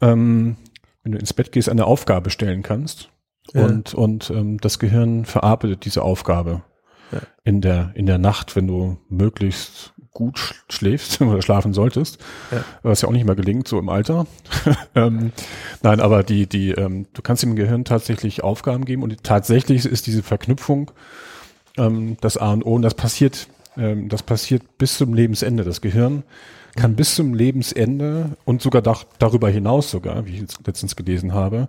ähm, 0.00 0.56
wenn 1.02 1.12
du 1.12 1.18
ins 1.18 1.32
Bett 1.32 1.52
gehst, 1.52 1.68
eine 1.68 1.86
Aufgabe 1.86 2.30
stellen 2.30 2.62
kannst. 2.62 3.10
Ja. 3.52 3.64
Und, 3.64 3.94
und 3.94 4.30
ähm, 4.30 4.58
das 4.58 4.78
Gehirn 4.78 5.24
verarbeitet 5.24 5.84
diese 5.84 6.02
Aufgabe 6.02 6.62
ja. 7.10 7.20
in, 7.44 7.60
der, 7.60 7.90
in 7.94 8.06
der 8.06 8.18
Nacht, 8.18 8.54
wenn 8.54 8.66
du 8.66 8.98
möglichst 9.08 9.94
gut 10.12 10.54
schläfst 10.68 11.20
oder 11.20 11.42
schlafen 11.42 11.72
solltest, 11.72 12.18
ja. 12.50 12.64
was 12.82 13.02
ja 13.02 13.08
auch 13.08 13.12
nicht 13.12 13.24
mehr 13.24 13.34
gelingt, 13.34 13.66
so 13.66 13.78
im 13.78 13.88
Alter. 13.88 14.26
ähm, 14.94 15.32
nein, 15.82 16.00
aber 16.00 16.22
die, 16.22 16.46
die, 16.46 16.70
ähm, 16.70 17.06
du 17.12 17.22
kannst 17.22 17.42
dem 17.42 17.56
Gehirn 17.56 17.84
tatsächlich 17.84 18.44
Aufgaben 18.44 18.84
geben 18.84 19.02
und 19.02 19.24
tatsächlich 19.24 19.84
ist 19.86 20.06
diese 20.06 20.22
Verknüpfung 20.22 20.92
ähm, 21.78 22.16
das 22.20 22.36
A 22.36 22.52
und 22.52 22.64
O 22.64 22.74
und 22.74 22.82
das 22.82 22.94
passiert, 22.94 23.48
ähm, 23.76 24.08
das 24.08 24.22
passiert 24.22 24.78
bis 24.78 24.98
zum 24.98 25.14
Lebensende. 25.14 25.64
Das 25.64 25.80
Gehirn 25.80 26.22
kann 26.76 26.96
bis 26.96 27.14
zum 27.14 27.34
Lebensende 27.34 28.36
und 28.44 28.62
sogar 28.62 28.82
da, 28.82 28.96
darüber 29.18 29.48
hinaus 29.48 29.90
sogar, 29.90 30.26
wie 30.26 30.34
ich 30.34 30.40
jetzt 30.40 30.66
letztens 30.66 30.96
gelesen 30.96 31.34
habe. 31.34 31.68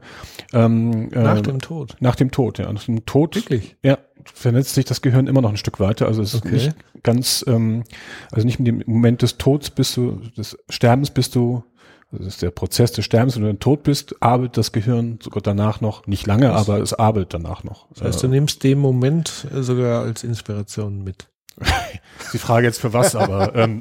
Ähm, 0.53 1.09
nach 1.09 1.37
äh, 1.37 1.41
dem 1.41 1.59
Tod. 1.59 1.95
Nach 1.99 2.15
dem 2.15 2.31
Tod, 2.31 2.59
ja. 2.59 2.71
Nach 2.71 2.83
dem 2.83 3.05
Tod. 3.05 3.35
Wirklich? 3.35 3.75
Ja, 3.83 3.97
vernetzt 4.25 4.73
sich 4.73 4.85
das 4.85 5.01
Gehirn 5.01 5.27
immer 5.27 5.41
noch 5.41 5.49
ein 5.49 5.57
Stück 5.57 5.79
weiter. 5.79 6.07
Also 6.07 6.21
es 6.21 6.35
okay. 6.35 6.55
ist 6.55 6.65
nicht 6.65 7.03
ganz, 7.03 7.43
ähm, 7.47 7.83
also 8.31 8.45
nicht 8.45 8.59
mit 8.59 8.67
dem 8.67 8.83
Moment 8.85 9.21
des 9.21 9.37
Todes 9.37 9.69
bist 9.69 9.97
du, 9.97 10.21
des 10.37 10.57
Sterbens 10.69 11.11
bist 11.11 11.35
du, 11.35 11.63
das 12.11 12.27
ist 12.27 12.41
der 12.43 12.51
Prozess 12.51 12.91
des 12.91 13.05
Sterbens, 13.05 13.35
wenn 13.35 13.41
du 13.41 13.47
dann 13.47 13.59
tot 13.59 13.83
bist, 13.83 14.21
arbeitet 14.21 14.57
das 14.57 14.71
Gehirn 14.71 15.19
sogar 15.21 15.41
danach 15.41 15.81
noch, 15.81 16.05
nicht 16.05 16.27
lange, 16.27 16.53
aber 16.53 16.77
es 16.79 16.93
arbeitet 16.93 17.33
danach 17.33 17.63
noch. 17.63 17.87
Das 17.93 18.03
heißt, 18.03 18.23
du 18.23 18.27
nimmst 18.27 18.63
den 18.63 18.77
Moment 18.77 19.47
sogar 19.51 20.03
als 20.03 20.23
Inspiration 20.23 21.03
mit. 21.03 21.27
die 22.33 22.37
Frage 22.37 22.65
jetzt 22.65 22.81
für 22.81 22.93
was, 22.93 23.15
aber 23.15 23.55
ähm, 23.55 23.79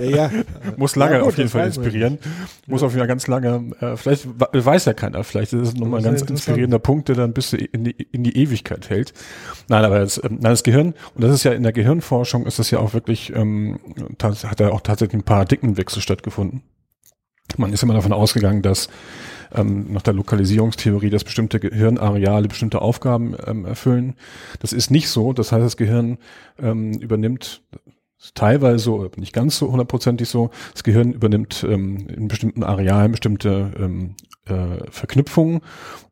ja, 0.00 0.28
ja. 0.28 0.30
muss 0.76 0.96
lange 0.96 1.14
ja, 1.14 1.18
gut, 1.20 1.28
auf 1.28 1.38
jeden 1.38 1.48
Fall 1.48 1.66
inspirieren. 1.66 2.18
Muss 2.66 2.82
auf 2.82 2.92
jeden 2.92 3.00
Fall 3.00 3.08
ganz 3.08 3.26
lange, 3.26 3.70
äh, 3.80 3.96
vielleicht 3.96 4.26
weiß 4.36 4.86
ja 4.86 4.94
keiner, 4.94 5.22
vielleicht 5.24 5.52
ist 5.52 5.68
es 5.68 5.74
nochmal 5.74 6.00
ein 6.00 6.04
ganz 6.04 6.22
inspirierender 6.22 6.78
Punkt, 6.78 7.08
der 7.08 7.16
dann 7.16 7.32
bis 7.32 7.52
in 7.52 7.84
die, 7.84 7.92
in 7.92 8.24
die 8.24 8.36
Ewigkeit 8.36 8.90
hält. 8.90 9.12
Nein, 9.68 9.84
aber 9.84 10.00
das, 10.00 10.18
ähm, 10.18 10.38
nein, 10.40 10.52
das 10.52 10.62
Gehirn, 10.62 10.94
und 11.14 11.22
das 11.22 11.32
ist 11.32 11.44
ja 11.44 11.52
in 11.52 11.62
der 11.62 11.72
Gehirnforschung, 11.72 12.46
ist 12.46 12.58
das 12.58 12.70
ja 12.70 12.80
auch 12.80 12.92
wirklich, 12.92 13.34
ähm, 13.34 13.78
hat 14.20 14.60
ja 14.60 14.70
auch 14.70 14.80
tatsächlich 14.80 15.20
ein 15.20 15.24
Paradigmenwechsel 15.24 16.02
stattgefunden. 16.02 16.62
Man 17.56 17.72
ist 17.72 17.82
immer 17.82 17.94
davon 17.94 18.12
ausgegangen, 18.12 18.62
dass 18.62 18.88
ähm, 19.54 19.92
nach 19.92 20.02
der 20.02 20.14
Lokalisierungstheorie, 20.14 21.10
dass 21.10 21.24
bestimmte 21.24 21.60
Gehirnareale 21.60 22.48
bestimmte 22.48 22.82
Aufgaben 22.82 23.34
ähm, 23.46 23.64
erfüllen. 23.64 24.14
Das 24.60 24.72
ist 24.72 24.90
nicht 24.90 25.08
so. 25.08 25.32
Das 25.32 25.52
heißt, 25.52 25.64
das 25.64 25.76
Gehirn 25.76 26.18
ähm, 26.60 26.92
übernimmt 26.94 27.62
teilweise 28.34 28.78
so, 28.78 29.10
nicht 29.16 29.32
ganz 29.32 29.56
so 29.56 29.70
hundertprozentig 29.70 30.28
so, 30.28 30.50
das 30.72 30.84
Gehirn 30.84 31.12
übernimmt 31.12 31.64
ähm, 31.68 32.06
in 32.08 32.28
bestimmten 32.28 32.62
Arealen 32.62 33.12
bestimmte 33.12 33.72
ähm, 33.78 34.14
äh, 34.44 34.90
Verknüpfungen 34.90 35.60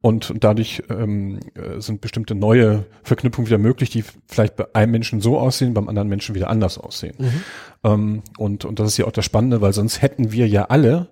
und 0.00 0.32
dadurch 0.40 0.82
ähm, 0.88 1.40
äh, 1.54 1.80
sind 1.80 2.00
bestimmte 2.00 2.34
neue 2.34 2.86
Verknüpfungen 3.02 3.46
wieder 3.48 3.58
möglich, 3.58 3.90
die 3.90 4.04
vielleicht 4.26 4.56
bei 4.56 4.66
einem 4.74 4.92
Menschen 4.92 5.20
so 5.20 5.38
aussehen, 5.38 5.74
beim 5.74 5.88
anderen 5.88 6.08
Menschen 6.08 6.34
wieder 6.34 6.48
anders 6.48 6.78
aussehen. 6.78 7.14
Mhm. 7.18 7.42
Ähm, 7.84 8.22
und, 8.38 8.64
und 8.64 8.78
das 8.78 8.88
ist 8.88 8.96
ja 8.96 9.06
auch 9.06 9.12
das 9.12 9.24
Spannende, 9.24 9.60
weil 9.60 9.74
sonst 9.74 10.00
hätten 10.00 10.32
wir 10.32 10.48
ja 10.48 10.64
alle 10.64 11.08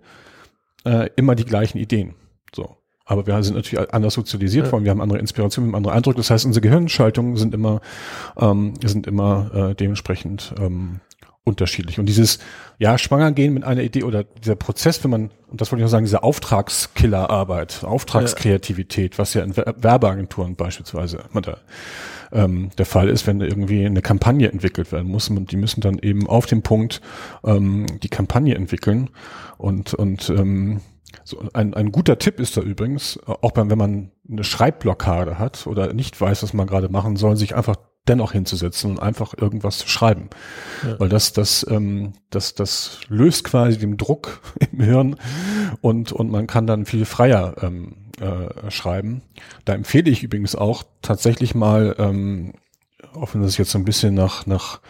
äh, 0.86 1.10
immer 1.16 1.34
die 1.34 1.44
gleichen 1.44 1.78
Ideen. 1.78 2.14
So. 2.54 2.76
Aber 3.04 3.26
wir 3.26 3.40
sind 3.42 3.54
natürlich 3.54 3.92
anders 3.92 4.14
sozialisiert 4.14 4.66
ja. 4.66 4.72
worden, 4.72 4.84
wir 4.84 4.90
haben 4.90 5.00
andere 5.00 5.18
Inspirationen, 5.20 5.70
wir 5.70 5.72
haben 5.72 5.78
andere 5.78 5.94
Eindrücke. 5.94 6.16
Das 6.16 6.30
heißt, 6.30 6.44
unsere 6.44 6.62
Gehirnschaltungen 6.62 7.36
sind 7.36 7.54
immer, 7.54 7.80
ähm, 8.36 8.74
sind 8.84 9.06
immer 9.06 9.50
äh, 9.54 9.74
dementsprechend 9.76 10.52
ähm, 10.58 11.00
unterschiedlich. 11.44 12.00
Und 12.00 12.06
dieses, 12.06 12.40
ja, 12.78 12.98
schwanger 12.98 13.30
gehen 13.30 13.54
mit 13.54 13.62
einer 13.62 13.82
Idee 13.82 14.02
oder 14.02 14.24
dieser 14.24 14.56
Prozess, 14.56 15.04
wenn 15.04 15.12
man, 15.12 15.30
und 15.48 15.60
das 15.60 15.70
wollte 15.70 15.82
ich 15.82 15.86
auch 15.86 15.90
sagen, 15.90 16.04
diese 16.04 16.24
Auftragskillerarbeit, 16.24 17.84
Auftragskreativität, 17.84 19.14
ja. 19.14 19.18
was 19.18 19.34
ja 19.34 19.44
in 19.44 19.56
Werbeagenturen 19.56 20.56
beispielsweise 20.56 21.22
immer 21.30 21.42
da, 21.42 21.58
ähm, 22.32 22.70
der 22.78 22.86
Fall 22.86 23.08
ist, 23.08 23.26
wenn 23.26 23.40
irgendwie 23.40 23.84
eine 23.84 24.02
Kampagne 24.02 24.50
entwickelt 24.50 24.92
werden 24.92 25.10
muss. 25.10 25.28
Und 25.28 25.52
die 25.52 25.56
müssen 25.56 25.80
dann 25.80 25.98
eben 25.98 26.26
auf 26.26 26.46
dem 26.46 26.62
Punkt 26.62 27.00
ähm, 27.44 27.86
die 28.02 28.08
Kampagne 28.08 28.54
entwickeln 28.54 29.10
und, 29.58 29.94
und 29.94 30.30
ähm, 30.30 30.80
so 31.24 31.42
ein, 31.52 31.74
ein 31.74 31.92
guter 31.92 32.18
Tipp 32.18 32.40
ist 32.40 32.56
da 32.56 32.60
übrigens, 32.60 33.18
auch 33.26 33.52
beim, 33.52 33.70
wenn 33.70 33.78
man 33.78 34.10
eine 34.30 34.44
Schreibblockade 34.44 35.38
hat 35.38 35.66
oder 35.66 35.92
nicht 35.92 36.20
weiß, 36.20 36.42
was 36.42 36.52
man 36.52 36.66
gerade 36.66 36.88
machen 36.88 37.16
soll, 37.16 37.36
sich 37.36 37.54
einfach 37.54 37.76
dennoch 38.08 38.32
hinzusetzen 38.32 38.90
und 38.90 39.00
einfach 39.00 39.34
irgendwas 39.36 39.78
zu 39.78 39.88
schreiben. 39.88 40.30
Ja. 40.84 40.98
Weil 41.00 41.08
das, 41.08 41.32
das, 41.32 41.66
ähm, 41.68 42.12
das, 42.30 42.54
das 42.54 43.00
löst 43.08 43.44
quasi 43.44 43.78
den 43.78 43.96
Druck 43.96 44.40
im 44.72 44.80
Hirn 44.80 45.16
und, 45.80 46.12
und 46.12 46.30
man 46.30 46.46
kann 46.46 46.66
dann 46.66 46.86
viel 46.86 47.04
freier 47.04 47.54
ähm, 47.62 47.96
äh, 48.20 48.70
schreiben. 48.70 49.22
Da 49.64 49.74
empfehle 49.74 50.10
ich 50.10 50.22
übrigens 50.22 50.54
auch 50.54 50.84
tatsächlich 51.02 51.54
mal, 51.54 51.94
ähm, 51.98 52.54
auch 53.14 53.34
wenn 53.34 53.42
das 53.42 53.58
jetzt 53.58 53.70
so 53.70 53.78
ein 53.78 53.84
bisschen 53.84 54.14
nach, 54.14 54.46
nach 54.46 54.80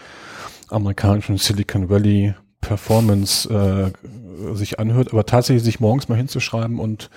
amerikanischen 0.68 1.38
Silicon 1.38 1.88
Valley 1.88 2.34
Performance 2.60 3.48
äh, 3.48 4.54
sich 4.54 4.78
anhört, 4.78 5.12
aber 5.12 5.24
tatsächlich 5.24 5.62
sich 5.62 5.80
morgens 5.80 6.08
mal 6.08 6.16
hinzuschreiben 6.16 6.78
und 6.78 7.10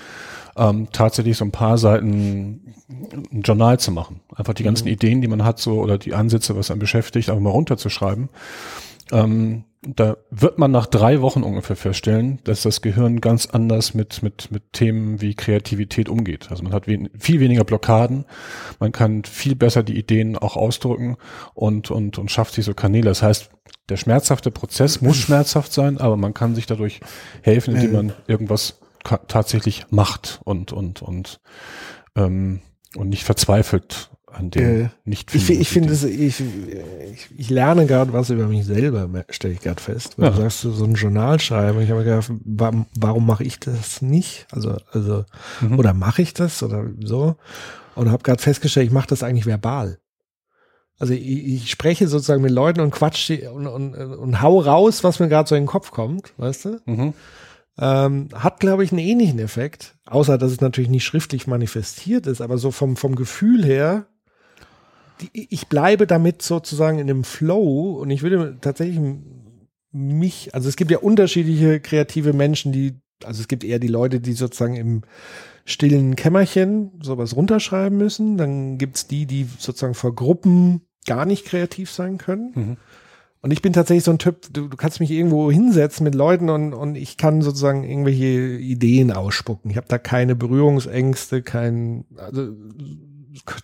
ähm, 0.60 0.90
tatsächlich 0.92 1.38
so 1.38 1.46
ein 1.46 1.52
paar 1.52 1.78
Seiten 1.78 2.76
ein 3.32 3.42
Journal 3.42 3.80
zu 3.80 3.92
machen. 3.92 4.20
Einfach 4.36 4.54
die 4.54 4.64
ganzen 4.64 4.86
mhm. 4.86 4.94
Ideen, 4.94 5.22
die 5.22 5.28
man 5.28 5.44
hat, 5.44 5.60
so 5.60 5.80
oder 5.80 5.98
die 5.98 6.14
Ansätze, 6.14 6.56
was 6.56 6.70
einen 6.70 6.80
beschäftigt, 6.80 7.30
einfach 7.30 7.42
mal 7.42 7.50
runterzuschreiben. 7.50 8.30
Ähm, 9.12 9.64
da 9.82 10.18
wird 10.30 10.60
man 10.60 10.72
nach 10.72 10.88
drei 10.88 11.22
Wochen 11.22 11.42
ungefähr 11.42 11.78
feststellen, 11.78 12.40
dass 12.44 12.64
das 12.64 12.82
Gehirn 12.82 13.22
ganz 13.22 13.46
anders 13.46 13.94
mit, 13.94 14.22
mit, 14.22 14.52
mit 14.52 14.74
Themen 14.74 15.22
wie 15.22 15.36
Kreativität 15.36 16.10
umgeht. 16.10 16.48
Also 16.50 16.64
man 16.64 16.74
hat 16.74 16.86
wen, 16.88 17.10
viel 17.18 17.40
weniger 17.40 17.64
Blockaden, 17.64 18.26
man 18.80 18.92
kann 18.92 19.24
viel 19.24 19.56
besser 19.56 19.82
die 19.82 19.98
Ideen 19.98 20.38
auch 20.38 20.58
ausdrücken 20.58 21.16
und, 21.54 21.92
und, 21.92 22.18
und 22.18 22.30
schafft 22.30 22.56
sich 22.56 22.66
so 22.66 22.74
Kanäle. 22.74 23.06
Das 23.06 23.24
heißt, 23.24 23.52
der 23.88 23.96
schmerzhafte 23.96 24.52
Prozess 24.52 25.00
muss 25.00 25.16
schmerzhaft 25.18 25.72
sein, 25.72 25.98
aber 25.98 26.18
man 26.18 26.34
kann 26.34 26.56
sich 26.56 26.66
dadurch 26.66 27.00
helfen, 27.42 27.76
indem 27.76 27.94
man 27.94 28.14
irgendwas 28.28 28.80
tatsächlich 29.28 29.86
macht 29.90 30.40
und, 30.44 30.72
und, 30.72 31.02
und, 31.02 31.40
ähm, 32.16 32.62
und 32.96 33.10
nicht 33.10 33.24
verzweifelt 33.24 34.10
an 34.32 34.52
dem 34.52 34.86
äh, 34.86 34.90
nicht 35.06 35.34
Ich, 35.34 35.50
ich 35.50 35.70
finde 35.70 35.94
ich, 35.94 36.40
ich, 36.40 37.30
ich 37.38 37.50
lerne 37.50 37.86
gerade 37.86 38.14
was 38.14 38.30
über 38.30 38.48
mich 38.48 38.66
selber, 38.66 39.10
stelle 39.30 39.54
ich 39.54 39.62
gerade 39.62 39.82
fest. 39.82 40.18
Weil 40.18 40.30
ja. 40.30 40.36
du 40.36 40.42
sagst, 40.42 40.62
so 40.62 40.84
ein 40.84 40.94
Journal 40.94 41.40
schreiben. 41.40 41.82
Ich 41.82 41.90
habe 41.90 42.00
mir 42.02 42.06
gedacht, 42.06 42.32
warum, 42.46 42.86
warum 42.96 43.26
mache 43.26 43.44
ich 43.44 43.60
das 43.60 44.02
nicht? 44.02 44.48
Also, 44.52 44.78
also, 44.92 45.26
mhm. 45.62 45.80
oder 45.80 45.94
mache 45.94 46.22
ich 46.22 46.34
das 46.34 46.64
oder 46.64 46.86
so? 47.04 47.36
Und 47.96 48.12
habe 48.12 48.24
gerade 48.24 48.42
festgestellt, 48.42 48.88
ich 48.88 48.94
mache 48.94 49.08
das 49.08 49.24
eigentlich 49.24 49.46
verbal. 49.46 50.00
Also 51.00 51.14
ich, 51.14 51.46
ich 51.46 51.72
spreche 51.72 52.08
sozusagen 52.08 52.42
mit 52.42 52.52
Leuten 52.52 52.82
und 52.82 52.92
quatsch 52.92 53.32
und, 53.32 53.68
und, 53.68 53.96
und 53.96 54.42
hau 54.42 54.60
raus, 54.60 55.04
was 55.04 55.20
mir 55.20 55.30
gerade 55.30 55.48
so 55.48 55.56
in 55.56 55.64
den 55.64 55.68
Kopf 55.68 55.92
kommt, 55.92 56.34
weißt 56.38 56.66
du? 56.66 56.80
Mhm. 56.86 57.14
Ähm, 57.82 58.28
hat, 58.34 58.60
glaube 58.60 58.84
ich, 58.84 58.92
einen 58.92 59.00
ähnlichen 59.00 59.40
Effekt, 59.40 59.96
außer 60.06 60.38
dass 60.38 60.52
es 60.52 60.60
natürlich 60.60 60.90
nicht 60.90 61.06
schriftlich 61.06 61.48
manifestiert 61.48 62.28
ist, 62.28 62.42
aber 62.42 62.58
so 62.58 62.72
vom, 62.72 62.98
vom 62.98 63.16
Gefühl 63.16 63.64
her, 63.64 64.08
die, 65.22 65.48
ich 65.50 65.68
bleibe 65.68 66.06
damit 66.06 66.42
sozusagen 66.42 67.00
in 67.00 67.08
dem 67.08 67.24
Flow 67.24 68.00
und 68.02 68.10
ich 68.10 68.22
würde 68.22 68.58
tatsächlich 68.60 69.00
mich, 69.92 70.54
also 70.54 70.68
es 70.68 70.76
gibt 70.76 70.92
ja 70.92 71.00
unterschiedliche 71.00 71.80
kreative 71.80 72.34
Menschen, 72.34 72.74
die, 72.74 72.96
also 73.24 73.40
es 73.42 73.48
gibt 73.48 73.64
eher 73.64 73.80
die 73.80 73.88
Leute, 73.88 74.20
die 74.20 74.34
sozusagen 74.34 74.76
im 74.76 75.04
stillen 75.66 76.16
Kämmerchen 76.16 77.00
sowas 77.02 77.36
runterschreiben 77.36 77.98
müssen, 77.98 78.38
dann 78.38 78.78
gibt's 78.78 79.08
die, 79.08 79.26
die 79.26 79.48
sozusagen 79.58 79.94
vor 79.94 80.16
Gruppen 80.16 80.82
gar 81.06 81.26
nicht 81.26 81.46
kreativ 81.46 81.92
sein 81.92 82.18
können. 82.18 82.52
Mhm. 82.56 82.78
Und 83.42 83.52
ich 83.52 83.62
bin 83.62 83.72
tatsächlich 83.72 84.04
so 84.04 84.12
ein 84.12 84.20
Typ, 84.20 84.48
du, 84.52 84.68
du 84.68 84.76
kannst 84.76 85.00
mich 85.00 85.12
irgendwo 85.12 85.50
hinsetzen 85.50 86.04
mit 86.04 86.14
Leuten 86.14 86.50
und, 86.50 86.74
und 86.74 86.96
ich 86.96 87.16
kann 87.16 87.42
sozusagen 87.42 87.84
irgendwelche 87.84 88.26
Ideen 88.26 89.12
ausspucken. 89.12 89.72
Ich 89.72 89.78
habe 89.78 89.88
da 89.88 89.98
keine 89.98 90.36
Berührungsängste, 90.36 91.42
kein, 91.42 92.06
also 92.18 92.50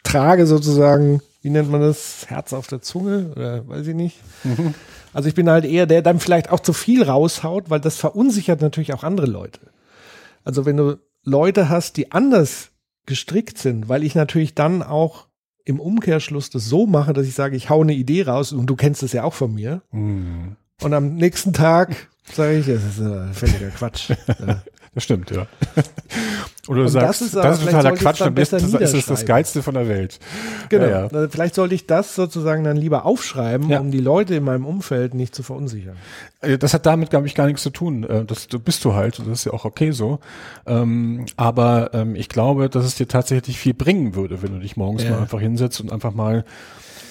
trage 0.04 0.48
sozusagen, 0.48 1.22
wie 1.42 1.50
nennt 1.50 1.70
man 1.70 1.82
das, 1.82 2.26
Herz 2.28 2.54
auf 2.54 2.68
der 2.68 2.82
Zunge 2.82 3.32
oder 3.36 3.68
weiß 3.68 3.88
ich 3.88 3.96
nicht. 3.96 4.18
Mhm. 4.44 4.74
Also 5.14 5.30
ich 5.30 5.36
bin 5.36 5.50
halt 5.50 5.64
eher 5.64 5.86
der, 5.86 6.02
der 6.02 6.12
dann 6.12 6.20
vielleicht 6.20 6.52
auch 6.52 6.60
zu 6.60 6.74
viel 6.74 7.02
raushaut, 7.02 7.70
weil 7.70 7.80
das 7.80 7.96
verunsichert 7.96 8.60
natürlich 8.60 8.94
auch 8.94 9.06
andere 9.06 9.28
Leute. 9.28 9.62
Also 10.44 10.66
wenn 10.66 10.76
du 10.76 10.98
Leute 11.24 11.70
hast, 11.70 11.96
die 11.96 12.12
anders 12.12 12.72
gestrickt 13.06 13.58
sind, 13.58 13.88
weil 13.88 14.04
ich 14.04 14.14
natürlich 14.14 14.56
dann 14.56 14.84
auch 14.84 15.25
im 15.66 15.80
Umkehrschluss 15.80 16.50
das 16.50 16.66
so 16.66 16.86
mache, 16.86 17.14
dass 17.14 17.28
ich 17.28 17.34
sage, 17.34 17.58
ich 17.58 17.70
hau 17.70 17.82
eine 17.82 17.94
Idee 17.94 18.24
raus 18.24 18.54
und 18.54 18.68
du 18.68 18.76
kennst 18.76 19.04
das 19.04 19.14
ja 19.14 19.24
auch 19.24 19.34
von 19.34 19.54
mir. 19.54 19.82
Mhm. 19.92 20.56
Und 20.82 20.94
am 20.94 21.16
nächsten 21.16 21.54
Tag 21.54 22.10
sage 22.32 22.60
ich, 22.60 22.68
das 22.68 22.84
ist 22.84 23.00
äh, 23.00 23.34
völliger 23.34 23.70
Quatsch. 23.70 24.10
ja. 24.28 24.62
Das 24.96 25.04
stimmt, 25.04 25.30
ja. 25.30 25.46
Oder 26.70 26.84
du 26.84 26.88
sagst, 26.88 27.22
das 27.22 27.28
ist, 27.28 27.36
das 27.36 27.60
ist 27.60 27.66
totaler 27.66 27.92
Quatsch, 27.92 28.24
bist, 28.32 28.54
das 28.54 28.94
ist 28.94 29.10
das 29.10 29.26
Geilste 29.26 29.62
von 29.62 29.76
der 29.76 29.90
Welt. 29.90 30.20
Genau. 30.70 30.86
Ja, 30.86 31.08
ja. 31.12 31.28
Vielleicht 31.30 31.54
sollte 31.54 31.76
ich 31.76 31.86
das 31.86 32.16
sozusagen 32.16 32.64
dann 32.64 32.78
lieber 32.78 33.06
aufschreiben, 33.06 33.70
ja. 33.70 33.82
um 33.82 33.92
die 33.92 34.00
Leute 34.00 34.36
in 34.36 34.44
meinem 34.44 34.66
Umfeld 34.66 35.14
nicht 35.14 35.36
zu 35.36 35.44
verunsichern. 35.44 35.98
Äh, 36.40 36.58
das 36.58 36.74
hat 36.74 36.86
damit, 36.86 37.10
glaube 37.10 37.28
ich, 37.28 37.36
gar 37.36 37.46
nichts 37.46 37.62
zu 37.62 37.72
tun. 37.72 38.06
Äh, 38.06 38.24
das 38.24 38.48
bist 38.48 38.86
du 38.86 38.94
halt, 38.94 39.20
das 39.20 39.28
ist 39.28 39.46
ja 39.46 39.52
auch 39.52 39.66
okay 39.66 39.92
so. 39.92 40.20
Ähm, 40.66 41.26
aber 41.36 41.94
ähm, 41.94 42.16
ich 42.16 42.30
glaube, 42.30 42.70
dass 42.70 42.86
es 42.86 42.96
dir 42.96 43.08
tatsächlich 43.08 43.60
viel 43.60 43.74
bringen 43.74 44.16
würde, 44.16 44.42
wenn 44.42 44.54
du 44.54 44.60
dich 44.60 44.78
morgens 44.78 45.04
mal 45.04 45.20
einfach 45.20 45.42
hinsetzt 45.42 45.82
und 45.82 45.92
einfach 45.92 46.14
mal 46.14 46.46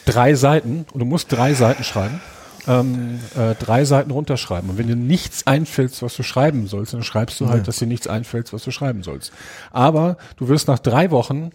drei 0.06 0.34
Seiten, 0.34 0.86
und 0.92 1.00
du 1.00 1.04
musst 1.04 1.30
drei 1.30 1.52
Seiten 1.52 1.84
schreiben 1.84 2.20
ähm, 2.66 3.20
äh, 3.36 3.54
drei 3.54 3.84
Seiten 3.84 4.10
runterschreiben. 4.10 4.70
Und 4.70 4.78
wenn 4.78 4.86
dir 4.86 4.96
nichts 4.96 5.46
einfällt, 5.46 6.00
was 6.02 6.16
du 6.16 6.22
schreiben 6.22 6.66
sollst, 6.66 6.94
dann 6.94 7.02
schreibst 7.02 7.40
du 7.40 7.48
halt, 7.48 7.58
ja. 7.58 7.64
dass 7.64 7.76
dir 7.76 7.86
nichts 7.86 8.06
einfällt, 8.06 8.52
was 8.52 8.64
du 8.64 8.70
schreiben 8.70 9.02
sollst. 9.02 9.32
Aber 9.70 10.16
du 10.36 10.48
wirst 10.48 10.68
nach 10.68 10.78
drei 10.78 11.10
Wochen, 11.10 11.50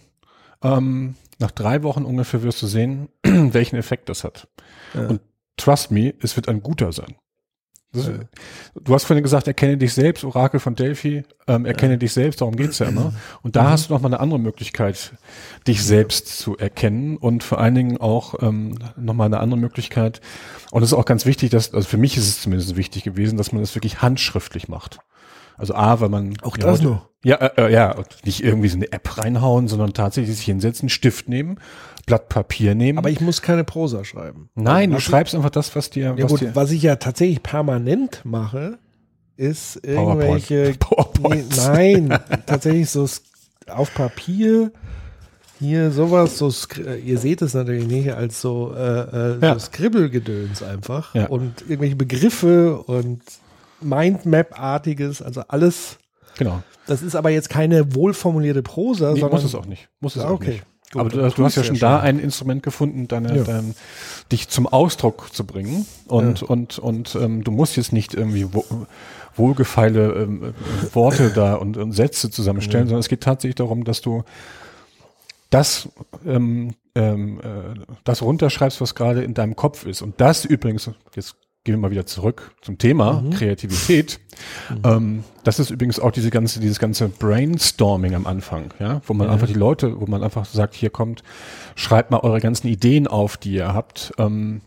ähm, 0.62 1.14
nach 1.38 1.50
drei 1.50 1.82
Wochen 1.82 2.04
ungefähr 2.04 2.42
wirst 2.42 2.62
du 2.62 2.66
sehen, 2.66 3.08
welchen 3.22 3.76
Effekt 3.76 4.08
das 4.08 4.24
hat. 4.24 4.48
Ja. 4.94 5.06
Und 5.08 5.20
trust 5.56 5.90
me, 5.90 6.14
es 6.20 6.36
wird 6.36 6.48
ein 6.48 6.62
guter 6.62 6.92
sein. 6.92 7.16
Ja. 7.92 8.02
Du 8.80 8.94
hast 8.94 9.04
vorhin 9.04 9.22
gesagt, 9.24 9.48
erkenne 9.48 9.76
dich 9.76 9.94
selbst, 9.94 10.22
Orakel 10.22 10.60
von 10.60 10.76
Delphi, 10.76 11.24
ähm, 11.48 11.66
erkenne 11.66 11.94
ja. 11.94 11.98
dich 11.98 12.12
selbst, 12.12 12.40
darum 12.40 12.54
geht's 12.54 12.78
ja 12.78 12.86
immer. 12.86 13.12
Und 13.42 13.56
da 13.56 13.64
mhm. 13.64 13.68
hast 13.68 13.88
du 13.88 13.94
noch 13.94 14.00
mal 14.00 14.08
eine 14.08 14.20
andere 14.20 14.38
Möglichkeit, 14.38 15.12
dich 15.66 15.84
selbst 15.84 16.38
zu 16.38 16.56
erkennen 16.56 17.16
und 17.16 17.42
vor 17.42 17.58
allen 17.58 17.74
Dingen 17.74 17.96
auch 17.96 18.34
ähm, 18.42 18.78
noch 18.96 19.14
mal 19.14 19.24
eine 19.24 19.40
andere 19.40 19.58
Möglichkeit. 19.58 20.20
Und 20.70 20.82
es 20.82 20.92
ist 20.92 20.98
auch 20.98 21.04
ganz 21.04 21.26
wichtig, 21.26 21.50
dass, 21.50 21.74
also 21.74 21.88
für 21.88 21.96
mich 21.96 22.16
ist 22.16 22.28
es 22.28 22.42
zumindest 22.42 22.76
wichtig 22.76 23.02
gewesen, 23.02 23.36
dass 23.36 23.50
man 23.50 23.60
das 23.60 23.74
wirklich 23.74 24.02
handschriftlich 24.02 24.68
macht. 24.68 25.00
Also 25.56 25.74
A, 25.74 26.00
weil 26.00 26.08
man 26.08 26.34
auch 26.42 26.56
ja, 26.56 26.66
das 26.66 26.78
heute, 26.78 26.84
nur. 26.84 27.10
Ja, 27.22 27.36
äh, 27.36 27.66
äh, 27.66 27.72
ja, 27.72 27.96
nicht 28.24 28.42
irgendwie 28.42 28.68
so 28.68 28.76
eine 28.76 28.92
App 28.92 29.18
reinhauen, 29.18 29.68
sondern 29.68 29.92
tatsächlich 29.92 30.36
sich 30.36 30.46
hinsetzen, 30.46 30.88
Stift 30.88 31.28
nehmen 31.28 31.58
Blatt 32.06 32.28
Papier 32.28 32.74
nehmen. 32.74 32.98
Aber 32.98 33.10
ich 33.10 33.20
muss 33.20 33.42
keine 33.42 33.64
Prosa 33.64 34.04
schreiben. 34.04 34.50
Nein, 34.54 34.90
du 34.90 35.00
schreibst 35.00 35.34
einfach 35.34 35.50
das, 35.50 35.74
was 35.76 35.90
dir, 35.90 36.14
ja, 36.16 36.22
was 36.24 36.30
gut, 36.30 36.40
dir 36.40 36.56
was 36.56 36.70
ich 36.70 36.82
ja 36.82 36.96
tatsächlich 36.96 37.42
permanent 37.42 38.22
mache, 38.24 38.78
ist 39.36 39.84
irgendwelche 39.84 40.74
PowerPoint. 40.78 41.50
Nee, 41.74 42.00
nein, 42.00 42.18
tatsächlich 42.46 42.90
so 42.90 43.06
auf 43.68 43.94
Papier 43.94 44.72
hier 45.60 45.90
sowas, 45.90 46.38
so 46.38 46.50
ihr 47.04 47.18
seht 47.18 47.42
es 47.42 47.52
natürlich 47.52 47.86
nicht 47.86 48.12
als 48.14 48.40
so, 48.40 48.74
äh, 48.74 48.80
äh, 48.80 49.38
ja. 49.42 49.54
so 49.54 49.60
Skribbelgedöns 49.60 50.62
einfach 50.62 51.14
ja. 51.14 51.26
und 51.26 51.60
irgendwelche 51.62 51.96
Begriffe 51.96 52.80
und 52.80 53.20
Mindmap-artiges, 53.82 55.20
also 55.20 55.42
alles. 55.48 55.98
Genau. 56.38 56.62
Das 56.86 57.02
ist 57.02 57.14
aber 57.14 57.30
jetzt 57.30 57.50
keine 57.50 57.94
wohlformulierte 57.94 58.62
Prosa, 58.62 59.12
nee, 59.12 59.20
sondern 59.20 59.36
muss 59.38 59.44
es 59.44 59.54
auch 59.54 59.66
nicht. 59.66 59.88
Muss 60.00 60.16
es 60.16 60.22
ah, 60.22 60.30
okay. 60.30 60.44
auch 60.44 60.52
nicht. 60.52 60.64
Gut, 60.92 61.00
aber 61.00 61.10
du, 61.10 61.30
du 61.30 61.44
hast 61.44 61.54
ja 61.54 61.62
schon 61.62 61.78
da 61.78 62.00
ein 62.00 62.18
Instrument 62.18 62.62
gefunden, 62.64 63.06
deine, 63.06 63.36
ja. 63.36 63.44
dein, 63.44 63.76
dich 64.32 64.48
zum 64.48 64.66
Ausdruck 64.66 65.32
zu 65.32 65.44
bringen. 65.44 65.86
Und, 66.06 66.40
ja. 66.40 66.46
und, 66.48 66.78
und 66.80 67.14
ähm, 67.14 67.44
du 67.44 67.52
musst 67.52 67.76
jetzt 67.76 67.92
nicht 67.92 68.14
irgendwie 68.14 68.52
wo, 68.52 68.64
wohlgefeile 69.36 70.12
ähm, 70.14 70.54
Worte 70.92 71.30
da 71.30 71.54
und, 71.54 71.76
und 71.76 71.92
Sätze 71.92 72.30
zusammenstellen, 72.30 72.86
ja. 72.86 72.88
sondern 72.88 73.00
es 73.00 73.08
geht 73.08 73.22
tatsächlich 73.22 73.54
darum, 73.54 73.84
dass 73.84 74.00
du 74.00 74.24
das, 75.50 75.88
ähm, 76.26 76.74
ähm, 76.96 77.40
äh, 77.40 77.96
das 78.02 78.22
runterschreibst, 78.22 78.80
was 78.80 78.96
gerade 78.96 79.22
in 79.22 79.34
deinem 79.34 79.54
Kopf 79.54 79.86
ist. 79.86 80.02
Und 80.02 80.20
das 80.20 80.44
übrigens, 80.44 80.90
jetzt 81.14 81.36
gehen 81.64 81.74
wir 81.74 81.78
mal 81.78 81.90
wieder 81.90 82.06
zurück 82.06 82.54
zum 82.62 82.78
Thema 82.78 83.20
mhm. 83.20 83.30
Kreativität. 83.30 84.20
Mhm. 84.70 84.80
Ähm, 84.84 85.24
das 85.44 85.58
ist 85.58 85.70
übrigens 85.70 86.00
auch 86.00 86.10
diese 86.10 86.30
ganze, 86.30 86.60
dieses 86.60 86.78
ganze 86.78 87.08
Brainstorming 87.08 88.14
am 88.14 88.26
Anfang, 88.26 88.72
ja, 88.78 89.02
wo 89.06 89.14
man 89.14 89.26
mhm. 89.26 89.34
einfach 89.34 89.46
die 89.46 89.54
Leute, 89.54 90.00
wo 90.00 90.06
man 90.06 90.22
einfach 90.22 90.46
sagt, 90.46 90.74
hier 90.74 90.90
kommt, 90.90 91.22
schreibt 91.74 92.10
mal 92.10 92.20
eure 92.20 92.40
ganzen 92.40 92.68
Ideen 92.68 93.06
auf, 93.06 93.36
die 93.36 93.52
ihr 93.52 93.74
habt. 93.74 94.12
Ähm, 94.18 94.62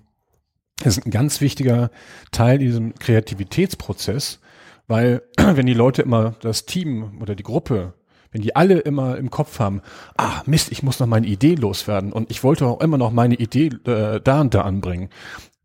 das 0.77 0.97
ist 0.97 1.05
ein 1.05 1.11
ganz 1.11 1.41
wichtiger 1.41 1.89
Teil 2.31 2.57
diesem 2.59 2.93
Kreativitätsprozess, 2.95 4.39
weil 4.87 5.23
wenn 5.37 5.65
die 5.65 5.73
Leute 5.73 6.03
immer 6.03 6.35
das 6.41 6.65
Team 6.65 7.19
oder 7.21 7.35
die 7.35 7.43
Gruppe 7.43 7.93
wenn 8.33 8.41
die 8.41 8.55
alle 8.55 8.79
immer 8.79 9.17
im 9.17 9.29
Kopf 9.29 9.59
haben, 9.59 9.81
ah 10.17 10.41
Mist, 10.45 10.71
ich 10.71 10.83
muss 10.83 10.99
noch 10.99 11.07
meine 11.07 11.27
Idee 11.27 11.53
loswerden 11.55 12.11
und 12.11 12.31
ich 12.31 12.43
wollte 12.43 12.65
auch 12.65 12.81
immer 12.81 12.97
noch 12.97 13.11
meine 13.11 13.35
Idee 13.35 13.67
äh, 13.85 14.19
da 14.19 14.41
und 14.41 14.53
da 14.55 14.61
anbringen, 14.61 15.09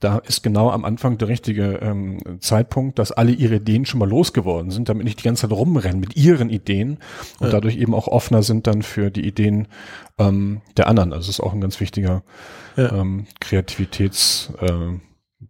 da 0.01 0.19
ist 0.19 0.43
genau 0.43 0.71
am 0.71 0.85
Anfang 0.85 1.19
der 1.19 1.29
richtige 1.29 1.81
ähm, 1.83 2.19
Zeitpunkt, 2.41 2.99
dass 2.99 3.11
alle 3.11 3.33
ihre 3.33 3.57
Ideen 3.57 3.85
schon 3.85 3.99
mal 3.99 4.09
losgeworden 4.09 4.71
sind, 4.71 4.89
damit 4.89 5.05
nicht 5.05 5.21
die 5.21 5.25
ganze 5.25 5.43
Zeit 5.43 5.57
rumrennen 5.57 5.99
mit 5.99 6.17
ihren 6.17 6.51
Ideen 6.51 6.99
und 7.41 7.47
ja. 7.47 7.53
dadurch 7.53 7.77
eben 7.77 7.95
auch 7.95 8.07
offener 8.07 8.43
sind 8.43 8.67
dann 8.69 8.83
für 8.83 9.11
die 9.11 9.27
Ideen 9.27 9.67
ähm, 10.19 10.61
der 10.77 10.87
anderen. 10.87 11.13
Also 11.13 11.25
es 11.31 11.39
ist 11.39 11.41
auch 11.41 11.53
ein 11.53 11.61
ganz 11.61 11.81
wichtiger 11.81 12.23
ja. 12.77 12.93
ähm, 12.93 13.27
Kreativitäts 13.41 14.53
äh, 14.61 14.99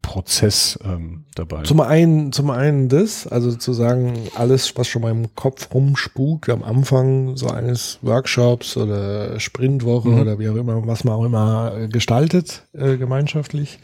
Prozess 0.03 0.79
ähm, 0.85 1.25
dabei. 1.35 1.63
Zum 1.63 1.81
einen, 1.81 2.33
zum 2.33 2.51
einen 2.51 2.89
das, 2.89 3.27
also 3.27 3.53
zu 3.53 3.73
sagen, 3.73 4.15
alles, 4.35 4.77
was 4.77 4.87
schon 4.87 5.03
mal 5.03 5.11
im 5.11 5.35
Kopf 5.35 5.73
rumspukt 5.73 6.51
am 6.51 6.63
Anfang 6.63 7.37
so 7.37 7.49
eines 7.49 7.99
Workshops 8.03 8.77
oder 8.77 9.41
Sprintwoche 9.41 10.09
mhm. 10.09 10.21
oder 10.21 10.39
wie 10.39 10.49
auch 10.49 10.57
immer, 10.57 10.87
was 10.87 11.05
man 11.05 11.15
auch 11.15 11.25
immer 11.25 11.73
äh, 11.77 11.89
gestaltet, 11.89 12.65
äh, 12.75 12.97
gemeinschaftlich. 12.97 13.79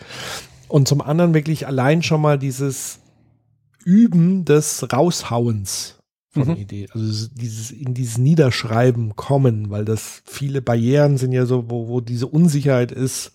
Und 0.68 0.88
zum 0.88 1.00
anderen 1.00 1.34
wirklich 1.34 1.66
allein 1.66 2.02
schon 2.02 2.20
mal 2.20 2.38
dieses 2.38 3.00
Üben 3.84 4.44
des 4.44 4.92
Raushauens 4.92 5.98
von 6.30 6.48
mhm. 6.48 6.56
Ideen. 6.56 6.88
Also 6.92 7.28
dieses 7.34 7.70
in 7.70 7.94
dieses 7.94 8.18
Niederschreiben 8.18 9.16
kommen, 9.16 9.70
weil 9.70 9.84
das 9.84 10.22
viele 10.26 10.62
Barrieren 10.62 11.16
sind 11.16 11.32
ja 11.32 11.46
so, 11.46 11.70
wo, 11.70 11.88
wo 11.88 12.00
diese 12.00 12.26
Unsicherheit 12.26 12.92
ist 12.92 13.32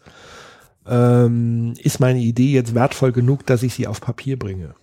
ähm, 0.89 1.75
ist 1.77 1.99
meine 1.99 2.19
Idee 2.19 2.51
jetzt 2.51 2.73
wertvoll 2.73 3.11
genug, 3.11 3.45
dass 3.45 3.63
ich 3.63 3.73
sie 3.73 3.88
auf 3.88 4.01
Papier 4.01 4.38
bringe. 4.38 4.73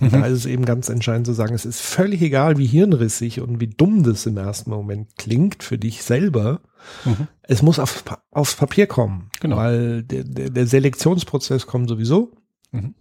Und 0.00 0.12
mhm. 0.12 0.20
da 0.20 0.26
ist 0.26 0.38
es 0.38 0.46
eben 0.46 0.64
ganz 0.64 0.88
entscheidend 0.88 1.26
zu 1.26 1.32
sagen, 1.32 1.54
es 1.54 1.64
ist 1.64 1.80
völlig 1.80 2.20
egal, 2.22 2.58
wie 2.58 2.66
hirnrissig 2.66 3.40
und 3.40 3.60
wie 3.60 3.68
dumm 3.68 4.02
das 4.02 4.26
im 4.26 4.36
ersten 4.36 4.70
Moment 4.70 5.16
klingt 5.16 5.62
für 5.62 5.78
dich 5.78 6.02
selber. 6.02 6.60
Mhm. 7.04 7.28
Es 7.42 7.62
muss 7.62 7.78
auf, 7.78 8.04
aufs 8.30 8.56
Papier 8.56 8.86
kommen, 8.86 9.30
genau. 9.40 9.56
weil 9.56 10.02
der, 10.02 10.24
der, 10.24 10.50
der 10.50 10.66
Selektionsprozess 10.66 11.66
kommt 11.66 11.88
sowieso. 11.88 12.32
Mhm. 12.72 12.94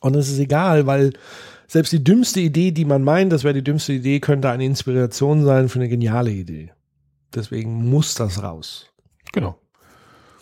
Und 0.00 0.16
es 0.16 0.30
ist 0.30 0.38
egal, 0.38 0.86
weil 0.86 1.12
selbst 1.66 1.92
die 1.92 2.02
dümmste 2.02 2.40
Idee, 2.40 2.70
die 2.70 2.84
man 2.84 3.02
meint, 3.02 3.32
das 3.32 3.44
wäre 3.44 3.54
die 3.54 3.64
dümmste 3.64 3.92
Idee, 3.92 4.20
könnte 4.20 4.50
eine 4.50 4.64
Inspiration 4.64 5.44
sein 5.44 5.68
für 5.68 5.78
eine 5.78 5.88
geniale 5.88 6.30
Idee. 6.30 6.72
Deswegen 7.34 7.90
muss 7.90 8.14
das 8.14 8.42
raus. 8.42 8.86
Genau. 9.32 9.58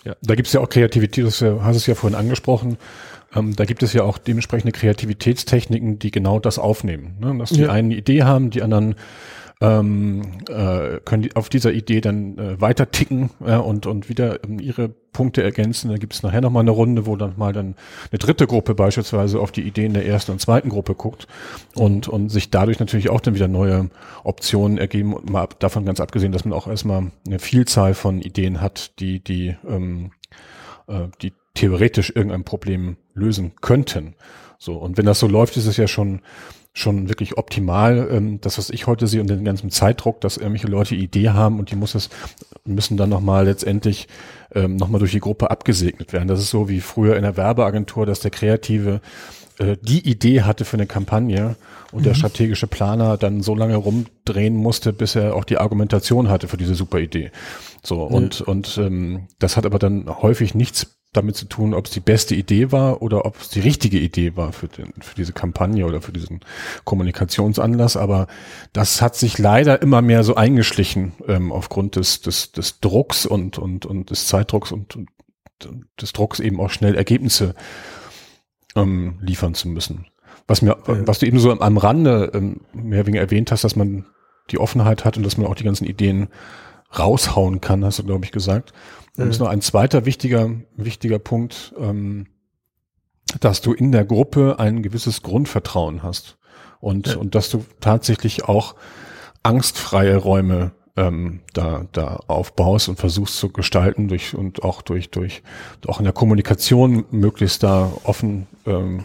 Ja, 0.04 0.14
da 0.22 0.36
gibt 0.36 0.46
es 0.46 0.52
ja 0.52 0.61
auch 0.61 0.68
Kreativität, 0.68 1.26
das 1.26 1.42
hast 1.42 1.76
es 1.76 1.86
ja 1.86 1.96
vorhin 1.96 2.16
angesprochen. 2.16 2.78
Ähm, 3.35 3.57
da 3.57 3.64
gibt 3.64 3.83
es 3.83 3.93
ja 3.93 4.03
auch 4.03 4.18
dementsprechende 4.18 4.72
Kreativitätstechniken, 4.72 5.99
die 5.99 6.11
genau 6.11 6.39
das 6.39 6.59
aufnehmen. 6.59 7.16
Ne? 7.20 7.37
Dass 7.39 7.51
die 7.51 7.62
ja. 7.62 7.70
einen 7.70 7.87
eine 7.87 7.97
Idee 7.97 8.22
haben, 8.22 8.51
die 8.51 8.62
anderen 8.62 8.97
ähm, 9.61 10.22
äh, 10.51 11.01
können 11.05 11.22
die 11.22 11.35
auf 11.35 11.49
dieser 11.49 11.72
Idee 11.72 12.03
dann 12.03 12.37
äh, 12.37 12.61
weiter 12.61 12.91
ticken 12.91 13.31
äh, 13.45 13.57
und, 13.57 13.87
und 13.87 14.11
wieder 14.11 14.45
ähm, 14.45 14.59
ihre 14.59 14.91
Punkte 14.91 15.43
ergänzen. 15.43 15.89
Dann 15.89 15.99
gibt 15.99 16.12
es 16.12 16.22
nachher 16.22 16.43
nochmal 16.43 16.61
eine 16.61 16.72
Runde, 16.72 17.07
wo 17.07 17.16
dann 17.16 17.35
mal 17.39 17.55
dann 17.55 17.74
eine 18.11 18.18
dritte 18.18 18.47
Gruppe 18.47 18.74
beispielsweise 18.74 19.41
auf 19.41 19.53
die 19.53 19.62
Ideen 19.62 19.95
der 19.95 20.07
ersten 20.07 20.33
und 20.33 20.41
zweiten 20.41 20.68
Gruppe 20.68 20.95
guckt 20.95 21.27
und, 21.74 22.07
und 22.07 22.29
sich 22.29 22.51
dadurch 22.51 22.81
natürlich 22.81 23.09
auch 23.09 23.22
dann 23.22 23.35
wieder 23.35 23.49
neue 23.49 23.89
Optionen 24.24 24.77
ergeben. 24.77 25.14
Und 25.14 25.31
mal 25.31 25.43
ab, 25.43 25.59
davon 25.59 25.87
ganz 25.87 26.01
abgesehen, 26.01 26.33
dass 26.33 26.45
man 26.45 26.53
auch 26.53 26.66
erstmal 26.66 27.11
eine 27.27 27.39
Vielzahl 27.39 27.95
von 27.95 28.20
Ideen 28.20 28.61
hat, 28.61 29.01
die, 29.01 29.20
die, 29.20 29.57
ähm, 29.66 30.11
äh, 30.87 31.09
die 31.22 31.33
theoretisch 31.57 32.12
irgendein 32.14 32.44
Problem 32.44 32.96
lösen 33.14 33.52
könnten. 33.61 34.14
So, 34.59 34.76
und 34.76 34.96
wenn 34.96 35.07
das 35.07 35.18
so 35.18 35.26
läuft, 35.26 35.57
ist 35.57 35.66
es 35.66 35.76
ja 35.76 35.88
schon 35.88 36.20
schon 36.76 37.09
wirklich 37.09 37.38
optimal. 37.38 38.09
Ähm, 38.12 38.38
das, 38.42 38.59
was 38.59 38.68
ich 38.68 38.86
heute 38.86 39.07
sehe 39.07 39.22
und 39.22 39.28
den 39.28 39.44
ganzen 39.44 39.70
Zeitdruck, 39.70 40.20
dass 40.20 40.36
irgendwelche 40.36 40.66
Leute 40.66 40.94
Idee 40.94 41.30
haben 41.30 41.59
und 41.59 41.70
die 41.70 41.76
muss 41.76 41.94
es, 41.94 42.11
müssen 42.64 42.98
dann 42.98 43.09
nochmal 43.09 43.46
letztendlich 43.46 44.09
ähm, 44.54 44.76
nochmal 44.76 44.98
durch 44.98 45.12
die 45.12 45.20
Gruppe 45.20 45.50
abgesegnet 45.50 46.12
werden. 46.12 46.28
Das 46.28 46.38
ist 46.38 46.50
so 46.50 46.68
wie 46.68 46.80
früher 46.80 47.16
in 47.16 47.22
der 47.22 47.38
Werbeagentur, 47.38 48.04
dass 48.04 48.20
der 48.20 48.30
Kreative 48.30 49.00
äh, 49.59 49.76
die 49.80 50.07
Idee 50.07 50.42
hatte 50.42 50.66
für 50.66 50.76
eine 50.76 50.86
Kampagne 50.86 51.57
und 51.92 52.00
mhm. 52.00 52.04
der 52.04 52.14
strategische 52.14 52.66
Planer 52.66 53.16
dann 53.16 53.42
so 53.42 53.54
lange 53.54 53.76
rumdrehen 53.76 54.54
musste, 54.54 54.92
bis 54.92 55.14
er 55.14 55.34
auch 55.34 55.44
die 55.44 55.57
Argumentation 55.57 56.28
hatte 56.28 56.46
für 56.46 56.59
diese 56.59 56.74
super 56.74 56.98
Idee. 56.98 57.30
So, 57.82 58.02
und, 58.02 58.40
mhm. 58.40 58.46
und 58.46 58.78
ähm, 58.78 59.28
das 59.38 59.57
hat 59.57 59.64
aber 59.64 59.78
dann 59.78 60.09
häufig 60.20 60.54
nichts 60.54 60.95
damit 61.17 61.37
zu 61.37 61.47
tun, 61.47 61.75
ob 61.75 61.87
es 61.87 61.93
die 61.93 62.01
beste 62.01 62.35
Idee 62.35 62.73
war 62.73 63.03
oder 63.03 63.25
ob 63.25 63.41
es 63.41 63.49
die 63.49 63.61
richtige 63.61 63.99
Idee 63.99 64.37
war 64.37 64.53
für, 64.53 64.69
den, 64.69 64.93
für 65.01 65.14
diese 65.14 65.33
Kampagne 65.33 65.87
oder 65.87 66.01
für 66.01 66.12
diesen 66.12 66.41
Kommunikationsanlass. 66.85 67.97
Aber 67.97 68.27
das 68.73 69.03
hat 69.03 69.17
sich 69.17 69.39
leider 69.39 69.83
immer 69.83 70.03
mehr 70.03 70.25
so 70.25 70.35
eingeschlichen 70.35 71.12
ähm, 71.27 71.53
aufgrund 71.53 71.97
des, 71.97 72.21
des, 72.21 72.53
des 72.53 72.81
Drucks 72.81 73.27
und, 73.27 73.59
und, 73.59 73.87
und 73.87 74.11
des 74.11 74.27
Zeitdrucks 74.27 74.73
und, 74.73 74.97
und 74.97 75.09
des 76.01 76.12
Drucks 76.12 76.41
eben 76.41 76.61
auch 76.61 76.71
schnell 76.71 76.95
Ergebnisse 76.95 77.55
ähm, 78.75 79.19
liefern 79.21 79.55
zu 79.55 79.69
müssen. 79.69 80.07
Was 80.47 80.62
mir, 80.62 80.77
ja. 80.87 81.07
was 81.07 81.19
du 81.19 81.27
eben 81.27 81.39
so 81.39 81.51
am 81.51 81.79
Rande 81.79 82.31
ähm, 82.35 82.61
mehr 82.73 83.07
wegen 83.07 83.17
erwähnt 83.17 83.51
hast, 83.51 83.64
dass 83.64 83.77
man 83.77 84.07
die 84.51 84.59
Offenheit 84.59 85.05
hat 85.05 85.17
und 85.17 85.25
dass 85.25 85.39
man 85.39 85.47
auch 85.47 85.57
die 85.57 85.64
ganzen 85.64 85.87
Ideen 85.87 86.29
raushauen 86.99 87.61
kann, 87.61 87.84
hast 87.84 87.99
du, 87.99 88.05
glaube 88.05 88.24
ich, 88.24 88.32
gesagt. 88.32 88.72
Und 89.16 89.28
ist 89.30 89.40
noch 89.40 89.49
ein 89.49 89.62
zweiter 89.62 90.05
wichtiger, 90.05 90.51
wichtiger 90.76 91.18
Punkt, 91.18 91.74
ähm, 91.78 92.26
dass 93.40 93.61
du 93.61 93.72
in 93.72 93.92
der 93.92 94.05
Gruppe 94.05 94.57
ein 94.59 94.82
gewisses 94.82 95.22
Grundvertrauen 95.22 96.03
hast 96.03 96.36
und, 96.80 97.09
ja. 97.09 97.16
und 97.16 97.34
dass 97.34 97.51
du 97.51 97.64
tatsächlich 97.80 98.44
auch 98.44 98.74
angstfreie 99.42 100.16
Räume 100.16 100.72
ähm, 100.97 101.40
da, 101.53 101.86
da 101.92 102.20
aufbaust 102.26 102.88
und 102.88 102.99
versuchst 102.99 103.38
zu 103.38 103.51
gestalten 103.51 104.09
durch 104.09 104.34
und 104.34 104.62
auch 104.62 104.82
durch, 104.82 105.11
durch 105.11 105.42
auch 105.86 105.99
in 105.99 106.05
der 106.05 106.12
Kommunikation 106.12 107.05
möglichst 107.11 107.62
da 107.62 107.92
offen 108.05 108.47
ähm, 108.66 109.05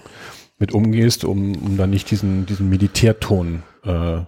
mit 0.58 0.74
umgehst, 0.74 1.26
um, 1.26 1.56
um 1.56 1.78
dann 1.78 1.90
nicht 1.90 2.12
diesen, 2.12 2.46
diesen 2.46 2.70
Militärton 2.70 3.64
äh, 3.84 4.20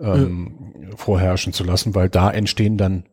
ähm, 0.00 0.74
ja. 0.80 0.96
vorherrschen 0.96 1.52
zu 1.52 1.64
lassen, 1.64 1.94
weil 1.94 2.08
da 2.08 2.30
entstehen 2.30 2.76
dann 2.76 3.04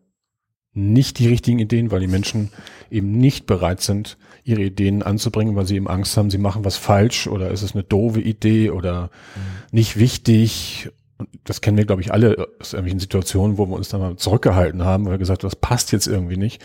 nicht 0.73 1.19
die 1.19 1.27
richtigen 1.27 1.59
Ideen, 1.59 1.89
weil 1.89 2.01
die 2.01 2.07
Menschen 2.07 2.51
eben 2.91 3.11
nicht 3.11 3.45
bereit 3.45 3.81
sind, 3.81 4.17
ihre 4.43 4.61
Ideen 4.61 5.01
anzubringen, 5.01 5.55
weil 5.55 5.65
sie 5.65 5.77
eben 5.77 5.87
Angst 5.87 6.15
haben, 6.17 6.29
sie 6.29 6.37
machen 6.37 6.65
was 6.65 6.77
falsch 6.77 7.27
oder 7.27 7.49
ist 7.49 7.61
es 7.61 7.73
eine 7.73 7.83
doofe 7.83 8.21
Idee 8.21 8.69
oder 8.69 9.03
mhm. 9.35 9.41
nicht 9.71 9.97
wichtig. 9.97 10.89
Und 11.17 11.29
das 11.45 11.61
kennen 11.61 11.77
wir, 11.77 11.85
glaube 11.85 12.01
ich, 12.01 12.11
alle 12.11 12.49
aus 12.59 12.73
irgendwelchen 12.73 12.99
Situationen, 12.99 13.57
wo 13.57 13.65
wir 13.67 13.75
uns 13.75 13.87
dann 13.87 14.01
mal 14.01 14.17
zurückgehalten 14.17 14.83
haben, 14.83 15.05
weil 15.05 15.13
wir 15.13 15.17
gesagt 15.17 15.43
haben, 15.43 15.49
das 15.49 15.55
passt 15.55 15.93
jetzt 15.93 16.07
irgendwie 16.07 16.37
nicht. 16.37 16.61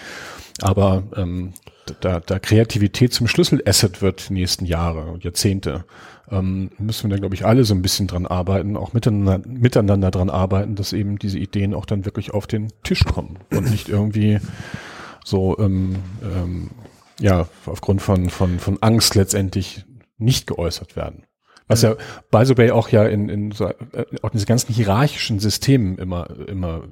Aber 0.61 1.05
ähm, 1.17 1.55
da, 2.01 2.21
da 2.21 2.39
Kreativität 2.39 3.13
zum 3.13 3.27
Schlüsselasset 3.27 4.03
wird 4.03 4.29
die 4.29 4.35
nächsten 4.35 4.65
Jahre 4.65 5.11
und 5.11 5.25
Jahrzehnte, 5.25 5.85
ähm, 6.31 6.71
müssen 6.79 7.11
wir 7.11 7.17
da, 7.17 7.21
glaube 7.21 7.35
ich, 7.35 7.45
alle 7.45 7.65
so 7.65 7.75
ein 7.75 7.83
bisschen 7.83 8.07
dran 8.07 8.27
arbeiten, 8.27 8.77
auch 8.77 8.93
miteinander, 8.93 9.47
miteinander 9.49 10.11
dran 10.11 10.31
arbeiten, 10.31 10.75
dass 10.75 10.93
eben 10.93 11.19
diese 11.19 11.39
Ideen 11.39 11.75
auch 11.75 11.87
dann 11.87 12.05
wirklich 12.05 12.33
auf 12.33 12.47
den 12.47 12.73
Tisch 12.83 13.05
kommen 13.05 13.39
und 13.51 13.71
nicht 13.71 13.89
irgendwie 13.89 14.39
so, 15.25 15.59
ähm, 15.59 15.97
ähm, 16.23 16.71
ja, 17.21 17.49
aufgrund 17.67 18.01
von, 18.03 18.31
von, 18.31 18.59
von 18.59 18.79
Angst 18.81 19.15
letztendlich 19.15 19.85
nicht 20.19 20.47
geäußert 20.47 20.97
werden. 20.97 21.25
Was 21.69 21.83
ja, 21.83 21.95
by 22.31 22.45
the 22.45 22.57
way, 22.57 22.71
auch 22.73 22.89
ja 22.89 23.05
in, 23.05 23.29
in 23.29 23.53
so, 23.53 23.67
äh, 23.67 24.05
in 24.11 24.31
diesen 24.33 24.47
ganzen 24.47 24.75
hierarchischen 24.75 25.39
Systemen 25.39 25.99
immer, 25.99 26.29
immer 26.49 26.83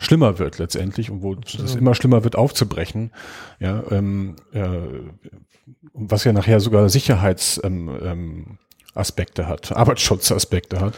schlimmer 0.00 0.38
wird 0.38 0.58
letztendlich 0.58 1.10
und 1.10 1.22
wo 1.22 1.34
es 1.34 1.76
immer 1.76 1.94
schlimmer 1.94 2.24
wird 2.24 2.34
aufzubrechen. 2.34 3.12
Ja, 3.60 3.84
ähm, 3.90 4.36
äh, 4.52 4.68
was 5.92 6.24
ja 6.24 6.32
nachher 6.32 6.58
sogar 6.60 6.88
Sicherheits 6.88 7.60
ähm, 7.62 7.90
ähm, 8.02 8.58
Aspekte 8.94 9.46
hat, 9.46 9.70
Arbeitsschutzaspekte 9.72 10.80
hat. 10.80 10.94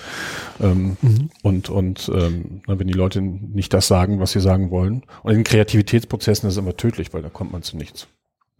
Ähm, 0.60 0.96
mhm. 1.02 1.30
Und, 1.42 1.68
und 1.68 2.10
ähm, 2.14 2.62
wenn 2.66 2.86
die 2.86 2.94
Leute 2.94 3.20
nicht 3.20 3.74
das 3.74 3.86
sagen, 3.86 4.18
was 4.18 4.32
sie 4.32 4.40
sagen 4.40 4.70
wollen. 4.70 5.02
Und 5.22 5.34
in 5.34 5.44
Kreativitätsprozessen 5.44 6.48
ist 6.48 6.54
es 6.54 6.58
immer 6.58 6.76
tödlich, 6.76 7.12
weil 7.12 7.22
da 7.22 7.28
kommt 7.28 7.52
man 7.52 7.62
zu 7.62 7.76
nichts. 7.76 8.06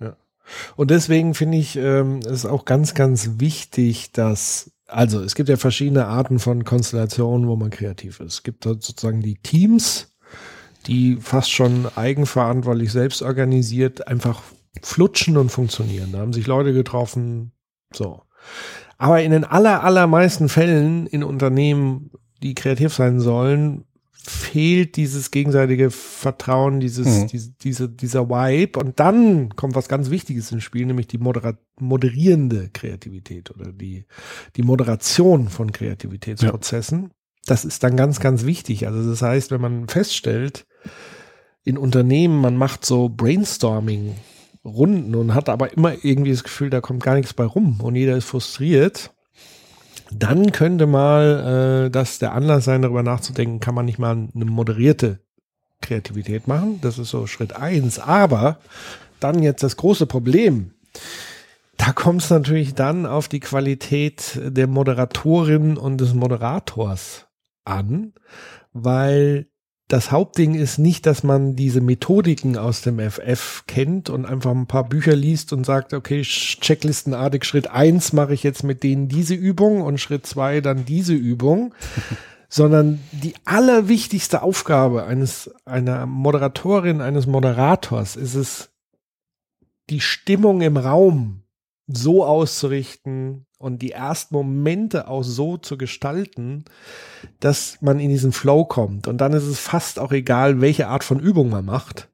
Ja. 0.00 0.16
Und 0.76 0.90
deswegen 0.90 1.34
finde 1.34 1.56
ich 1.56 1.76
ähm, 1.76 2.20
es 2.26 2.44
auch 2.44 2.66
ganz, 2.66 2.94
ganz 2.94 3.30
wichtig, 3.38 4.12
dass 4.12 4.70
also 4.86 5.22
es 5.22 5.34
gibt 5.34 5.48
ja 5.48 5.56
verschiedene 5.56 6.06
Arten 6.06 6.38
von 6.38 6.64
Konstellationen, 6.64 7.48
wo 7.48 7.56
man 7.56 7.70
kreativ 7.70 8.20
ist. 8.20 8.34
Es 8.34 8.42
gibt 8.42 8.64
sozusagen 8.64 9.22
die 9.22 9.36
Teams, 9.36 10.11
die 10.86 11.16
fast 11.20 11.50
schon 11.50 11.86
eigenverantwortlich 11.94 12.92
selbst 12.92 13.22
organisiert 13.22 14.08
einfach 14.08 14.42
flutschen 14.82 15.36
und 15.36 15.50
funktionieren. 15.50 16.12
Da 16.12 16.18
haben 16.18 16.32
sich 16.32 16.46
Leute 16.46 16.72
getroffen, 16.72 17.52
so. 17.92 18.22
Aber 18.98 19.22
in 19.22 19.32
den 19.32 19.44
aller, 19.44 19.82
allermeisten 19.82 20.48
Fällen 20.48 21.06
in 21.06 21.24
Unternehmen, 21.24 22.10
die 22.42 22.54
kreativ 22.54 22.94
sein 22.94 23.20
sollen, 23.20 23.84
fehlt 24.24 24.96
dieses 24.96 25.32
gegenseitige 25.32 25.90
Vertrauen, 25.90 26.78
dieses, 26.78 27.06
mhm. 27.06 27.26
diese, 27.26 27.50
diese, 27.60 27.88
dieser 27.88 28.28
Vibe. 28.28 28.78
Und 28.78 29.00
dann 29.00 29.50
kommt 29.56 29.74
was 29.74 29.88
ganz 29.88 30.10
Wichtiges 30.10 30.52
ins 30.52 30.62
Spiel, 30.62 30.86
nämlich 30.86 31.08
die 31.08 31.18
Modera 31.18 31.54
moderierende 31.80 32.70
Kreativität 32.72 33.50
oder 33.50 33.72
die, 33.72 34.06
die 34.54 34.62
Moderation 34.62 35.48
von 35.48 35.72
Kreativitätsprozessen. 35.72 37.02
Ja. 37.02 37.10
Das 37.46 37.64
ist 37.64 37.82
dann 37.82 37.96
ganz, 37.96 38.20
ganz 38.20 38.44
wichtig. 38.44 38.86
Also 38.86 39.08
das 39.08 39.22
heißt, 39.22 39.50
wenn 39.50 39.60
man 39.60 39.88
feststellt, 39.88 40.66
in 41.64 41.78
Unternehmen, 41.78 42.40
man 42.40 42.56
macht 42.56 42.84
so 42.84 43.08
Brainstorming 43.08 44.16
Runden 44.64 45.14
und 45.14 45.34
hat 45.34 45.48
aber 45.48 45.72
immer 45.72 46.04
irgendwie 46.04 46.30
das 46.30 46.44
Gefühl, 46.44 46.70
da 46.70 46.80
kommt 46.80 47.02
gar 47.02 47.14
nichts 47.14 47.34
bei 47.34 47.44
rum 47.44 47.80
und 47.80 47.96
jeder 47.96 48.16
ist 48.16 48.26
frustriert, 48.26 49.10
dann 50.12 50.52
könnte 50.52 50.86
mal 50.86 51.86
äh, 51.86 51.90
das 51.90 52.18
der 52.18 52.32
Anlass 52.32 52.64
sein, 52.64 52.82
darüber 52.82 53.02
nachzudenken, 53.02 53.60
kann 53.60 53.74
man 53.74 53.86
nicht 53.86 53.98
mal 53.98 54.28
eine 54.34 54.44
moderierte 54.44 55.20
Kreativität 55.80 56.46
machen. 56.46 56.78
Das 56.80 56.98
ist 56.98 57.10
so 57.10 57.26
Schritt 57.26 57.56
eins. 57.56 57.98
Aber 57.98 58.58
dann 59.20 59.42
jetzt 59.42 59.62
das 59.62 59.76
große 59.76 60.06
Problem. 60.06 60.72
Da 61.76 61.92
kommt 61.92 62.22
es 62.22 62.30
natürlich 62.30 62.74
dann 62.74 63.06
auf 63.06 63.28
die 63.28 63.40
Qualität 63.40 64.38
der 64.40 64.68
Moderatorin 64.68 65.76
und 65.76 66.00
des 66.00 66.14
Moderators 66.14 67.26
an, 67.64 68.12
weil 68.72 69.46
das 69.92 70.10
Hauptding 70.10 70.54
ist 70.54 70.78
nicht, 70.78 71.04
dass 71.04 71.22
man 71.22 71.54
diese 71.54 71.82
Methodiken 71.82 72.56
aus 72.56 72.80
dem 72.80 72.98
FF 72.98 73.64
kennt 73.66 74.08
und 74.08 74.24
einfach 74.24 74.50
ein 74.50 74.66
paar 74.66 74.88
Bücher 74.88 75.14
liest 75.14 75.52
und 75.52 75.66
sagt, 75.66 75.92
okay, 75.92 76.22
checklistenartig 76.22 77.44
Schritt 77.44 77.70
eins 77.70 78.14
mache 78.14 78.32
ich 78.32 78.42
jetzt 78.42 78.64
mit 78.64 78.82
denen 78.82 79.08
diese 79.08 79.34
Übung 79.34 79.82
und 79.82 79.98
Schritt 79.98 80.24
zwei 80.24 80.62
dann 80.62 80.86
diese 80.86 81.12
Übung, 81.12 81.74
sondern 82.48 83.00
die 83.12 83.34
allerwichtigste 83.44 84.42
Aufgabe 84.42 85.04
eines, 85.04 85.50
einer 85.66 86.06
Moderatorin, 86.06 87.02
eines 87.02 87.26
Moderators 87.26 88.16
ist 88.16 88.34
es, 88.34 88.70
die 89.90 90.00
Stimmung 90.00 90.62
im 90.62 90.78
Raum 90.78 91.42
so 91.86 92.24
auszurichten, 92.24 93.46
und 93.62 93.80
die 93.80 93.92
ersten 93.92 94.34
Momente 94.34 95.06
auch 95.06 95.22
so 95.22 95.56
zu 95.56 95.78
gestalten, 95.78 96.64
dass 97.38 97.78
man 97.80 98.00
in 98.00 98.10
diesen 98.10 98.32
Flow 98.32 98.64
kommt. 98.64 99.06
Und 99.06 99.18
dann 99.18 99.32
ist 99.32 99.44
es 99.44 99.60
fast 99.60 100.00
auch 100.00 100.10
egal, 100.10 100.60
welche 100.60 100.88
Art 100.88 101.04
von 101.04 101.20
Übung 101.20 101.48
man 101.48 101.64
macht. 101.64 102.08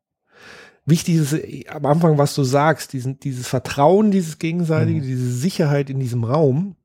Wichtig 0.84 1.14
ist 1.16 1.70
am 1.70 1.86
Anfang, 1.86 2.18
was 2.18 2.34
du 2.34 2.44
sagst, 2.44 2.92
diesen, 2.92 3.18
dieses 3.20 3.48
Vertrauen, 3.48 4.10
dieses 4.10 4.38
gegenseitige, 4.38 5.00
mhm. 5.00 5.06
diese 5.06 5.32
Sicherheit 5.32 5.88
in 5.88 6.00
diesem 6.00 6.24
Raum. 6.24 6.76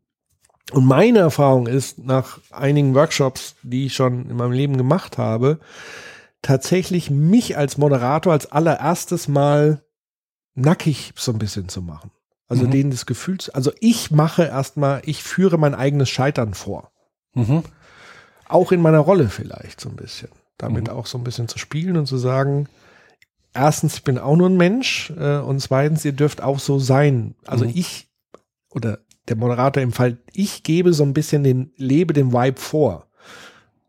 Und 0.71 0.85
meine 0.85 1.19
Erfahrung 1.19 1.67
ist, 1.67 1.99
nach 1.99 2.39
einigen 2.49 2.95
Workshops, 2.95 3.55
die 3.63 3.87
ich 3.87 3.93
schon 3.93 4.29
in 4.29 4.37
meinem 4.37 4.53
Leben 4.53 4.77
gemacht 4.77 5.17
habe, 5.17 5.59
tatsächlich 6.41 7.09
mich 7.09 7.57
als 7.57 7.77
Moderator 7.77 8.31
als 8.31 8.49
allererstes 8.49 9.27
mal 9.27 9.83
nackig 10.55 11.11
so 11.17 11.33
ein 11.33 11.39
bisschen 11.39 11.67
zu 11.67 11.81
machen. 11.81 12.11
Also 12.47 12.65
mhm. 12.65 12.71
denen 12.71 12.91
das 12.91 13.05
Gefühl, 13.05 13.37
also 13.53 13.71
ich 13.79 14.11
mache 14.11 14.43
erstmal, 14.43 15.01
ich 15.05 15.23
führe 15.23 15.57
mein 15.57 15.75
eigenes 15.75 16.09
Scheitern 16.09 16.53
vor. 16.53 16.91
Mhm. 17.33 17.63
Auch 18.47 18.71
in 18.71 18.81
meiner 18.81 18.99
Rolle 18.99 19.29
vielleicht 19.29 19.79
so 19.79 19.89
ein 19.89 19.95
bisschen. 19.95 20.29
Damit 20.57 20.87
mhm. 20.87 20.93
auch 20.93 21.05
so 21.05 21.17
ein 21.17 21.23
bisschen 21.23 21.47
zu 21.47 21.57
spielen 21.57 21.97
und 21.97 22.05
zu 22.05 22.17
sagen, 22.17 22.67
erstens, 23.53 23.95
ich 23.95 24.03
bin 24.03 24.17
auch 24.17 24.35
nur 24.35 24.49
ein 24.49 24.57
Mensch 24.57 25.11
äh, 25.17 25.37
und 25.37 25.59
zweitens, 25.61 26.05
ihr 26.05 26.11
dürft 26.11 26.41
auch 26.41 26.59
so 26.59 26.79
sein. 26.79 27.35
Also 27.45 27.65
mhm. 27.65 27.71
ich 27.73 28.09
oder 28.69 28.99
der 29.29 29.37
Moderator 29.37 29.81
im 29.81 29.93
Fall, 29.93 30.17
ich 30.33 30.63
gebe 30.63 30.93
so 30.93 31.03
ein 31.03 31.13
bisschen 31.13 31.43
den, 31.43 31.71
lebe 31.77 32.13
den 32.13 32.33
Vibe 32.33 32.59
vor. 32.59 33.07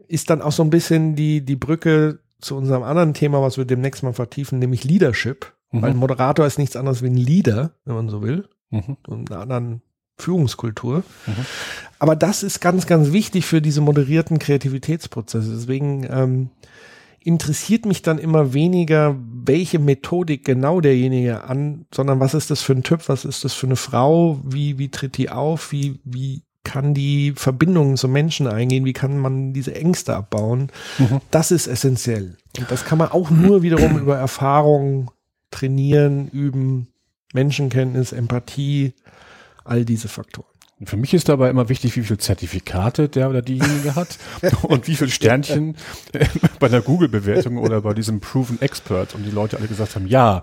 Ist 0.07 0.31
dann 0.31 0.43
auch 0.43 0.53
so 0.53 0.63
ein 0.63 0.71
bisschen 0.71 1.17
die, 1.17 1.45
die 1.45 1.57
Brücke 1.57 2.21
zu 2.41 2.57
unserem 2.57 2.83
anderen 2.83 3.15
Thema, 3.15 3.43
was 3.43 3.57
wir 3.57 3.65
demnächst 3.65 4.03
mal 4.03 4.13
vertiefen, 4.13 4.59
nämlich 4.59 4.85
Leadership. 4.85 5.54
Mhm. 5.75 5.83
Weil 5.83 5.91
ein 5.91 5.97
Moderator 5.97 6.47
ist 6.47 6.59
nichts 6.59 6.77
anderes 6.77 7.03
wie 7.03 7.09
ein 7.09 7.17
Leader, 7.17 7.73
wenn 7.85 7.95
man 7.95 8.09
so 8.09 8.23
will. 8.23 8.49
Mhm. 8.71 8.97
Und 9.07 9.31
einer 9.31 9.41
anderen 9.41 9.83
Führungskultur. 10.17 11.03
Mhm. 11.27 11.47
Aber 11.99 12.17
das 12.17 12.43
ist 12.43 12.61
ganz, 12.61 12.87
ganz 12.87 13.13
wichtig 13.13 13.47
für 13.47 13.61
diese 13.61 13.81
moderierten 13.81 14.39
Kreativitätsprozesse. 14.39 15.51
Deswegen 15.51 16.07
ähm, 16.09 16.51
interessiert 17.21 17.87
mich 17.87 18.03
dann 18.03 18.19
immer 18.19 18.55
weniger, 18.55 19.17
welche 19.19 19.79
Methodik 19.79 20.45
genau 20.45 20.81
derjenige 20.81 21.45
an, 21.45 21.87
sondern 21.93 22.21
was 22.21 22.35
ist 22.35 22.51
das 22.51 22.63
für 22.63 22.75
ein 22.75 22.83
Typ, 22.83 23.09
was 23.09 23.25
ist 23.25 23.45
das 23.45 23.55
für 23.55 23.67
eine 23.67 23.77
Frau, 23.77 24.41
wie, 24.45 24.79
wie 24.79 24.91
tritt 24.91 25.17
die 25.17 25.31
auf, 25.31 25.73
wie, 25.73 25.99
wie 26.05 26.43
kann 26.65 26.95
die 26.95 27.33
Verbindungen 27.37 27.97
zu 27.97 28.09
Menschen 28.09 28.47
eingehen, 28.47 28.85
wie 28.85 28.95
kann 28.95 29.19
man 29.19 29.53
diese 29.53 29.75
Ängste 29.75 30.17
abbauen. 30.17 30.71
Mhm. 30.99 31.21
Das 31.31 31.51
ist 31.51 31.67
essentiell. 31.67 32.37
Und 32.59 32.71
das 32.71 32.85
kann 32.85 32.99
man 32.99 33.11
auch 33.11 33.31
nur 33.31 33.63
wiederum 33.63 33.99
über 33.99 34.17
Erfahrung 34.17 35.11
trainieren, 35.55 36.29
üben, 36.29 36.89
Menschenkenntnis, 37.33 38.13
Empathie, 38.13 38.95
all 39.65 39.85
diese 39.85 40.09
Faktoren. 40.09 40.54
Für 40.83 40.97
mich 40.97 41.15
ist 41.15 41.29
dabei 41.29 41.51
immer 41.51 41.69
wichtig, 41.69 41.97
wie 41.97 42.03
viele 42.03 42.19
Zertifikate 42.19 43.09
der 43.09 43.31
oder 43.31 43.43
diejenige 43.43 43.95
hat 43.95 44.19
und 44.63 44.89
wie 44.89 44.97
viele 44.97 45.11
Sternchen 45.11 45.77
bei 46.59 46.69
der 46.69 46.83
Google-Bewertung 46.83 47.59
oder 47.59 47.81
bei 47.83 47.95
diesem 47.95 48.21
Proven 48.21 48.61
Expert 48.61 49.15
und 49.15 49.25
die 49.25 49.31
Leute 49.31 49.57
alle 49.57 49.69
gesagt 49.69 49.95
haben, 49.95 50.09
ja, 50.09 50.43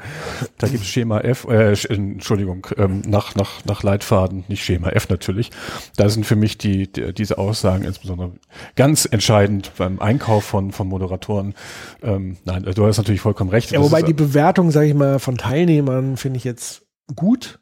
da 0.58 0.68
gibt 0.68 0.84
es 0.84 0.88
Schema 0.88 1.20
F, 1.20 1.46
äh, 1.50 1.76
Entschuldigung, 1.90 2.66
ähm, 2.78 3.02
nach, 3.06 3.36
nach, 3.36 3.66
nach 3.66 3.84
Leitfaden, 3.84 4.46
nicht 4.48 4.64
Schema 4.64 4.90
F 4.90 5.10
natürlich. 5.10 5.52
Da 5.98 6.08
sind 6.08 6.26
für 6.26 6.38
mich 6.38 6.58
die, 6.58 6.90
die 6.90 7.14
diese 7.14 7.38
Aussagen 7.38 7.84
insbesondere 7.84 8.32
ganz 8.76 9.06
entscheidend 9.06 9.74
beim 9.78 10.00
Einkauf 10.00 10.46
von, 10.46 10.72
von 10.72 10.88
Moderatoren. 10.88 11.56
Ähm, 12.02 12.38
nein, 12.46 12.64
du 12.64 12.86
hast 12.86 12.98
natürlich 12.98 13.22
vollkommen 13.22 13.50
recht. 13.50 13.72
Ja, 13.72 13.82
wobei 13.82 14.00
ist, 14.00 14.08
die 14.08 14.14
Bewertung, 14.14 14.72
sage 14.72 14.88
ich 14.88 14.94
mal, 14.94 15.20
von 15.20 15.38
Teilnehmern 15.38 16.16
finde 16.16 16.38
ich 16.38 16.46
jetzt 16.46 16.84
gut 17.16 17.58
äh, 17.58 17.61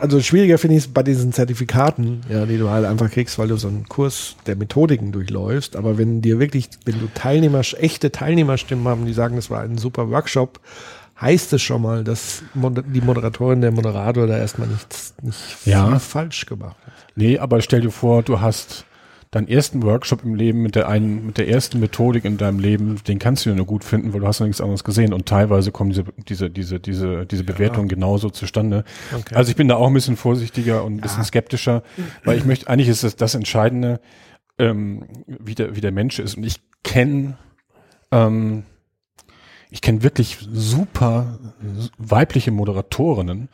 also 0.00 0.20
schwieriger 0.20 0.58
finde 0.58 0.76
ich 0.76 0.84
es 0.84 0.92
bei 0.92 1.02
diesen 1.02 1.32
Zertifikaten, 1.32 2.20
ja, 2.28 2.46
die 2.46 2.58
du 2.58 2.70
halt 2.70 2.84
einfach 2.84 3.10
kriegst, 3.10 3.38
weil 3.38 3.48
du 3.48 3.56
so 3.56 3.68
einen 3.68 3.88
Kurs 3.88 4.36
der 4.46 4.56
Methodiken 4.56 5.12
durchläufst. 5.12 5.76
Aber 5.76 5.98
wenn 5.98 6.22
dir 6.22 6.38
wirklich, 6.38 6.70
wenn 6.84 6.98
du 6.98 7.08
Teilnehmer, 7.14 7.62
echte 7.78 8.12
Teilnehmerstimmen 8.12 8.86
haben, 8.86 9.06
die 9.06 9.12
sagen, 9.12 9.36
das 9.36 9.50
war 9.50 9.60
ein 9.60 9.78
super 9.78 10.10
Workshop, 10.10 10.60
heißt 11.20 11.52
es 11.52 11.62
schon 11.62 11.82
mal, 11.82 12.04
dass 12.04 12.42
die 12.54 13.00
Moderatorin, 13.00 13.60
der 13.60 13.70
Moderator 13.70 14.26
da 14.26 14.38
erstmal 14.38 14.68
nichts, 14.68 15.14
nicht 15.22 15.66
ja. 15.66 15.98
falsch 15.98 16.46
gemacht 16.46 16.76
hat. 16.84 16.92
Nee, 17.14 17.38
aber 17.38 17.60
stell 17.60 17.80
dir 17.80 17.90
vor, 17.90 18.22
du 18.22 18.40
hast 18.40 18.84
deinen 19.32 19.48
ersten 19.48 19.82
Workshop 19.82 20.24
im 20.24 20.34
Leben 20.34 20.62
mit 20.62 20.76
der 20.76 20.88
einen, 20.88 21.26
mit 21.26 21.38
der 21.38 21.48
ersten 21.48 21.80
Methodik 21.80 22.26
in 22.26 22.36
deinem 22.36 22.58
Leben, 22.60 23.02
den 23.08 23.18
kannst 23.18 23.44
du 23.44 23.50
ja 23.50 23.56
nur 23.56 23.64
gut 23.64 23.82
finden, 23.82 24.12
weil 24.12 24.20
du 24.20 24.26
hast 24.26 24.40
noch 24.40 24.46
nichts 24.46 24.60
anderes 24.60 24.84
gesehen 24.84 25.14
und 25.14 25.26
teilweise 25.26 25.72
kommen 25.72 25.90
diese, 25.90 26.04
diese, 26.28 26.50
diese, 26.50 26.78
diese, 26.78 27.24
diese 27.24 27.42
Bewertungen 27.42 27.88
ja. 27.88 27.94
genauso 27.94 28.28
zustande. 28.28 28.84
Okay. 29.10 29.34
Also 29.34 29.50
ich 29.50 29.56
bin 29.56 29.68
da 29.68 29.76
auch 29.76 29.86
ein 29.86 29.94
bisschen 29.94 30.16
vorsichtiger 30.16 30.84
und 30.84 30.96
ein 30.96 31.00
bisschen 31.00 31.22
ja. 31.22 31.24
skeptischer, 31.24 31.82
weil 32.24 32.36
ich 32.36 32.44
möchte, 32.44 32.68
eigentlich 32.68 32.88
ist 32.88 33.04
es 33.04 33.16
das 33.16 33.34
Entscheidende, 33.34 34.00
ähm, 34.58 35.08
wie 35.26 35.54
der, 35.54 35.74
wie 35.74 35.80
der 35.80 35.92
Mensch 35.92 36.18
ist 36.18 36.36
und 36.36 36.44
ich 36.44 36.60
kenne, 36.84 37.38
ähm, 38.10 38.64
ich 39.72 39.80
kenne 39.80 40.02
wirklich 40.02 40.36
super 40.52 41.38
weibliche 41.96 42.50
Moderatorinnen, 42.50 43.48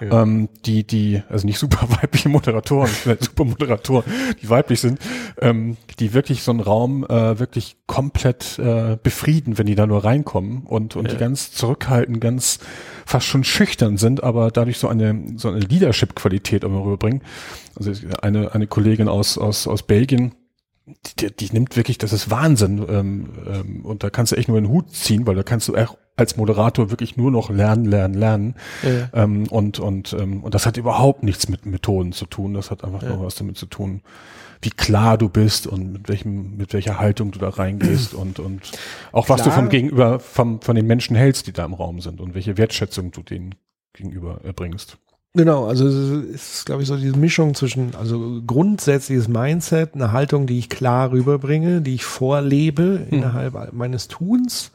ja. 0.00 0.22
ähm, 0.22 0.48
die, 0.64 0.86
die, 0.86 1.20
also 1.28 1.46
nicht 1.46 1.58
super 1.58 1.88
weibliche 2.00 2.28
Moderatoren, 2.28 2.90
super 3.18 3.44
Moderatoren, 3.44 4.04
die 4.40 4.48
weiblich 4.48 4.80
sind, 4.80 5.00
ähm, 5.40 5.76
die 5.98 6.14
wirklich 6.14 6.44
so 6.44 6.52
einen 6.52 6.60
Raum 6.60 7.04
äh, 7.04 7.40
wirklich 7.40 7.76
komplett 7.88 8.56
äh, 8.60 8.96
befrieden, 9.02 9.58
wenn 9.58 9.66
die 9.66 9.74
da 9.74 9.88
nur 9.88 10.04
reinkommen 10.04 10.62
und, 10.62 10.94
und 10.94 11.08
ja. 11.08 11.14
die 11.14 11.18
ganz 11.18 11.50
zurückhaltend, 11.50 12.20
ganz 12.20 12.60
fast 13.04 13.26
schon 13.26 13.42
schüchtern 13.42 13.96
sind, 13.96 14.22
aber 14.22 14.52
dadurch 14.52 14.78
so 14.78 14.86
eine, 14.86 15.24
so 15.36 15.48
eine 15.48 15.58
Leadership-Qualität 15.58 16.62
immer 16.62 16.84
rüberbringen. 16.84 17.22
Also 17.74 17.92
eine, 18.22 18.54
eine 18.54 18.68
Kollegin 18.68 19.08
aus, 19.08 19.38
aus, 19.38 19.66
aus 19.66 19.82
Belgien, 19.82 20.34
die, 20.86 21.34
die 21.34 21.50
nimmt 21.52 21.76
wirklich, 21.76 21.98
das 21.98 22.12
ist 22.12 22.30
Wahnsinn. 22.30 22.84
Ähm, 22.88 23.28
ähm, 23.46 23.84
und 23.84 24.02
da 24.02 24.10
kannst 24.10 24.32
du 24.32 24.36
echt 24.36 24.48
nur 24.48 24.60
den 24.60 24.68
Hut 24.68 24.90
ziehen, 24.90 25.26
weil 25.26 25.34
da 25.34 25.42
kannst 25.42 25.68
du 25.68 25.76
auch 25.76 25.96
als 26.16 26.36
Moderator 26.36 26.90
wirklich 26.90 27.16
nur 27.16 27.30
noch 27.30 27.50
lernen, 27.50 27.86
lernen, 27.86 28.14
lernen. 28.14 28.54
Ja. 28.82 29.24
Ähm, 29.24 29.46
und, 29.48 29.78
und, 29.80 30.12
ähm, 30.12 30.44
und 30.44 30.54
das 30.54 30.66
hat 30.66 30.76
überhaupt 30.76 31.22
nichts 31.22 31.48
mit 31.48 31.66
Methoden 31.66 32.12
zu 32.12 32.26
tun. 32.26 32.54
Das 32.54 32.70
hat 32.70 32.84
einfach 32.84 33.02
ja. 33.02 33.10
nur 33.10 33.24
was 33.24 33.34
damit 33.34 33.56
zu 33.56 33.66
tun, 33.66 34.02
wie 34.62 34.70
klar 34.70 35.18
du 35.18 35.28
bist 35.28 35.66
und 35.66 35.92
mit 35.92 36.08
welchem, 36.08 36.56
mit 36.56 36.72
welcher 36.72 36.98
Haltung 36.98 37.32
du 37.32 37.38
da 37.38 37.48
reingehst 37.48 38.14
und, 38.14 38.38
und 38.38 38.72
auch 39.12 39.28
was 39.28 39.42
du 39.42 39.50
vom 39.50 39.68
Gegenüber, 39.68 40.20
vom, 40.20 40.60
von 40.60 40.76
den 40.76 40.86
Menschen 40.86 41.16
hältst, 41.16 41.46
die 41.46 41.52
da 41.52 41.64
im 41.64 41.74
Raum 41.74 42.00
sind 42.00 42.20
und 42.20 42.34
welche 42.34 42.56
Wertschätzung 42.56 43.10
du 43.10 43.22
denen 43.22 43.56
gegenüber 43.92 44.40
erbringst. 44.44 44.98
Genau, 45.36 45.66
also 45.66 45.88
es 45.88 46.58
ist, 46.58 46.66
glaube 46.66 46.82
ich, 46.82 46.88
so 46.88 46.96
diese 46.96 47.18
Mischung 47.18 47.56
zwischen, 47.56 47.96
also 47.96 48.40
grundsätzliches 48.46 49.26
Mindset, 49.26 49.94
eine 49.94 50.12
Haltung, 50.12 50.46
die 50.46 50.60
ich 50.60 50.68
klar 50.68 51.10
rüberbringe, 51.10 51.80
die 51.80 51.96
ich 51.96 52.04
vorlebe 52.04 53.06
hm. 53.08 53.18
innerhalb 53.18 53.72
meines 53.72 54.06
Tuns 54.06 54.70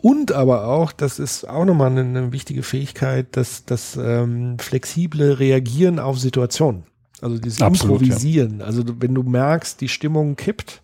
und 0.00 0.32
aber 0.32 0.66
auch, 0.66 0.90
das 0.90 1.20
ist 1.20 1.48
auch 1.48 1.64
nochmal 1.64 1.92
eine, 1.92 2.00
eine 2.00 2.32
wichtige 2.32 2.64
Fähigkeit, 2.64 3.28
dass 3.36 3.64
das 3.64 3.96
ähm, 3.96 4.58
flexible 4.58 5.38
Reagieren 5.38 6.00
auf 6.00 6.18
Situationen. 6.18 6.82
Also 7.20 7.38
dieses 7.38 7.62
Absolut, 7.62 8.02
Improvisieren. 8.02 8.58
Ja. 8.58 8.66
Also 8.66 8.82
wenn 8.98 9.14
du 9.14 9.22
merkst, 9.22 9.80
die 9.80 9.88
Stimmung 9.88 10.34
kippt 10.34 10.82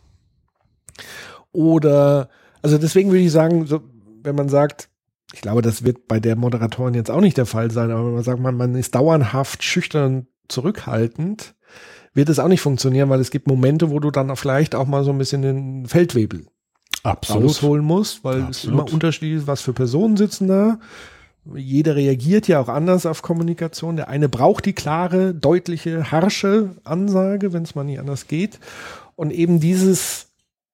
oder, 1.50 2.28
also 2.62 2.78
deswegen 2.78 3.10
würde 3.10 3.24
ich 3.24 3.32
sagen, 3.32 3.66
so, 3.66 3.80
wenn 4.22 4.36
man 4.36 4.48
sagt, 4.48 4.88
ich 5.34 5.40
glaube, 5.40 5.62
das 5.62 5.84
wird 5.84 6.08
bei 6.08 6.20
der 6.20 6.36
Moderatorin 6.36 6.94
jetzt 6.94 7.10
auch 7.10 7.20
nicht 7.20 7.36
der 7.36 7.46
Fall 7.46 7.70
sein, 7.70 7.90
aber 7.90 8.06
wenn 8.06 8.14
man 8.14 8.22
sagt, 8.22 8.40
man, 8.40 8.56
man 8.56 8.74
ist 8.74 8.94
dauerhaft 8.94 9.62
schüchtern 9.62 10.26
zurückhaltend, 10.48 11.54
wird 12.14 12.28
es 12.28 12.38
auch 12.38 12.48
nicht 12.48 12.62
funktionieren, 12.62 13.10
weil 13.10 13.20
es 13.20 13.30
gibt 13.30 13.46
Momente, 13.46 13.90
wo 13.90 14.00
du 14.00 14.10
dann 14.10 14.34
vielleicht 14.36 14.74
auch 14.74 14.86
mal 14.86 15.04
so 15.04 15.10
ein 15.10 15.18
bisschen 15.18 15.42
den 15.42 15.86
Feldwebel 15.86 16.46
Absolut. 17.02 17.44
rausholen 17.44 17.84
musst, 17.84 18.24
weil 18.24 18.42
Absolut. 18.42 18.56
es 18.56 18.64
immer 18.64 18.92
unterschiedlich 18.92 19.40
ist, 19.40 19.46
was 19.46 19.60
für 19.60 19.72
Personen 19.72 20.16
sitzen 20.16 20.48
da. 20.48 20.78
jeder 21.54 21.94
reagiert 21.96 22.48
ja 22.48 22.60
auch 22.60 22.68
anders 22.68 23.06
auf 23.06 23.22
Kommunikation. 23.22 23.96
Der 23.96 24.08
eine 24.08 24.28
braucht 24.28 24.64
die 24.64 24.72
klare, 24.72 25.34
deutliche, 25.34 26.10
harsche 26.10 26.76
Ansage, 26.84 27.52
wenn 27.52 27.62
es 27.62 27.74
mal 27.74 27.84
nicht 27.84 28.00
anders 28.00 28.26
geht. 28.26 28.58
Und 29.14 29.30
eben 29.30 29.60
dieses 29.60 30.28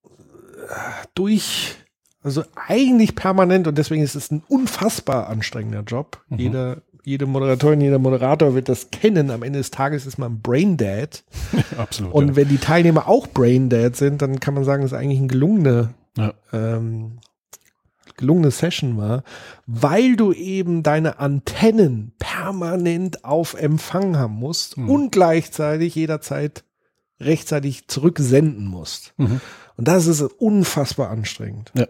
äh, 0.05 1.07
durch, 1.15 1.77
also 2.25 2.43
eigentlich 2.67 3.15
permanent, 3.15 3.69
und 3.69 3.77
deswegen 3.77 4.03
ist 4.03 4.15
es 4.15 4.31
ein 4.31 4.43
unfassbar 4.49 5.29
anstrengender 5.29 5.83
Job. 5.83 6.23
Mhm. 6.29 6.39
Jeder, 6.39 6.83
jede 7.05 7.27
Moderatorin, 7.27 7.81
jeder 7.81 7.99
Moderator 7.99 8.55
wird 8.55 8.69
das 8.69 8.91
kennen. 8.91 9.31
Am 9.31 9.43
Ende 9.43 9.59
des 9.59 9.71
Tages 9.71 10.07
ist 10.07 10.17
man 10.17 10.41
Brain 10.41 10.77
Dead. 10.77 11.23
Absolut. 11.77 12.15
Und 12.15 12.29
ja. 12.29 12.37
wenn 12.37 12.49
die 12.49 12.59
Teilnehmer 12.59 13.09
auch 13.09 13.27
Brain 13.27 13.69
Dead 13.69 13.95
sind, 13.95 14.23
dann 14.23 14.41
kann 14.41 14.55
man 14.55 14.65
sagen, 14.65 14.83
das 14.83 14.93
ist 14.93 14.99
eigentlich 14.99 15.21
ein 15.21 15.29
gelungener 15.29 15.93
ja. 16.17 16.33
ähm, 16.53 17.19
gelungene 18.17 18.51
Session 18.51 18.97
war, 18.97 19.25
weil 19.67 20.17
du 20.17 20.33
eben 20.33 20.83
deine 20.83 21.19
Antennen 21.19 22.13
permanent 22.19 23.25
auf 23.25 23.55
Empfang 23.55 24.17
haben 24.17 24.35
musst 24.35 24.77
mhm. 24.77 24.89
und 24.89 25.11
gleichzeitig 25.11 25.95
jederzeit 25.95 26.65
rechtzeitig 27.21 27.89
zurücksenden 27.89 28.67
musst. 28.67 29.15
Mhm. 29.17 29.41
Und 29.77 29.89
das 29.89 30.07
ist 30.07 30.23
unfassbar 30.23 31.11
anstrengend. 31.11 31.73
Ja. 31.75 31.87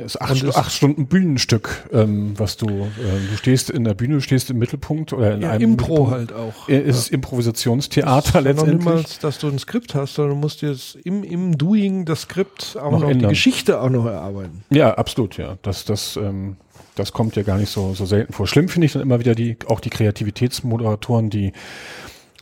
Das 0.00 0.14
ist 0.14 0.20
acht, 0.20 0.56
acht 0.56 0.72
Stunden 0.72 1.06
Bühnenstück, 1.06 1.88
ähm, 1.92 2.32
was 2.38 2.56
du, 2.56 2.66
äh, 2.66 3.28
du 3.30 3.36
stehst 3.36 3.70
in 3.70 3.84
der 3.84 3.94
Bühne, 3.94 4.20
stehst 4.20 4.50
im 4.50 4.58
Mittelpunkt 4.58 5.12
oder 5.12 5.34
in 5.34 5.42
ja, 5.42 5.50
einem 5.50 5.72
Impro 5.72 6.10
halt 6.10 6.32
auch. 6.32 6.68
Ist 6.68 7.08
ja. 7.10 7.14
Improvisationstheater 7.14 8.32
das 8.32 8.44
letztendlich. 8.44 8.84
Noch 8.84 8.92
niemals, 8.92 9.18
dass 9.18 9.38
du 9.38 9.48
ein 9.48 9.58
Skript 9.58 9.94
hast, 9.94 10.14
sondern 10.14 10.36
du 10.36 10.40
musst 10.40 10.62
jetzt 10.62 10.96
im, 11.04 11.22
im 11.22 11.58
Doing 11.58 12.06
das 12.06 12.22
Skript 12.22 12.78
auch 12.80 12.92
noch, 12.92 13.00
noch 13.00 13.12
die 13.12 13.26
Geschichte 13.26 13.80
auch 13.80 13.90
noch 13.90 14.06
erarbeiten. 14.06 14.64
Ja, 14.70 14.94
absolut, 14.94 15.36
ja. 15.36 15.58
Das, 15.62 15.84
das, 15.84 16.16
ähm, 16.16 16.56
das 16.94 17.12
kommt 17.12 17.36
ja 17.36 17.42
gar 17.42 17.58
nicht 17.58 17.70
so, 17.70 17.92
so 17.92 18.06
selten 18.06 18.32
vor. 18.32 18.46
Schlimm 18.46 18.68
finde 18.68 18.86
ich 18.86 18.92
dann 18.92 19.02
immer 19.02 19.20
wieder 19.20 19.34
die, 19.34 19.58
auch 19.66 19.80
die 19.80 19.90
Kreativitätsmoderatoren, 19.90 21.28
die, 21.28 21.52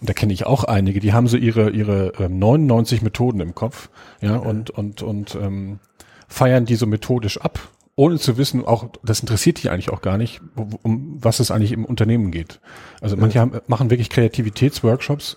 da 0.00 0.12
kenne 0.12 0.32
ich 0.32 0.46
auch 0.46 0.62
einige, 0.64 1.00
die 1.00 1.12
haben 1.12 1.26
so 1.26 1.36
ihre, 1.36 1.70
ihre 1.70 2.12
ähm, 2.20 2.38
99 2.38 3.02
Methoden 3.02 3.40
im 3.40 3.54
Kopf, 3.56 3.88
ja, 4.20 4.36
und, 4.36 4.70
und, 4.70 5.02
und, 5.02 5.34
ähm, 5.34 5.80
feiern 6.28 6.66
die 6.66 6.76
so 6.76 6.86
methodisch 6.86 7.40
ab, 7.40 7.58
ohne 7.96 8.18
zu 8.18 8.36
wissen, 8.36 8.64
auch 8.64 8.86
das 9.02 9.20
interessiert 9.20 9.58
dich 9.58 9.70
eigentlich 9.70 9.90
auch 9.90 10.02
gar 10.02 10.18
nicht, 10.18 10.40
um 10.54 11.18
was 11.20 11.40
es 11.40 11.50
eigentlich 11.50 11.72
im 11.72 11.84
Unternehmen 11.84 12.30
geht. 12.30 12.60
Also 13.00 13.16
manche 13.16 13.40
haben, 13.40 13.58
machen 13.66 13.90
wirklich 13.90 14.08
Kreativitätsworkshops 14.08 15.36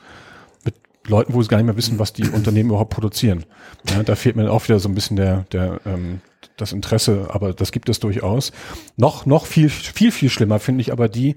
mit 0.64 0.76
Leuten, 1.08 1.34
wo 1.34 1.42
sie 1.42 1.48
gar 1.48 1.58
nicht 1.58 1.66
mehr 1.66 1.78
wissen, 1.78 1.98
was 1.98 2.14
die 2.14 2.30
Unternehmen 2.30 2.70
überhaupt 2.70 2.94
produzieren. 2.94 3.46
Ja, 3.90 4.04
da 4.04 4.16
fehlt 4.16 4.36
mir 4.36 4.52
auch 4.52 4.64
wieder 4.66 4.78
so 4.78 4.90
ein 4.90 4.94
bisschen 4.94 5.18
der, 5.18 5.46
der 5.52 5.82
ähm, 5.88 6.22
das 6.58 6.72
Interesse, 6.72 7.28
aber 7.32 7.54
das 7.54 7.72
gibt 7.72 7.90
es 7.90 8.00
durchaus. 8.00 8.52
Noch, 8.98 9.26
noch 9.26 9.46
viel, 9.46 9.70
viel, 9.70 10.12
viel 10.12 10.30
schlimmer 10.30 10.60
finde 10.60 10.82
ich 10.82 10.92
aber 10.92 11.10
die, 11.10 11.36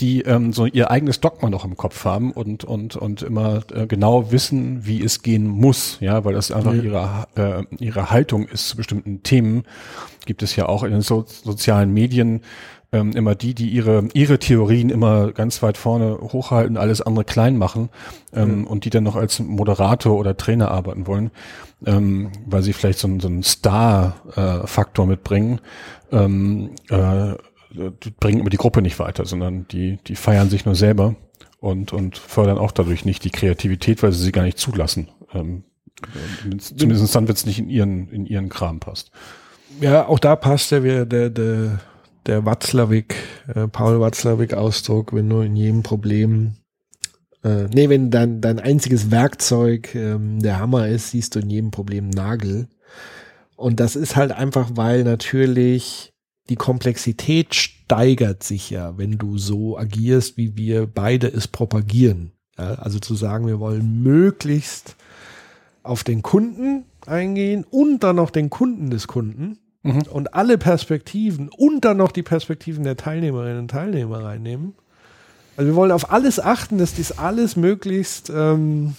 die 0.00 0.22
ähm, 0.22 0.52
so 0.52 0.66
ihr 0.66 0.90
eigenes 0.90 1.20
Dogma 1.20 1.50
noch 1.50 1.64
im 1.64 1.76
Kopf 1.76 2.04
haben 2.04 2.32
und 2.32 2.64
und 2.64 2.96
und 2.96 3.22
immer 3.22 3.62
äh, 3.72 3.86
genau 3.86 4.30
wissen, 4.30 4.86
wie 4.86 5.02
es 5.02 5.22
gehen 5.22 5.46
muss, 5.46 5.98
ja, 6.00 6.24
weil 6.24 6.34
das 6.34 6.52
einfach 6.52 6.74
ja. 6.74 6.82
ihre 6.82 7.26
äh, 7.36 7.84
ihre 7.84 8.10
Haltung 8.10 8.46
ist 8.46 8.68
zu 8.68 8.76
bestimmten 8.76 9.22
Themen. 9.22 9.64
Gibt 10.24 10.42
es 10.42 10.54
ja 10.56 10.66
auch 10.66 10.82
in 10.82 10.92
den 10.92 11.00
so 11.00 11.24
sozialen 11.26 11.92
Medien 11.92 12.42
ähm, 12.92 13.12
immer 13.12 13.34
die, 13.34 13.54
die 13.54 13.68
ihre 13.68 14.08
ihre 14.14 14.38
Theorien 14.38 14.90
immer 14.90 15.32
ganz 15.32 15.62
weit 15.62 15.76
vorne 15.76 16.18
hochhalten, 16.20 16.76
alles 16.76 17.02
andere 17.02 17.24
klein 17.24 17.56
machen 17.56 17.90
ähm, 18.32 18.64
ja. 18.64 18.70
und 18.70 18.84
die 18.84 18.90
dann 18.90 19.04
noch 19.04 19.16
als 19.16 19.40
Moderator 19.40 20.18
oder 20.18 20.36
Trainer 20.36 20.70
arbeiten 20.70 21.06
wollen, 21.06 21.30
ähm, 21.84 22.32
weil 22.46 22.62
sie 22.62 22.72
vielleicht 22.72 22.98
so, 22.98 23.08
so 23.20 23.28
einen 23.28 23.42
Star-Faktor 23.42 25.04
äh, 25.04 25.08
mitbringen. 25.08 25.60
Ähm, 26.10 26.70
äh, 26.88 27.34
bringen 28.18 28.40
immer 28.40 28.50
die 28.50 28.56
Gruppe 28.56 28.80
nicht 28.80 28.98
weiter, 28.98 29.26
sondern 29.26 29.68
die, 29.68 29.98
die 30.06 30.16
feiern 30.16 30.48
sich 30.48 30.64
nur 30.64 30.74
selber 30.74 31.16
und, 31.60 31.92
und 31.92 32.16
fördern 32.16 32.58
auch 32.58 32.72
dadurch 32.72 33.04
nicht 33.04 33.24
die 33.24 33.30
Kreativität, 33.30 34.02
weil 34.02 34.12
sie 34.12 34.24
sie 34.24 34.32
gar 34.32 34.42
nicht 34.42 34.58
zulassen. 34.58 35.08
Ähm, 35.34 35.64
zumindest 36.58 37.14
dann, 37.14 37.28
wenn 37.28 37.34
es 37.34 37.46
nicht 37.46 37.58
in 37.58 37.68
ihren, 37.68 38.08
in 38.08 38.26
ihren 38.26 38.48
Kram 38.48 38.80
passt. 38.80 39.10
Ja, 39.80 40.06
auch 40.06 40.18
da 40.18 40.36
passt 40.36 40.70
der, 40.70 41.04
der, 41.04 41.30
der, 41.30 41.80
der 42.26 42.44
Watzlawick, 42.44 43.14
äh, 43.54 43.68
Paul 43.68 44.00
Watzlawick-Ausdruck, 44.00 45.12
wenn 45.12 45.28
du 45.28 45.40
in 45.40 45.56
jedem 45.56 45.82
Problem, 45.82 46.54
äh, 47.44 47.64
nee, 47.64 47.88
wenn 47.88 48.10
dein, 48.10 48.40
dein 48.40 48.58
einziges 48.58 49.10
Werkzeug 49.10 49.94
ähm, 49.94 50.40
der 50.40 50.58
Hammer 50.58 50.88
ist, 50.88 51.10
siehst 51.10 51.34
du 51.34 51.40
in 51.40 51.50
jedem 51.50 51.70
Problem 51.70 52.10
Nagel. 52.10 52.68
Und 53.56 53.80
das 53.80 53.96
ist 53.96 54.16
halt 54.16 54.32
einfach, 54.32 54.70
weil 54.74 55.04
natürlich 55.04 56.12
die 56.48 56.56
Komplexität 56.56 57.54
steigert 57.54 58.42
sich 58.42 58.70
ja, 58.70 58.96
wenn 58.96 59.18
du 59.18 59.38
so 59.38 59.76
agierst, 59.76 60.36
wie 60.36 60.56
wir 60.56 60.86
beide 60.86 61.28
es 61.28 61.48
propagieren. 61.48 62.32
Ja, 62.58 62.74
also 62.74 62.98
zu 62.98 63.14
sagen, 63.14 63.46
wir 63.46 63.60
wollen 63.60 64.02
möglichst 64.02 64.96
auf 65.82 66.04
den 66.04 66.22
Kunden 66.22 66.84
eingehen 67.06 67.64
und 67.68 68.00
dann 68.02 68.16
noch 68.16 68.30
den 68.30 68.50
Kunden 68.50 68.90
des 68.90 69.06
Kunden 69.06 69.58
mhm. 69.94 70.02
und 70.10 70.34
alle 70.34 70.58
Perspektiven 70.58 71.48
und 71.48 71.84
dann 71.84 71.96
noch 71.96 72.12
die 72.12 72.22
Perspektiven 72.22 72.84
der 72.84 72.96
Teilnehmerinnen 72.96 73.58
und 73.58 73.70
Teilnehmer 73.70 74.24
reinnehmen. 74.24 74.74
Also 75.56 75.72
wir 75.72 75.76
wollen 75.76 75.92
auf 75.92 76.12
alles 76.12 76.38
achten, 76.38 76.78
dass 76.78 76.94
dies 76.94 77.12
alles 77.12 77.56
möglichst 77.56 78.30
ähm, 78.30 78.94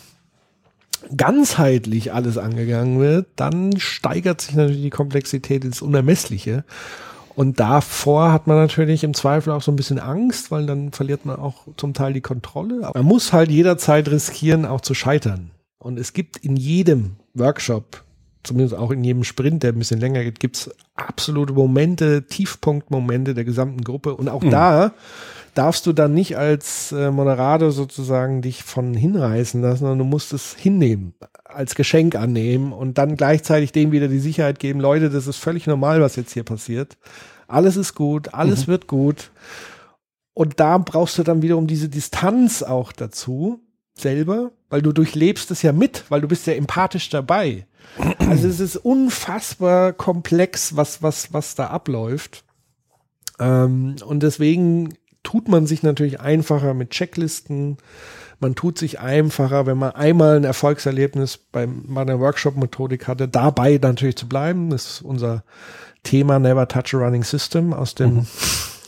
ganzheitlich 1.16 2.14
alles 2.14 2.38
angegangen 2.38 3.00
wird, 3.00 3.28
dann 3.36 3.78
steigert 3.80 4.42
sich 4.42 4.56
natürlich 4.56 4.82
die 4.82 4.90
Komplexität 4.90 5.64
ins 5.64 5.82
Unermessliche. 5.82 6.66
Und 7.36 7.62
davor 7.62 8.34
hat 8.34 8.48
man 8.48 8.58
natürlich 8.58 9.06
im 9.06 9.14
Zweifel 9.14 9.54
auch 9.54 9.62
so 9.62 9.72
ein 9.72 9.78
bisschen 9.78 10.00
Angst, 10.00 10.52
weil 10.52 10.66
dann 10.66 10.92
verliert 10.92 11.26
man 11.26 11.38
auch 11.38 11.68
zum 11.78 11.94
Teil 11.94 12.12
die 12.12 12.22
Kontrolle. 12.22 12.92
Man 12.94 13.06
muss 13.06 13.32
halt 13.32 13.50
jederzeit 13.50 14.10
riskieren, 14.10 14.66
auch 14.66 14.82
zu 14.82 14.94
scheitern. 14.94 15.52
Und 15.78 15.98
es 15.98 16.12
gibt 16.12 16.36
in 16.36 16.58
jedem 16.58 17.16
Workshop, 17.34 18.04
zumindest 18.44 18.76
auch 18.76 18.92
in 18.92 19.04
jedem 19.04 19.24
Sprint, 19.24 19.64
der 19.64 19.74
ein 19.74 19.80
bisschen 19.80 20.00
länger 20.00 20.24
geht, 20.24 20.40
gibt 20.40 20.56
es 20.58 20.70
absolute 20.96 21.54
Momente, 21.54 22.26
Tiefpunktmomente 22.26 23.34
der 23.34 23.44
gesamten 23.44 23.84
Gruppe. 23.84 24.16
Und 24.16 24.30
auch 24.30 24.42
mhm. 24.42 24.52
da 24.52 24.94
darfst 25.56 25.86
du 25.86 25.94
dann 25.94 26.14
nicht 26.14 26.38
als 26.38 26.92
äh, 26.92 27.12
Moderator 27.12 27.72
sozusagen 27.72 28.42
dich 28.42 28.64
von 28.64 28.94
hinreißen 28.94 29.62
lassen, 29.62 29.80
sondern 29.80 30.00
du 30.00 30.06
musst 30.06 30.32
es 30.34 30.56
hinnehmen, 30.56 31.14
als 31.44 31.76
Geschenk 31.76 32.16
annehmen 32.16 32.72
und 32.72 32.98
dann 32.98 33.18
gleichzeitig 33.18 33.72
denen 33.72 33.92
wieder 33.92 34.08
die 34.08 34.20
Sicherheit 34.20 34.60
geben, 34.60 34.80
Leute, 34.80 35.10
das 35.10 35.28
ist 35.28 35.38
völlig 35.38 35.68
normal, 35.68 36.02
was 36.02 36.16
jetzt 36.16 36.34
hier 36.34 36.44
passiert. 36.44 36.98
Alles 37.48 37.76
ist 37.76 37.96
gut, 37.96 38.34
alles 38.34 38.68
mhm. 38.68 38.72
wird 38.72 38.88
gut. 38.88 39.32
Und 40.34 40.60
da 40.60 40.78
brauchst 40.78 41.18
du 41.18 41.24
dann 41.24 41.42
wiederum 41.42 41.68
diese 41.68 41.90
Distanz 41.90 42.64
auch 42.64 42.94
dazu, 42.94 43.60
selber, 43.96 44.52
weil 44.70 44.82
du 44.82 44.94
durchlebst 44.94 45.52
es 45.52 45.62
ja 45.62 45.74
mit, 45.74 46.06
weil 46.10 46.22
du 46.22 46.28
bist 46.28 46.48
ja 46.48 46.54
empathisch 46.54 47.10
dabei. 47.10 47.66
Also 48.20 48.48
es 48.48 48.60
ist 48.60 48.78
unfassbar 48.78 49.94
komplex, 49.94 50.76
was, 50.76 51.02
was, 51.02 51.34
was 51.34 51.56
da 51.56 51.68
abläuft. 51.68 52.44
Ähm, 53.40 53.96
und 54.06 54.24
deswegen 54.24 54.94
tut 55.24 55.48
man 55.48 55.68
sich 55.68 55.84
natürlich 55.84 56.20
einfacher 56.20 56.74
mit 56.74 56.92
Checklisten. 56.92 57.78
Man 58.40 58.56
tut 58.56 58.78
sich 58.78 59.00
einfacher, 59.00 59.66
wenn 59.66 59.78
man 59.78 59.92
einmal 59.92 60.38
ein 60.38 60.44
Erfolgserlebnis 60.46 61.38
bei 61.38 61.68
meiner 61.68 62.20
Workshop-Methodik 62.20 63.08
hatte, 63.08 63.28
dabei 63.28 63.80
natürlich 63.82 64.16
zu 64.16 64.30
bleiben. 64.30 64.70
Das 64.70 64.86
ist 64.86 65.02
unser 65.02 65.44
Thema 66.04 66.40
Never 66.40 66.68
Touch 66.68 66.94
a 66.94 66.98
Running 66.98 67.24
System 67.24 67.74
aus 67.74 67.96
den 67.96 68.16
mhm. 68.16 68.28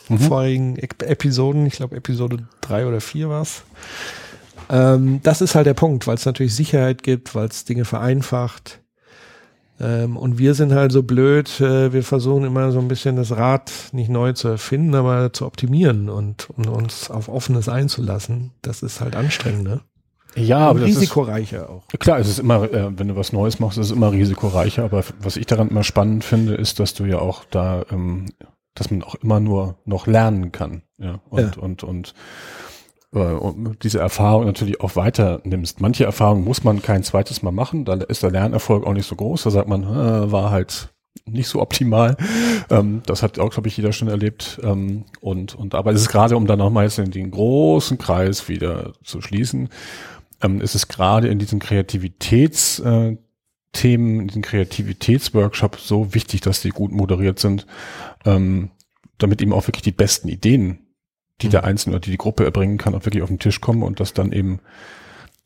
mhm. 0.09 0.19
vorigen 0.19 0.77
Episoden. 0.77 1.65
Ich 1.65 1.73
glaube, 1.73 1.97
Episode 1.97 2.47
drei 2.61 2.85
oder 2.85 3.01
vier 3.01 3.29
war's. 3.29 3.63
Ähm, 4.69 5.19
das 5.23 5.41
ist 5.41 5.55
halt 5.55 5.67
der 5.67 5.73
Punkt, 5.73 6.07
weil 6.07 6.15
es 6.15 6.25
natürlich 6.25 6.55
Sicherheit 6.55 7.03
gibt, 7.03 7.35
weil 7.35 7.47
es 7.47 7.65
Dinge 7.65 7.83
vereinfacht. 7.83 8.80
Ähm, 9.81 10.15
und 10.15 10.37
wir 10.37 10.53
sind 10.53 10.73
halt 10.73 10.91
so 10.91 11.01
blöd, 11.01 11.59
äh, 11.59 11.91
wir 11.91 12.03
versuchen 12.03 12.43
immer 12.43 12.71
so 12.71 12.79
ein 12.79 12.87
bisschen 12.87 13.15
das 13.15 13.35
Rad 13.35 13.71
nicht 13.93 14.09
neu 14.09 14.33
zu 14.33 14.47
erfinden, 14.47 14.93
aber 14.93 15.33
zu 15.33 15.45
optimieren 15.45 16.09
und, 16.09 16.49
und 16.51 16.67
uns 16.67 17.09
auf 17.09 17.29
Offenes 17.29 17.67
einzulassen. 17.67 18.51
Das 18.61 18.83
ist 18.83 19.01
halt 19.01 19.15
anstrengend, 19.15 19.63
ne? 19.63 19.81
Ja, 20.35 20.59
aber 20.59 20.79
und 20.79 20.85
risikoreicher 20.85 21.63
ist, 21.63 21.69
auch. 21.69 21.87
Klar, 21.99 22.19
es 22.19 22.29
ist 22.29 22.39
immer, 22.39 22.63
äh, 22.71 22.97
wenn 22.97 23.07
du 23.09 23.15
was 23.15 23.33
Neues 23.33 23.59
machst, 23.59 23.77
ist 23.77 23.87
es 23.87 23.91
immer 23.91 24.11
risikoreicher. 24.11 24.83
Aber 24.83 25.03
was 25.19 25.35
ich 25.35 25.45
daran 25.45 25.69
immer 25.69 25.83
spannend 25.83 26.23
finde, 26.23 26.53
ist, 26.53 26.79
dass 26.79 26.93
du 26.93 27.05
ja 27.05 27.19
auch 27.19 27.43
da, 27.49 27.83
ähm, 27.91 28.27
dass 28.75 28.91
man 28.91 29.03
auch 29.03 29.15
immer 29.15 29.39
nur 29.39 29.79
noch 29.85 30.07
lernen 30.07 30.51
kann. 30.51 30.83
Ja, 30.97 31.19
und, 31.29 31.55
ja. 31.55 31.61
und, 31.61 31.83
und 31.83 32.09
äh, 32.09 32.13
diese 33.13 33.99
Erfahrung 33.99 34.45
natürlich 34.45 34.79
auch 34.79 34.95
weiter 34.95 35.41
nimmst. 35.43 35.81
Manche 35.81 36.05
Erfahrungen 36.05 36.45
muss 36.45 36.63
man 36.63 36.81
kein 36.81 37.03
zweites 37.03 37.41
Mal 37.41 37.51
machen, 37.51 37.83
da 37.83 37.95
ist 37.95 38.23
der 38.23 38.31
Lernerfolg 38.31 38.85
auch 38.85 38.93
nicht 38.93 39.05
so 39.05 39.17
groß. 39.17 39.43
Da 39.43 39.49
sagt 39.49 39.67
man, 39.67 39.83
äh, 39.83 40.31
war 40.31 40.49
halt 40.49 40.93
nicht 41.25 41.49
so 41.49 41.61
optimal. 41.61 42.15
Ähm, 42.69 43.01
das 43.05 43.21
hat 43.21 43.37
auch, 43.39 43.51
glaube 43.51 43.67
ich, 43.67 43.75
jeder 43.75 43.91
schon 43.91 44.07
erlebt. 44.07 44.59
Ähm, 44.63 45.05
und, 45.19 45.55
und 45.55 45.75
aber 45.75 45.91
es 45.91 46.01
ist 46.01 46.09
gerade, 46.09 46.37
um 46.37 46.47
dann 46.47 46.59
nochmal 46.59 46.85
jetzt 46.85 46.99
in 46.99 47.11
den 47.11 47.31
großen 47.31 47.97
Kreis 47.97 48.47
wieder 48.47 48.93
zu 49.03 49.21
schließen, 49.21 49.69
ähm, 50.41 50.61
ist 50.61 50.75
es 50.75 50.87
gerade 50.87 51.27
in 51.27 51.37
diesen 51.39 51.59
Kreativitätsthemen, 51.59 53.19
in 53.73 54.27
diesen 54.27 54.41
Kreativitätsworkshops 54.41 55.87
so 55.87 56.13
wichtig, 56.13 56.41
dass 56.41 56.61
die 56.61 56.69
gut 56.69 56.91
moderiert 56.91 57.39
sind. 57.39 57.67
Ähm, 58.25 58.71
damit 59.17 59.41
eben 59.41 59.53
auch 59.53 59.67
wirklich 59.67 59.83
die 59.83 59.91
besten 59.91 60.29
Ideen, 60.29 60.80
die 61.41 61.47
mhm. 61.47 61.51
der 61.51 61.63
Einzelne 61.63 61.95
oder 61.95 62.01
die 62.01 62.11
die 62.11 62.17
Gruppe 62.17 62.45
erbringen 62.45 62.77
kann, 62.77 62.95
auch 62.95 63.05
wirklich 63.05 63.23
auf 63.23 63.29
den 63.29 63.39
Tisch 63.39 63.61
kommen 63.61 63.83
und 63.83 63.99
das 63.99 64.13
dann 64.13 64.31
eben 64.31 64.59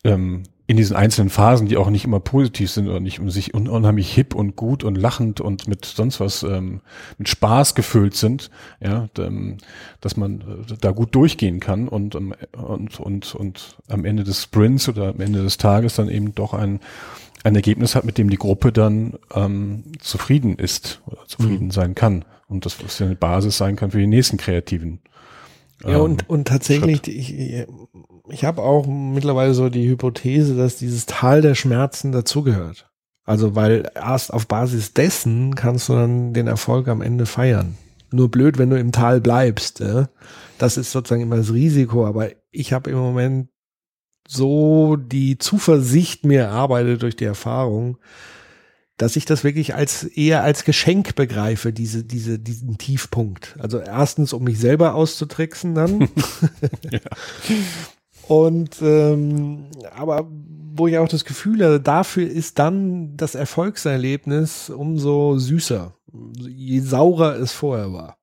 ähm, 0.04 0.44
in 0.68 0.78
diesen 0.78 0.96
einzelnen 0.96 1.30
Phasen, 1.30 1.68
die 1.68 1.78
auch 1.78 1.92
nicht 1.92 2.06
immer 2.06 2.20
positiv 2.20 2.72
sind 2.72 2.88
oder 2.88 3.00
nicht 3.00 3.20
um 3.20 3.30
sich 3.30 3.54
un 3.54 3.68
unheimlich 3.68 4.12
hip 4.12 4.34
und 4.34 4.56
gut 4.56 4.84
und 4.84 4.96
lachend 4.96 5.40
und 5.40 5.68
mit 5.68 5.86
sonst 5.86 6.20
was 6.20 6.42
ähm, 6.42 6.82
mit 7.20 7.30
Spaß 7.30 7.76
gefüllt 7.76 8.16
sind, 8.16 8.50
ja, 8.82 9.08
ähm, 9.20 9.58
dass 10.02 10.18
man 10.18 10.42
äh, 10.42 10.74
da 10.82 10.92
gut 10.92 11.14
durchgehen 11.14 11.60
kann 11.60 11.88
und, 11.88 12.16
und 12.16 13.00
und 13.00 13.36
und 13.36 13.78
am 13.90 14.06
Ende 14.06 14.24
des 14.24 14.44
Sprints 14.44 14.90
oder 14.90 15.10
am 15.10 15.20
Ende 15.20 15.44
des 15.44 15.58
Tages 15.58 15.96
dann 15.96 16.10
eben 16.10 16.34
doch 16.34 16.54
ein 16.54 16.80
ein 17.44 17.56
Ergebnis 17.56 17.94
hat, 17.94 18.06
mit 18.06 18.18
dem 18.18 18.32
die 18.32 18.38
Gruppe 18.38 18.72
dann 18.72 19.14
ähm, 19.36 19.84
zufrieden 20.00 20.56
ist 20.58 21.02
oder 21.06 21.28
zufrieden 21.28 21.68
mhm. 21.68 21.72
sein 21.72 21.94
kann 21.94 22.26
und 22.48 22.66
das 22.66 22.84
was 22.84 22.98
ja 22.98 23.06
eine 23.06 23.16
Basis 23.16 23.58
sein 23.58 23.76
kann 23.76 23.92
für 23.92 24.00
die 24.00 24.08
nächsten 24.08 24.38
kreativen 24.38 25.00
ja, 25.84 25.98
und, 25.98 26.24
ähm, 26.24 26.28
und 26.28 26.48
tatsächlich, 26.48 27.08
ich, 27.08 27.66
ich 28.30 28.46
habe 28.46 28.62
auch 28.62 28.88
mittlerweile 28.88 29.54
so 29.54 29.70
die 29.70 29.88
Hypothese, 29.88 30.56
dass 30.56 30.78
dieses 30.78 31.06
Tal 31.06 31.42
der 31.42 31.56
Schmerzen 31.56 32.12
dazugehört. 32.12 32.90
Also, 33.26 33.56
weil 33.56 33.90
erst 33.96 34.32
auf 34.32 34.48
Basis 34.48 34.94
dessen 34.94 35.56
kannst 35.56 35.90
du 35.90 35.94
dann 35.94 36.34
den 36.34 36.48
Erfolg 36.48 36.88
am 36.88 37.02
Ende 37.02 37.26
feiern. 37.26 37.76
Nur 38.12 38.30
blöd, 38.30 38.58
wenn 38.58 38.70
du 38.70 38.80
im 38.80 38.92
Tal 38.92 39.20
bleibst. 39.20 39.80
Ja? 39.80 40.10
Das 40.60 40.78
ist 40.78 40.92
sozusagen 40.92 41.24
immer 41.24 41.38
das 41.38 41.52
Risiko. 41.52 42.06
Aber 42.06 42.30
ich 42.52 42.72
habe 42.72 42.92
im 42.92 42.98
Moment 42.98 43.50
so 44.28 44.96
die 44.96 45.38
Zuversicht 45.38 46.24
mir 46.24 46.42
erarbeitet 46.42 47.02
durch 47.02 47.16
die 47.16 47.26
Erfahrung, 47.26 47.98
dass 48.98 49.16
ich 49.16 49.26
das 49.26 49.44
wirklich 49.44 49.76
als 49.76 50.04
eher 50.04 50.44
als 50.44 50.64
Geschenk 50.64 51.16
begreife, 51.16 51.74
diese, 51.74 52.04
diese, 52.04 52.40
diesen 52.40 52.78
Tiefpunkt. 52.78 53.58
Also 53.60 53.80
erstens, 53.80 54.34
um 54.34 54.44
mich 54.44 54.60
selber 54.60 54.96
auszutricksen 54.96 55.76
dann. 55.76 56.10
ja. 56.92 57.00
Und 58.28 58.82
ähm, 58.82 59.66
aber 59.96 60.28
wo 60.78 60.88
ich 60.88 60.98
auch 60.98 61.08
das 61.08 61.26
Gefühl 61.26 61.64
habe, 61.64 61.80
dafür 61.80 62.28
ist 62.28 62.60
dann 62.60 63.16
das 63.16 63.36
Erfolgserlebnis 63.36 64.70
umso 64.70 65.38
süßer, 65.38 65.94
je 66.40 66.80
saurer 66.80 67.36
es 67.40 67.52
vorher 67.52 67.94
war. 67.94 68.18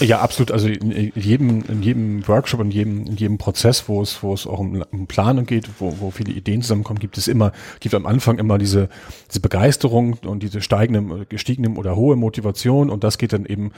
Ja, 0.00 0.20
absolut. 0.20 0.52
Also 0.52 0.68
in 0.68 1.12
jedem, 1.14 1.64
in 1.66 1.82
jedem 1.82 2.28
Workshop, 2.28 2.60
in 2.60 2.70
jedem, 2.70 3.06
in 3.06 3.16
jedem 3.16 3.38
Prozess, 3.38 3.88
wo 3.88 4.00
es, 4.00 4.22
wo 4.22 4.32
es 4.32 4.46
auch 4.46 4.60
um, 4.60 4.84
um 4.92 5.06
Planung 5.06 5.44
geht, 5.44 5.68
wo, 5.80 5.98
wo 5.98 6.10
viele 6.10 6.32
Ideen 6.32 6.62
zusammenkommen, 6.62 7.00
gibt 7.00 7.18
es 7.18 7.26
immer, 7.26 7.52
gibt 7.80 7.94
am 7.94 8.06
Anfang 8.06 8.38
immer 8.38 8.58
diese, 8.58 8.90
diese 9.28 9.40
Begeisterung 9.40 10.14
und 10.24 10.42
diese 10.42 10.60
steigende, 10.60 11.26
gestiegene 11.26 11.70
oder 11.70 11.96
hohe 11.96 12.16
Motivation 12.16 12.90
und 12.90 13.02
das 13.02 13.18
geht 13.18 13.32
dann 13.32 13.44
eben 13.46 13.72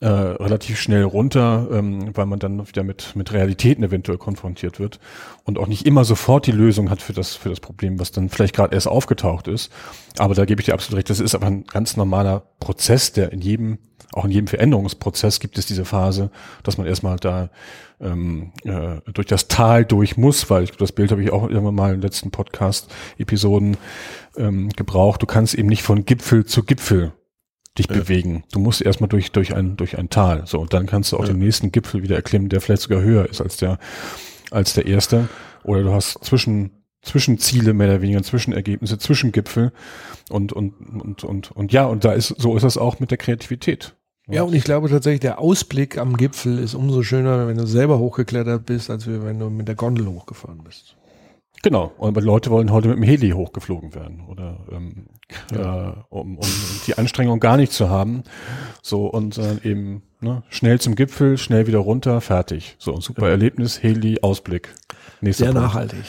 äh, 0.00 0.06
relativ 0.06 0.80
schnell 0.80 1.02
runter, 1.02 1.68
ähm, 1.70 2.12
weil 2.14 2.26
man 2.26 2.38
dann 2.38 2.66
wieder 2.66 2.84
mit, 2.84 3.14
mit 3.14 3.32
Realitäten 3.32 3.82
eventuell 3.82 4.16
konfrontiert 4.16 4.78
wird 4.78 5.00
und 5.44 5.58
auch 5.58 5.66
nicht 5.66 5.84
immer 5.86 6.04
sofort 6.04 6.46
die 6.46 6.52
Lösung 6.52 6.88
hat 6.88 7.02
für 7.02 7.12
das, 7.12 7.34
für 7.34 7.50
das 7.50 7.60
Problem, 7.60 7.98
was 7.98 8.12
dann 8.12 8.30
vielleicht 8.30 8.54
gerade 8.54 8.74
erst 8.74 8.88
aufgetaucht 8.88 9.48
ist. 9.48 9.70
Aber 10.18 10.34
da 10.34 10.46
gebe 10.46 10.60
ich 10.60 10.66
dir 10.66 10.74
absolut 10.74 10.98
recht, 10.98 11.10
das 11.10 11.20
ist 11.20 11.34
aber 11.34 11.46
ein 11.46 11.64
ganz 11.64 11.96
normaler 11.96 12.44
Prozess, 12.60 13.12
der 13.12 13.32
in 13.32 13.40
jedem 13.40 13.78
auch 14.12 14.24
in 14.24 14.30
jedem 14.30 14.46
Veränderungsprozess 14.46 15.40
gibt 15.40 15.58
es 15.58 15.66
diese 15.66 15.84
Phase, 15.84 16.30
dass 16.62 16.78
man 16.78 16.86
erstmal 16.86 17.16
da 17.16 17.50
ähm, 18.00 18.52
äh, 18.64 19.00
durch 19.12 19.26
das 19.26 19.48
Tal 19.48 19.84
durch 19.84 20.16
muss, 20.16 20.48
weil 20.50 20.64
ich, 20.64 20.72
das 20.72 20.92
Bild 20.92 21.10
habe 21.10 21.22
ich 21.22 21.30
auch 21.30 21.48
irgendwann 21.48 21.74
mal 21.74 21.88
in 21.92 22.00
den 22.00 22.02
letzten 22.02 22.30
Podcast-Episoden 22.30 23.76
ähm, 24.36 24.70
gebraucht. 24.70 25.22
Du 25.22 25.26
kannst 25.26 25.54
eben 25.54 25.68
nicht 25.68 25.82
von 25.82 26.04
Gipfel 26.04 26.46
zu 26.46 26.62
Gipfel 26.62 27.12
dich 27.76 27.88
ja. 27.88 27.96
bewegen. 27.96 28.44
Du 28.52 28.60
musst 28.60 28.82
erstmal 28.82 29.08
durch, 29.08 29.32
durch 29.32 29.54
ein, 29.54 29.76
durch 29.76 29.98
ein 29.98 30.10
Tal. 30.10 30.46
So, 30.46 30.60
und 30.60 30.72
dann 30.72 30.86
kannst 30.86 31.12
du 31.12 31.16
auch 31.16 31.26
ja. 31.26 31.32
den 31.32 31.38
nächsten 31.38 31.72
Gipfel 31.72 32.02
wieder 32.02 32.16
erklimmen, 32.16 32.48
der 32.48 32.60
vielleicht 32.60 32.82
sogar 32.82 33.02
höher 33.02 33.28
ist 33.28 33.40
als 33.40 33.56
der, 33.56 33.78
als 34.50 34.74
der 34.74 34.86
erste. 34.86 35.28
Oder 35.64 35.82
du 35.82 35.92
hast 35.92 36.24
zwischen 36.24 36.70
Zwischenziele 37.02 37.74
mehr 37.74 37.88
oder 37.88 38.02
weniger, 38.02 38.22
Zwischenergebnisse, 38.22 38.98
Zwischengipfel 38.98 39.72
und, 40.30 40.52
und, 40.52 40.74
und, 41.00 41.24
und, 41.24 41.50
und 41.52 41.72
ja, 41.72 41.86
und 41.86 42.04
da 42.04 42.12
ist, 42.12 42.28
so 42.28 42.56
ist 42.56 42.62
das 42.62 42.76
auch 42.76 43.00
mit 43.00 43.10
der 43.10 43.18
Kreativität. 43.18 43.94
Ja, 44.30 44.42
und 44.42 44.54
ich 44.54 44.64
glaube 44.64 44.90
tatsächlich, 44.90 45.20
der 45.20 45.38
Ausblick 45.38 45.96
am 45.96 46.16
Gipfel 46.16 46.58
ist 46.58 46.74
umso 46.74 47.02
schöner, 47.02 47.48
wenn 47.48 47.56
du 47.56 47.66
selber 47.66 47.98
hochgeklettert 47.98 48.66
bist, 48.66 48.90
als 48.90 49.06
wenn 49.06 49.38
du 49.38 49.48
mit 49.48 49.68
der 49.68 49.74
Gondel 49.74 50.06
hochgefahren 50.06 50.62
bist. 50.64 50.96
Genau, 51.62 51.92
und 51.98 52.16
Leute 52.22 52.50
wollen 52.50 52.70
heute 52.70 52.88
mit 52.88 52.98
dem 52.98 53.02
Heli 53.02 53.30
hochgeflogen 53.30 53.94
werden 53.94 54.24
oder 54.28 54.58
ähm, 54.70 55.06
ja. 55.52 55.90
äh, 55.90 55.94
um, 56.08 56.38
um 56.38 56.46
die 56.86 56.96
Anstrengung 56.96 57.40
gar 57.40 57.56
nicht 57.56 57.72
zu 57.72 57.88
haben. 57.88 58.22
So 58.82 59.06
und 59.06 59.38
äh, 59.38 59.56
eben 59.64 60.02
ne, 60.20 60.44
schnell 60.50 60.78
zum 60.78 60.94
Gipfel, 60.94 61.36
schnell 61.36 61.66
wieder 61.66 61.78
runter, 61.78 62.20
fertig. 62.20 62.76
So 62.78 62.94
ein 62.94 63.00
super 63.00 63.26
ja. 63.26 63.30
Erlebnis, 63.30 63.82
Heli, 63.82 64.20
Ausblick. 64.22 64.72
Nächster 65.20 65.46
Sehr 65.46 65.52
Punkt. 65.52 65.66
nachhaltig. 65.66 66.04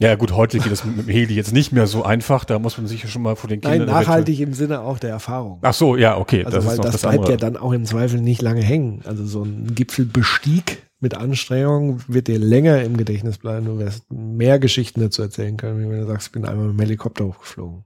Ja 0.00 0.16
gut, 0.16 0.32
heute 0.32 0.58
geht 0.58 0.72
es 0.72 0.84
mit 0.84 0.98
dem 0.98 1.08
Heli 1.08 1.34
jetzt 1.34 1.52
nicht 1.52 1.70
mehr 1.70 1.86
so 1.86 2.02
einfach, 2.02 2.44
da 2.44 2.58
muss 2.58 2.76
man 2.78 2.88
sich 2.88 3.08
schon 3.08 3.22
mal 3.22 3.36
vor 3.36 3.48
den 3.48 3.60
Kindern... 3.60 3.86
Nein, 3.86 3.88
nachhaltig 3.88 4.40
im 4.40 4.52
Sinne 4.52 4.80
auch 4.80 4.98
der 4.98 5.10
Erfahrung. 5.10 5.60
Ach 5.62 5.72
so, 5.72 5.96
ja, 5.96 6.16
okay. 6.16 6.44
Also 6.44 6.56
das 6.56 6.66
weil 6.66 6.76
das, 6.78 6.92
das 6.92 7.00
bleibt 7.02 7.18
andere. 7.18 7.30
ja 7.32 7.36
dann 7.36 7.56
auch 7.56 7.72
im 7.72 7.84
Zweifel 7.84 8.20
nicht 8.20 8.42
lange 8.42 8.60
hängen. 8.62 9.02
Also 9.04 9.24
so 9.24 9.44
ein 9.44 9.72
Gipfelbestieg 9.72 10.82
mit 10.98 11.14
Anstrengung 11.14 12.00
wird 12.08 12.26
dir 12.26 12.40
länger 12.40 12.82
im 12.82 12.96
Gedächtnis 12.96 13.38
bleiben. 13.38 13.66
Du 13.66 13.78
wirst 13.78 14.10
mehr 14.10 14.58
Geschichten 14.58 15.00
dazu 15.00 15.22
erzählen 15.22 15.56
können, 15.56 15.78
wie 15.78 15.88
wenn 15.88 16.00
du 16.00 16.06
sagst, 16.06 16.28
ich 16.28 16.32
bin 16.32 16.44
einmal 16.44 16.66
mit 16.66 16.76
dem 16.76 16.80
Helikopter 16.80 17.26
hochgeflogen. 17.26 17.84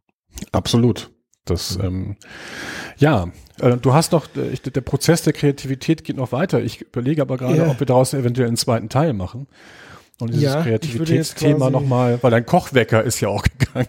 Absolut. 0.52 1.10
Das, 1.44 1.78
ähm, 1.82 2.16
ja, 2.96 3.28
äh, 3.60 3.76
du 3.76 3.92
hast 3.92 4.12
noch, 4.12 4.26
äh, 4.36 4.70
der 4.70 4.80
Prozess 4.80 5.22
der 5.22 5.32
Kreativität 5.32 6.04
geht 6.04 6.16
noch 6.16 6.32
weiter. 6.32 6.62
Ich 6.62 6.82
überlege 6.82 7.20
aber 7.20 7.36
gerade, 7.36 7.56
ja. 7.56 7.70
ob 7.70 7.80
wir 7.80 7.86
daraus 7.86 8.14
eventuell 8.14 8.48
einen 8.48 8.56
zweiten 8.56 8.88
Teil 8.88 9.12
machen. 9.12 9.46
Und 10.20 10.32
dieses 10.32 10.54
ja, 10.54 10.62
Kreativitätsthema 10.62 11.70
nochmal, 11.70 12.18
weil 12.22 12.30
dein 12.30 12.44
Kochwecker 12.44 13.02
ist 13.02 13.20
ja 13.20 13.28
auch 13.28 13.44
gegangen. 13.44 13.88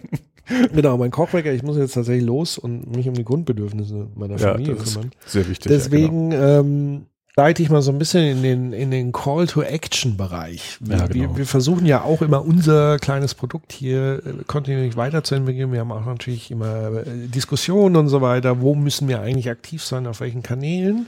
Genau, 0.74 0.98
mein 0.98 1.12
Kochwecker, 1.12 1.54
ich 1.54 1.62
muss 1.62 1.78
jetzt 1.78 1.94
tatsächlich 1.94 2.26
los 2.26 2.58
und 2.58 2.96
mich 2.96 3.08
um 3.08 3.14
die 3.14 3.24
Grundbedürfnisse 3.24 4.08
meiner 4.16 4.38
ja, 4.38 4.54
Familie 4.54 4.78
kümmern. 4.78 5.12
Sehr 5.28 5.48
wichtig. 5.48 5.70
Deswegen 5.70 6.32
ja, 6.32 6.40
genau. 6.40 6.60
ähm, 6.62 7.06
leite 7.36 7.64
ich 7.64 7.70
mal 7.70 7.82
so 7.82 7.92
ein 7.92 8.00
bisschen 8.00 8.26
in 8.26 8.44
den, 8.44 8.74
in 8.74 8.92
den 8.92 9.12
Call-to-Action-Bereich. 9.12 10.80
Wir, 10.82 10.98
ja, 10.98 11.08
genau. 11.08 11.30
wir, 11.32 11.38
wir, 11.38 11.46
versuchen 11.46 11.86
ja 11.86 12.04
auch 12.04 12.22
immer 12.22 12.44
unser 12.44 13.00
kleines 13.00 13.36
Produkt 13.36 13.72
hier 13.72 14.22
äh, 14.26 14.44
kontinuierlich 14.46 14.98
weiterzuentwickeln. 14.98 15.72
Wir 15.72 15.80
haben 15.82 15.92
auch 15.92 16.06
natürlich 16.06 16.52
immer 16.52 17.06
äh, 17.06 17.28
Diskussionen 17.28 17.96
und 17.96 18.10
so 18.10 18.22
weiter. 18.22 18.60
Wo 18.62 18.76
müssen 18.76 19.08
wir 19.08 19.22
eigentlich 19.22 19.50
aktiv 19.50 19.84
sein, 19.84 20.08
auf 20.08 20.20
welchen 20.20 20.44
Kanälen? 20.44 21.08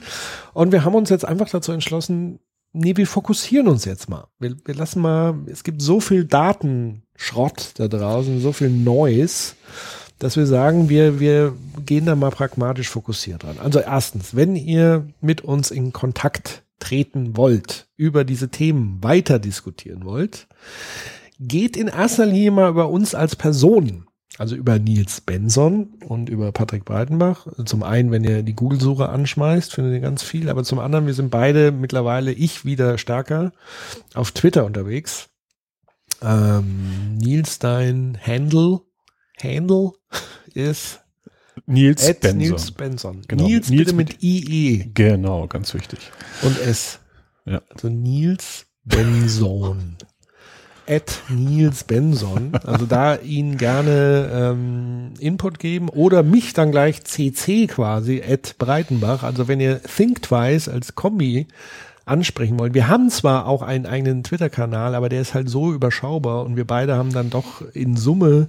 Und 0.54 0.72
wir 0.72 0.84
haben 0.84 0.94
uns 0.94 1.10
jetzt 1.10 1.26
einfach 1.26 1.48
dazu 1.50 1.72
entschlossen, 1.72 2.38
nee, 2.72 2.96
wir 2.96 3.06
fokussieren 3.06 3.68
uns 3.68 3.84
jetzt 3.84 4.08
mal. 4.08 4.26
Wir, 4.38 4.56
wir 4.64 4.74
lassen 4.74 5.00
mal, 5.00 5.34
es 5.46 5.64
gibt 5.64 5.82
so 5.82 6.00
viel 6.00 6.24
Datenschrott 6.24 7.72
da 7.76 7.88
draußen, 7.88 8.40
so 8.40 8.52
viel 8.52 8.70
Neues, 8.70 9.56
dass 10.18 10.36
wir 10.36 10.46
sagen, 10.46 10.88
wir, 10.88 11.20
wir 11.20 11.54
gehen 11.84 12.06
da 12.06 12.14
mal 12.14 12.30
pragmatisch 12.30 12.88
fokussiert 12.88 13.42
dran. 13.42 13.58
Also 13.58 13.80
erstens, 13.80 14.34
wenn 14.34 14.56
ihr 14.56 15.06
mit 15.20 15.40
uns 15.40 15.70
in 15.70 15.92
Kontakt 15.92 16.62
treten 16.78 17.36
wollt, 17.36 17.88
über 17.96 18.24
diese 18.24 18.48
Themen 18.48 19.02
weiter 19.02 19.38
diskutieren 19.38 20.04
wollt, 20.04 20.48
geht 21.38 21.76
in 21.76 21.88
erster 21.88 22.26
Linie 22.26 22.52
mal 22.52 22.70
über 22.70 22.88
uns 22.88 23.14
als 23.14 23.36
Personen 23.36 24.06
also 24.38 24.56
über 24.56 24.78
Nils 24.78 25.20
Benson 25.20 25.94
und 26.06 26.28
über 26.28 26.52
Patrick 26.52 26.84
Breitenbach. 26.84 27.46
Zum 27.64 27.82
einen, 27.82 28.10
wenn 28.10 28.24
ihr 28.24 28.42
die 28.42 28.54
Google-Suche 28.54 29.08
anschmeißt, 29.08 29.72
findet 29.74 29.94
ihr 29.94 30.00
ganz 30.00 30.22
viel, 30.22 30.48
aber 30.48 30.64
zum 30.64 30.78
anderen, 30.78 31.06
wir 31.06 31.14
sind 31.14 31.30
beide 31.30 31.70
mittlerweile, 31.70 32.32
ich 32.32 32.64
wieder 32.64 32.98
stärker, 32.98 33.52
auf 34.14 34.32
Twitter 34.32 34.64
unterwegs. 34.64 35.28
Ähm, 36.22 37.16
Nils, 37.18 37.58
dein 37.58 38.18
Handle, 38.24 38.80
Handle 39.40 39.92
ist 40.54 41.00
Nils 41.66 42.06
Benson. 42.20 42.38
Nils 42.38 42.70
Benson. 42.70 43.22
Genau. 43.28 43.44
Nils, 43.44 43.68
Nils 43.68 43.84
bitte 43.84 43.96
mit, 43.96 44.08
mit 44.08 44.22
IE. 44.22 44.90
Genau, 44.94 45.46
ganz 45.46 45.74
wichtig. 45.74 45.98
Und 46.42 46.58
S. 46.60 47.00
Ja. 47.44 47.60
Also 47.70 47.88
Nils 47.88 48.66
Benson 48.84 49.96
at 50.88 51.20
Nils 51.28 51.84
Benson. 51.84 52.52
Also 52.64 52.86
da 52.86 53.16
ihn 53.16 53.56
gerne 53.56 54.30
ähm, 54.32 55.14
Input 55.18 55.58
geben 55.58 55.88
oder 55.88 56.22
mich 56.22 56.52
dann 56.52 56.70
gleich 56.70 57.04
CC 57.04 57.66
quasi 57.66 58.22
at 58.22 58.56
Breitenbach. 58.58 59.22
Also 59.22 59.48
wenn 59.48 59.60
ihr 59.60 59.80
Think 59.82 60.22
Twice 60.22 60.68
als 60.68 60.94
Kombi 60.94 61.46
ansprechen 62.04 62.58
wollt. 62.58 62.74
Wir 62.74 62.88
haben 62.88 63.10
zwar 63.10 63.46
auch 63.46 63.62
einen 63.62 63.86
eigenen 63.86 64.24
Twitter-Kanal, 64.24 64.94
aber 64.94 65.08
der 65.08 65.20
ist 65.20 65.34
halt 65.34 65.48
so 65.48 65.72
überschaubar 65.72 66.44
und 66.44 66.56
wir 66.56 66.66
beide 66.66 66.96
haben 66.96 67.12
dann 67.12 67.30
doch 67.30 67.62
in 67.74 67.96
Summe 67.96 68.48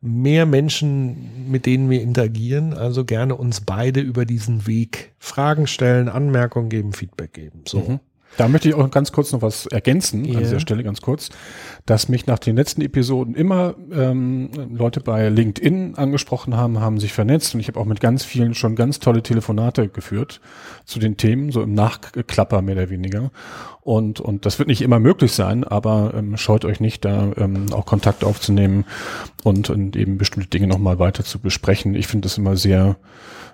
mehr 0.00 0.46
Menschen, 0.46 1.50
mit 1.50 1.66
denen 1.66 1.88
wir 1.88 2.02
interagieren. 2.02 2.74
Also 2.74 3.04
gerne 3.04 3.36
uns 3.36 3.60
beide 3.60 4.00
über 4.00 4.24
diesen 4.24 4.66
Weg 4.66 5.12
Fragen 5.18 5.66
stellen, 5.66 6.08
Anmerkungen 6.08 6.70
geben, 6.70 6.92
Feedback 6.92 7.32
geben. 7.34 7.62
So. 7.66 7.78
Mhm. 7.80 8.00
Da 8.36 8.48
möchte 8.48 8.68
ich 8.68 8.74
auch 8.74 8.90
ganz 8.90 9.12
kurz 9.12 9.32
noch 9.32 9.42
was 9.42 9.66
ergänzen, 9.66 10.24
yeah. 10.24 10.36
an 10.36 10.42
dieser 10.42 10.60
Stelle 10.60 10.82
ganz 10.82 11.00
kurz, 11.00 11.28
dass 11.86 12.08
mich 12.08 12.26
nach 12.26 12.38
den 12.38 12.56
letzten 12.56 12.80
Episoden 12.80 13.34
immer 13.34 13.74
ähm, 13.92 14.50
Leute 14.72 15.00
bei 15.00 15.28
LinkedIn 15.28 15.96
angesprochen 15.96 16.56
haben, 16.56 16.80
haben 16.80 16.98
sich 16.98 17.12
vernetzt 17.12 17.54
und 17.54 17.60
ich 17.60 17.68
habe 17.68 17.78
auch 17.78 17.84
mit 17.84 18.00
ganz 18.00 18.24
vielen 18.24 18.54
schon 18.54 18.74
ganz 18.74 19.00
tolle 19.00 19.22
Telefonate 19.22 19.88
geführt 19.88 20.40
zu 20.84 20.98
den 20.98 21.16
Themen, 21.16 21.52
so 21.52 21.62
im 21.62 21.74
Nachklapper 21.74 22.62
mehr 22.62 22.76
oder 22.76 22.90
weniger. 22.90 23.30
Und, 23.82 24.20
und 24.20 24.46
das 24.46 24.58
wird 24.58 24.68
nicht 24.68 24.80
immer 24.80 25.00
möglich 25.00 25.32
sein, 25.32 25.64
aber 25.64 26.14
ähm, 26.14 26.36
scheut 26.36 26.64
euch 26.64 26.80
nicht, 26.80 27.04
da 27.04 27.32
ähm, 27.36 27.66
auch 27.72 27.84
Kontakt 27.84 28.24
aufzunehmen 28.24 28.84
und, 29.42 29.70
und 29.70 29.96
eben 29.96 30.18
bestimmte 30.18 30.48
Dinge 30.48 30.68
nochmal 30.68 30.98
weiter 30.98 31.24
zu 31.24 31.40
besprechen. 31.40 31.94
Ich 31.94 32.06
finde 32.06 32.26
das 32.26 32.38
immer 32.38 32.56
sehr 32.56 32.96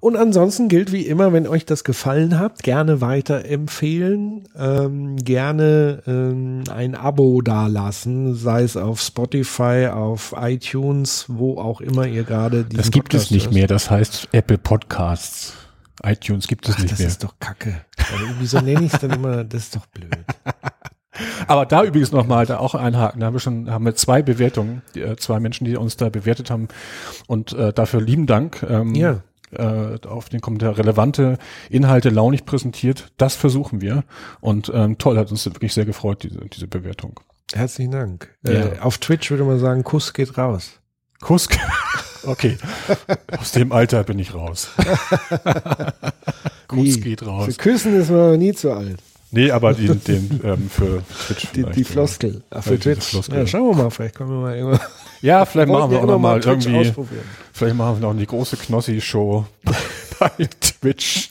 Und 0.00 0.16
ansonsten 0.16 0.68
gilt 0.68 0.92
wie 0.92 1.06
immer, 1.06 1.32
wenn 1.32 1.46
euch 1.46 1.64
das 1.66 1.84
gefallen 1.84 2.38
hat, 2.38 2.62
gerne 2.62 3.00
weiterempfehlen, 3.00 4.48
ähm, 4.56 5.16
gerne 5.16 6.02
ähm, 6.06 6.64
ein 6.70 6.94
Abo 6.94 7.40
dalassen, 7.42 8.34
sei 8.34 8.62
es 8.62 8.76
auf 8.76 9.00
Spotify, 9.00 9.88
auf 9.92 10.34
iTunes, 10.38 11.26
wo 11.28 11.58
auch 11.58 11.80
immer 11.80 12.06
ihr 12.06 12.24
gerade 12.24 12.64
Das 12.64 12.90
gibt 12.90 13.10
Podcast 13.10 13.26
es 13.26 13.30
nicht 13.30 13.46
ist. 13.46 13.52
mehr, 13.54 13.66
das 13.66 13.90
heißt 13.90 14.28
Apple 14.32 14.58
Podcasts. 14.58 15.54
iTunes 16.02 16.46
gibt 16.48 16.68
es 16.68 16.74
Ach, 16.76 16.80
nicht 16.80 16.92
das 16.92 16.98
mehr. 16.98 17.06
Das 17.08 17.12
ist 17.14 17.24
doch 17.24 17.34
kacke. 17.40 17.80
Also, 17.96 18.24
wieso 18.38 18.60
nenne 18.60 18.84
ich 18.84 18.92
es 18.92 19.00
dann 19.00 19.10
immer? 19.12 19.44
Das 19.44 19.62
ist 19.64 19.76
doch 19.76 19.86
blöd. 19.86 20.10
Aber 21.46 21.66
da 21.66 21.84
übrigens 21.84 22.12
nochmal 22.12 22.46
da 22.46 22.58
auch 22.58 22.74
einhaken. 22.74 23.20
Da 23.20 23.26
haben 23.26 23.34
wir 23.34 23.40
schon, 23.40 23.70
haben 23.70 23.84
wir 23.84 23.94
zwei 23.94 24.22
Bewertungen, 24.22 24.82
die, 24.94 25.02
äh, 25.02 25.16
zwei 25.16 25.40
Menschen, 25.40 25.64
die 25.64 25.76
uns 25.76 25.96
da 25.96 26.08
bewertet 26.08 26.50
haben. 26.50 26.68
Und 27.26 27.52
äh, 27.52 27.72
dafür 27.72 28.00
lieben 28.00 28.26
Dank. 28.26 28.64
Ähm, 28.68 28.94
ja. 28.94 29.22
Äh, 29.52 29.98
auf 30.08 30.28
den 30.30 30.40
Kommentar 30.40 30.78
relevante 30.78 31.38
Inhalte 31.70 32.08
launig 32.08 32.44
präsentiert. 32.44 33.12
Das 33.18 33.36
versuchen 33.36 33.80
wir. 33.80 34.02
Und 34.40 34.70
ähm, 34.74 34.98
toll, 34.98 35.16
hat 35.16 35.30
uns 35.30 35.46
wirklich 35.46 35.72
sehr 35.72 35.84
gefreut, 35.84 36.24
diese, 36.24 36.40
diese 36.46 36.66
Bewertung. 36.66 37.20
Herzlichen 37.52 37.92
Dank. 37.92 38.34
Ja. 38.42 38.52
Äh, 38.52 38.78
auf 38.80 38.98
Twitch 38.98 39.30
würde 39.30 39.44
man 39.44 39.60
sagen, 39.60 39.84
Kuss 39.84 40.12
geht 40.12 40.36
raus. 40.36 40.80
Kuss. 41.20 41.48
Okay. 42.26 42.56
Aus 43.38 43.52
dem 43.52 43.70
Alter 43.70 44.02
bin 44.02 44.18
ich 44.18 44.32
raus. 44.32 44.70
Kuss 46.68 47.00
geht 47.02 47.26
raus. 47.26 47.44
Für 47.44 47.52
Küssen 47.52 48.00
ist 48.00 48.08
man 48.08 48.20
aber 48.20 48.36
nie 48.38 48.54
zu 48.54 48.72
alt. 48.72 48.98
Nee, 49.34 49.50
aber 49.50 49.74
den, 49.74 50.02
den 50.04 50.40
ähm, 50.44 50.70
für 50.70 51.02
Twitch 51.26 51.48
Die, 51.52 51.64
die 51.64 51.84
Floskel. 51.84 52.42
Ach, 52.50 52.62
für 52.62 52.78
Twitch. 52.78 53.12
Ja, 53.28 53.46
schauen 53.46 53.76
wir 53.76 53.84
mal, 53.84 53.90
vielleicht 53.90 54.14
kommen 54.14 54.30
wir 54.30 54.40
mal 54.40 54.56
irgendwann. 54.56 54.80
Ja, 55.22 55.44
vielleicht 55.44 55.68
machen 55.70 55.90
wir 55.90 56.00
auch 56.00 56.06
noch 56.06 56.18
mal 56.18 56.40
irgendwie, 56.40 56.92
vielleicht 57.52 57.76
machen 57.76 57.96
wir 57.96 58.00
noch 58.00 58.10
eine 58.10 58.26
große 58.26 58.56
Knossi-Show 58.56 59.46
bei 60.18 60.30
Twitch. 60.60 61.30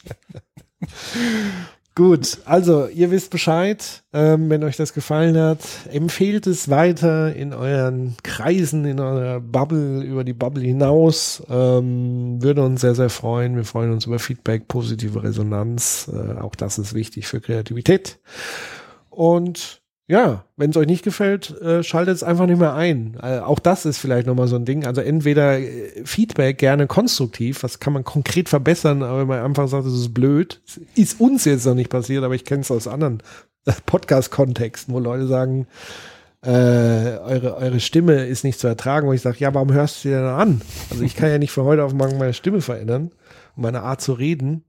Gut, 1.95 2.39
also 2.45 2.87
ihr 2.87 3.11
wisst 3.11 3.29
Bescheid. 3.29 4.03
Ähm, 4.13 4.49
wenn 4.49 4.63
euch 4.63 4.77
das 4.77 4.93
gefallen 4.93 5.37
hat, 5.37 5.59
empfehlt 5.91 6.47
es 6.47 6.67
weiter 6.69 7.35
in 7.35 7.53
euren 7.53 8.15
Kreisen, 8.23 8.85
in 8.85 8.99
eurer 8.99 9.39
Bubble, 9.39 10.01
über 10.01 10.23
die 10.23 10.33
Bubble 10.33 10.63
hinaus. 10.63 11.43
Ähm, 11.51 12.41
würde 12.41 12.63
uns 12.63 12.81
sehr, 12.81 12.95
sehr 12.95 13.11
freuen. 13.11 13.55
Wir 13.55 13.63
freuen 13.63 13.91
uns 13.91 14.07
über 14.07 14.17
Feedback, 14.17 14.67
positive 14.67 15.21
Resonanz. 15.21 16.09
Äh, 16.11 16.39
auch 16.39 16.55
das 16.55 16.79
ist 16.79 16.95
wichtig 16.95 17.27
für 17.27 17.41
Kreativität. 17.41 18.19
Und 19.11 19.82
ja, 20.07 20.43
wenn 20.57 20.71
es 20.71 20.77
euch 20.77 20.87
nicht 20.87 21.03
gefällt, 21.03 21.49
äh, 21.61 21.81
schaltet 21.81 22.15
es 22.15 22.23
einfach 22.23 22.45
nicht 22.45 22.59
mehr 22.59 22.73
ein. 22.73 23.17
Äh, 23.21 23.39
auch 23.39 23.59
das 23.59 23.85
ist 23.85 23.99
vielleicht 23.99 24.27
nochmal 24.27 24.47
so 24.47 24.57
ein 24.57 24.65
Ding. 24.65 24.85
Also 24.85 25.01
entweder 25.01 25.59
äh, 25.59 26.03
Feedback 26.03 26.57
gerne 26.57 26.87
konstruktiv, 26.87 27.63
was 27.63 27.79
kann 27.79 27.93
man 27.93 28.03
konkret 28.03 28.49
verbessern, 28.49 29.01
aber 29.01 29.19
wenn 29.19 29.27
man 29.27 29.39
einfach 29.39 29.67
sagt, 29.69 29.85
das 29.85 29.93
ist 29.93 30.13
blöd, 30.13 30.61
ist 30.95 31.21
uns 31.21 31.45
jetzt 31.45 31.65
noch 31.65 31.75
nicht 31.75 31.89
passiert, 31.89 32.23
aber 32.23 32.35
ich 32.35 32.43
kenne 32.43 32.61
es 32.61 32.71
aus 32.71 32.87
anderen 32.87 33.23
äh, 33.65 33.71
Podcast-Kontexten, 33.85 34.93
wo 34.93 34.99
Leute 34.99 35.27
sagen, 35.27 35.67
äh, 36.43 36.49
eure, 36.49 37.55
eure 37.55 37.79
Stimme 37.79 38.25
ist 38.25 38.43
nicht 38.43 38.59
zu 38.59 38.67
ertragen, 38.67 39.07
wo 39.07 39.13
ich 39.13 39.21
sage, 39.21 39.37
ja, 39.39 39.53
warum 39.53 39.71
hörst 39.71 39.97
du 39.97 40.09
sie 40.09 40.15
denn 40.15 40.25
an? 40.25 40.61
Also 40.91 41.03
ich 41.03 41.15
kann 41.15 41.29
ja 41.29 41.37
nicht 41.37 41.51
von 41.51 41.63
heute 41.63 41.85
auf 41.85 41.93
morgen 41.93 42.17
meine 42.17 42.33
Stimme 42.33 42.59
verändern, 42.59 43.11
meine 43.55 43.81
Art 43.83 44.01
zu 44.01 44.11
reden. 44.11 44.65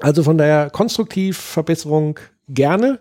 Also 0.00 0.22
von 0.22 0.38
daher 0.38 0.70
konstruktiv 0.70 1.36
Verbesserung 1.36 2.18
gerne 2.48 3.00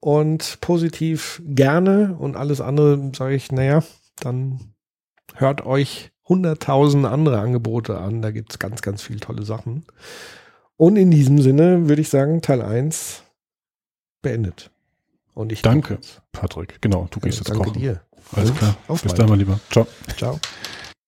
und 0.00 0.60
positiv 0.60 1.42
gerne 1.44 2.16
und 2.18 2.36
alles 2.36 2.60
andere 2.60 3.12
sage 3.14 3.34
ich, 3.34 3.50
naja, 3.52 3.82
dann 4.16 4.60
hört 5.34 5.64
euch 5.66 6.10
hunderttausend 6.28 7.06
andere 7.06 7.38
Angebote 7.40 7.98
an. 7.98 8.22
Da 8.22 8.30
gibt 8.30 8.52
es 8.52 8.58
ganz, 8.58 8.82
ganz 8.82 9.02
viele 9.02 9.20
tolle 9.20 9.44
Sachen. 9.44 9.84
Und 10.76 10.96
in 10.96 11.10
diesem 11.10 11.40
Sinne 11.40 11.88
würde 11.88 12.02
ich 12.02 12.08
sagen, 12.08 12.42
Teil 12.42 12.62
1 12.62 13.22
beendet. 14.22 14.70
Und 15.34 15.52
ich 15.52 15.62
danke, 15.62 15.98
Patrick. 16.32 16.80
Genau, 16.80 17.08
du 17.10 17.20
gehst 17.20 17.38
ja, 17.38 17.40
jetzt 17.40 17.50
danke 17.50 17.68
kochen. 17.68 17.80
dir. 17.80 18.02
Alles 18.32 18.54
klar. 18.54 18.76
Auf 18.88 19.02
Bis 19.02 19.14
dann, 19.14 19.28
mein 19.28 19.38
Lieber. 19.38 19.60
Ciao. 19.70 19.86
Ciao. 20.16 20.40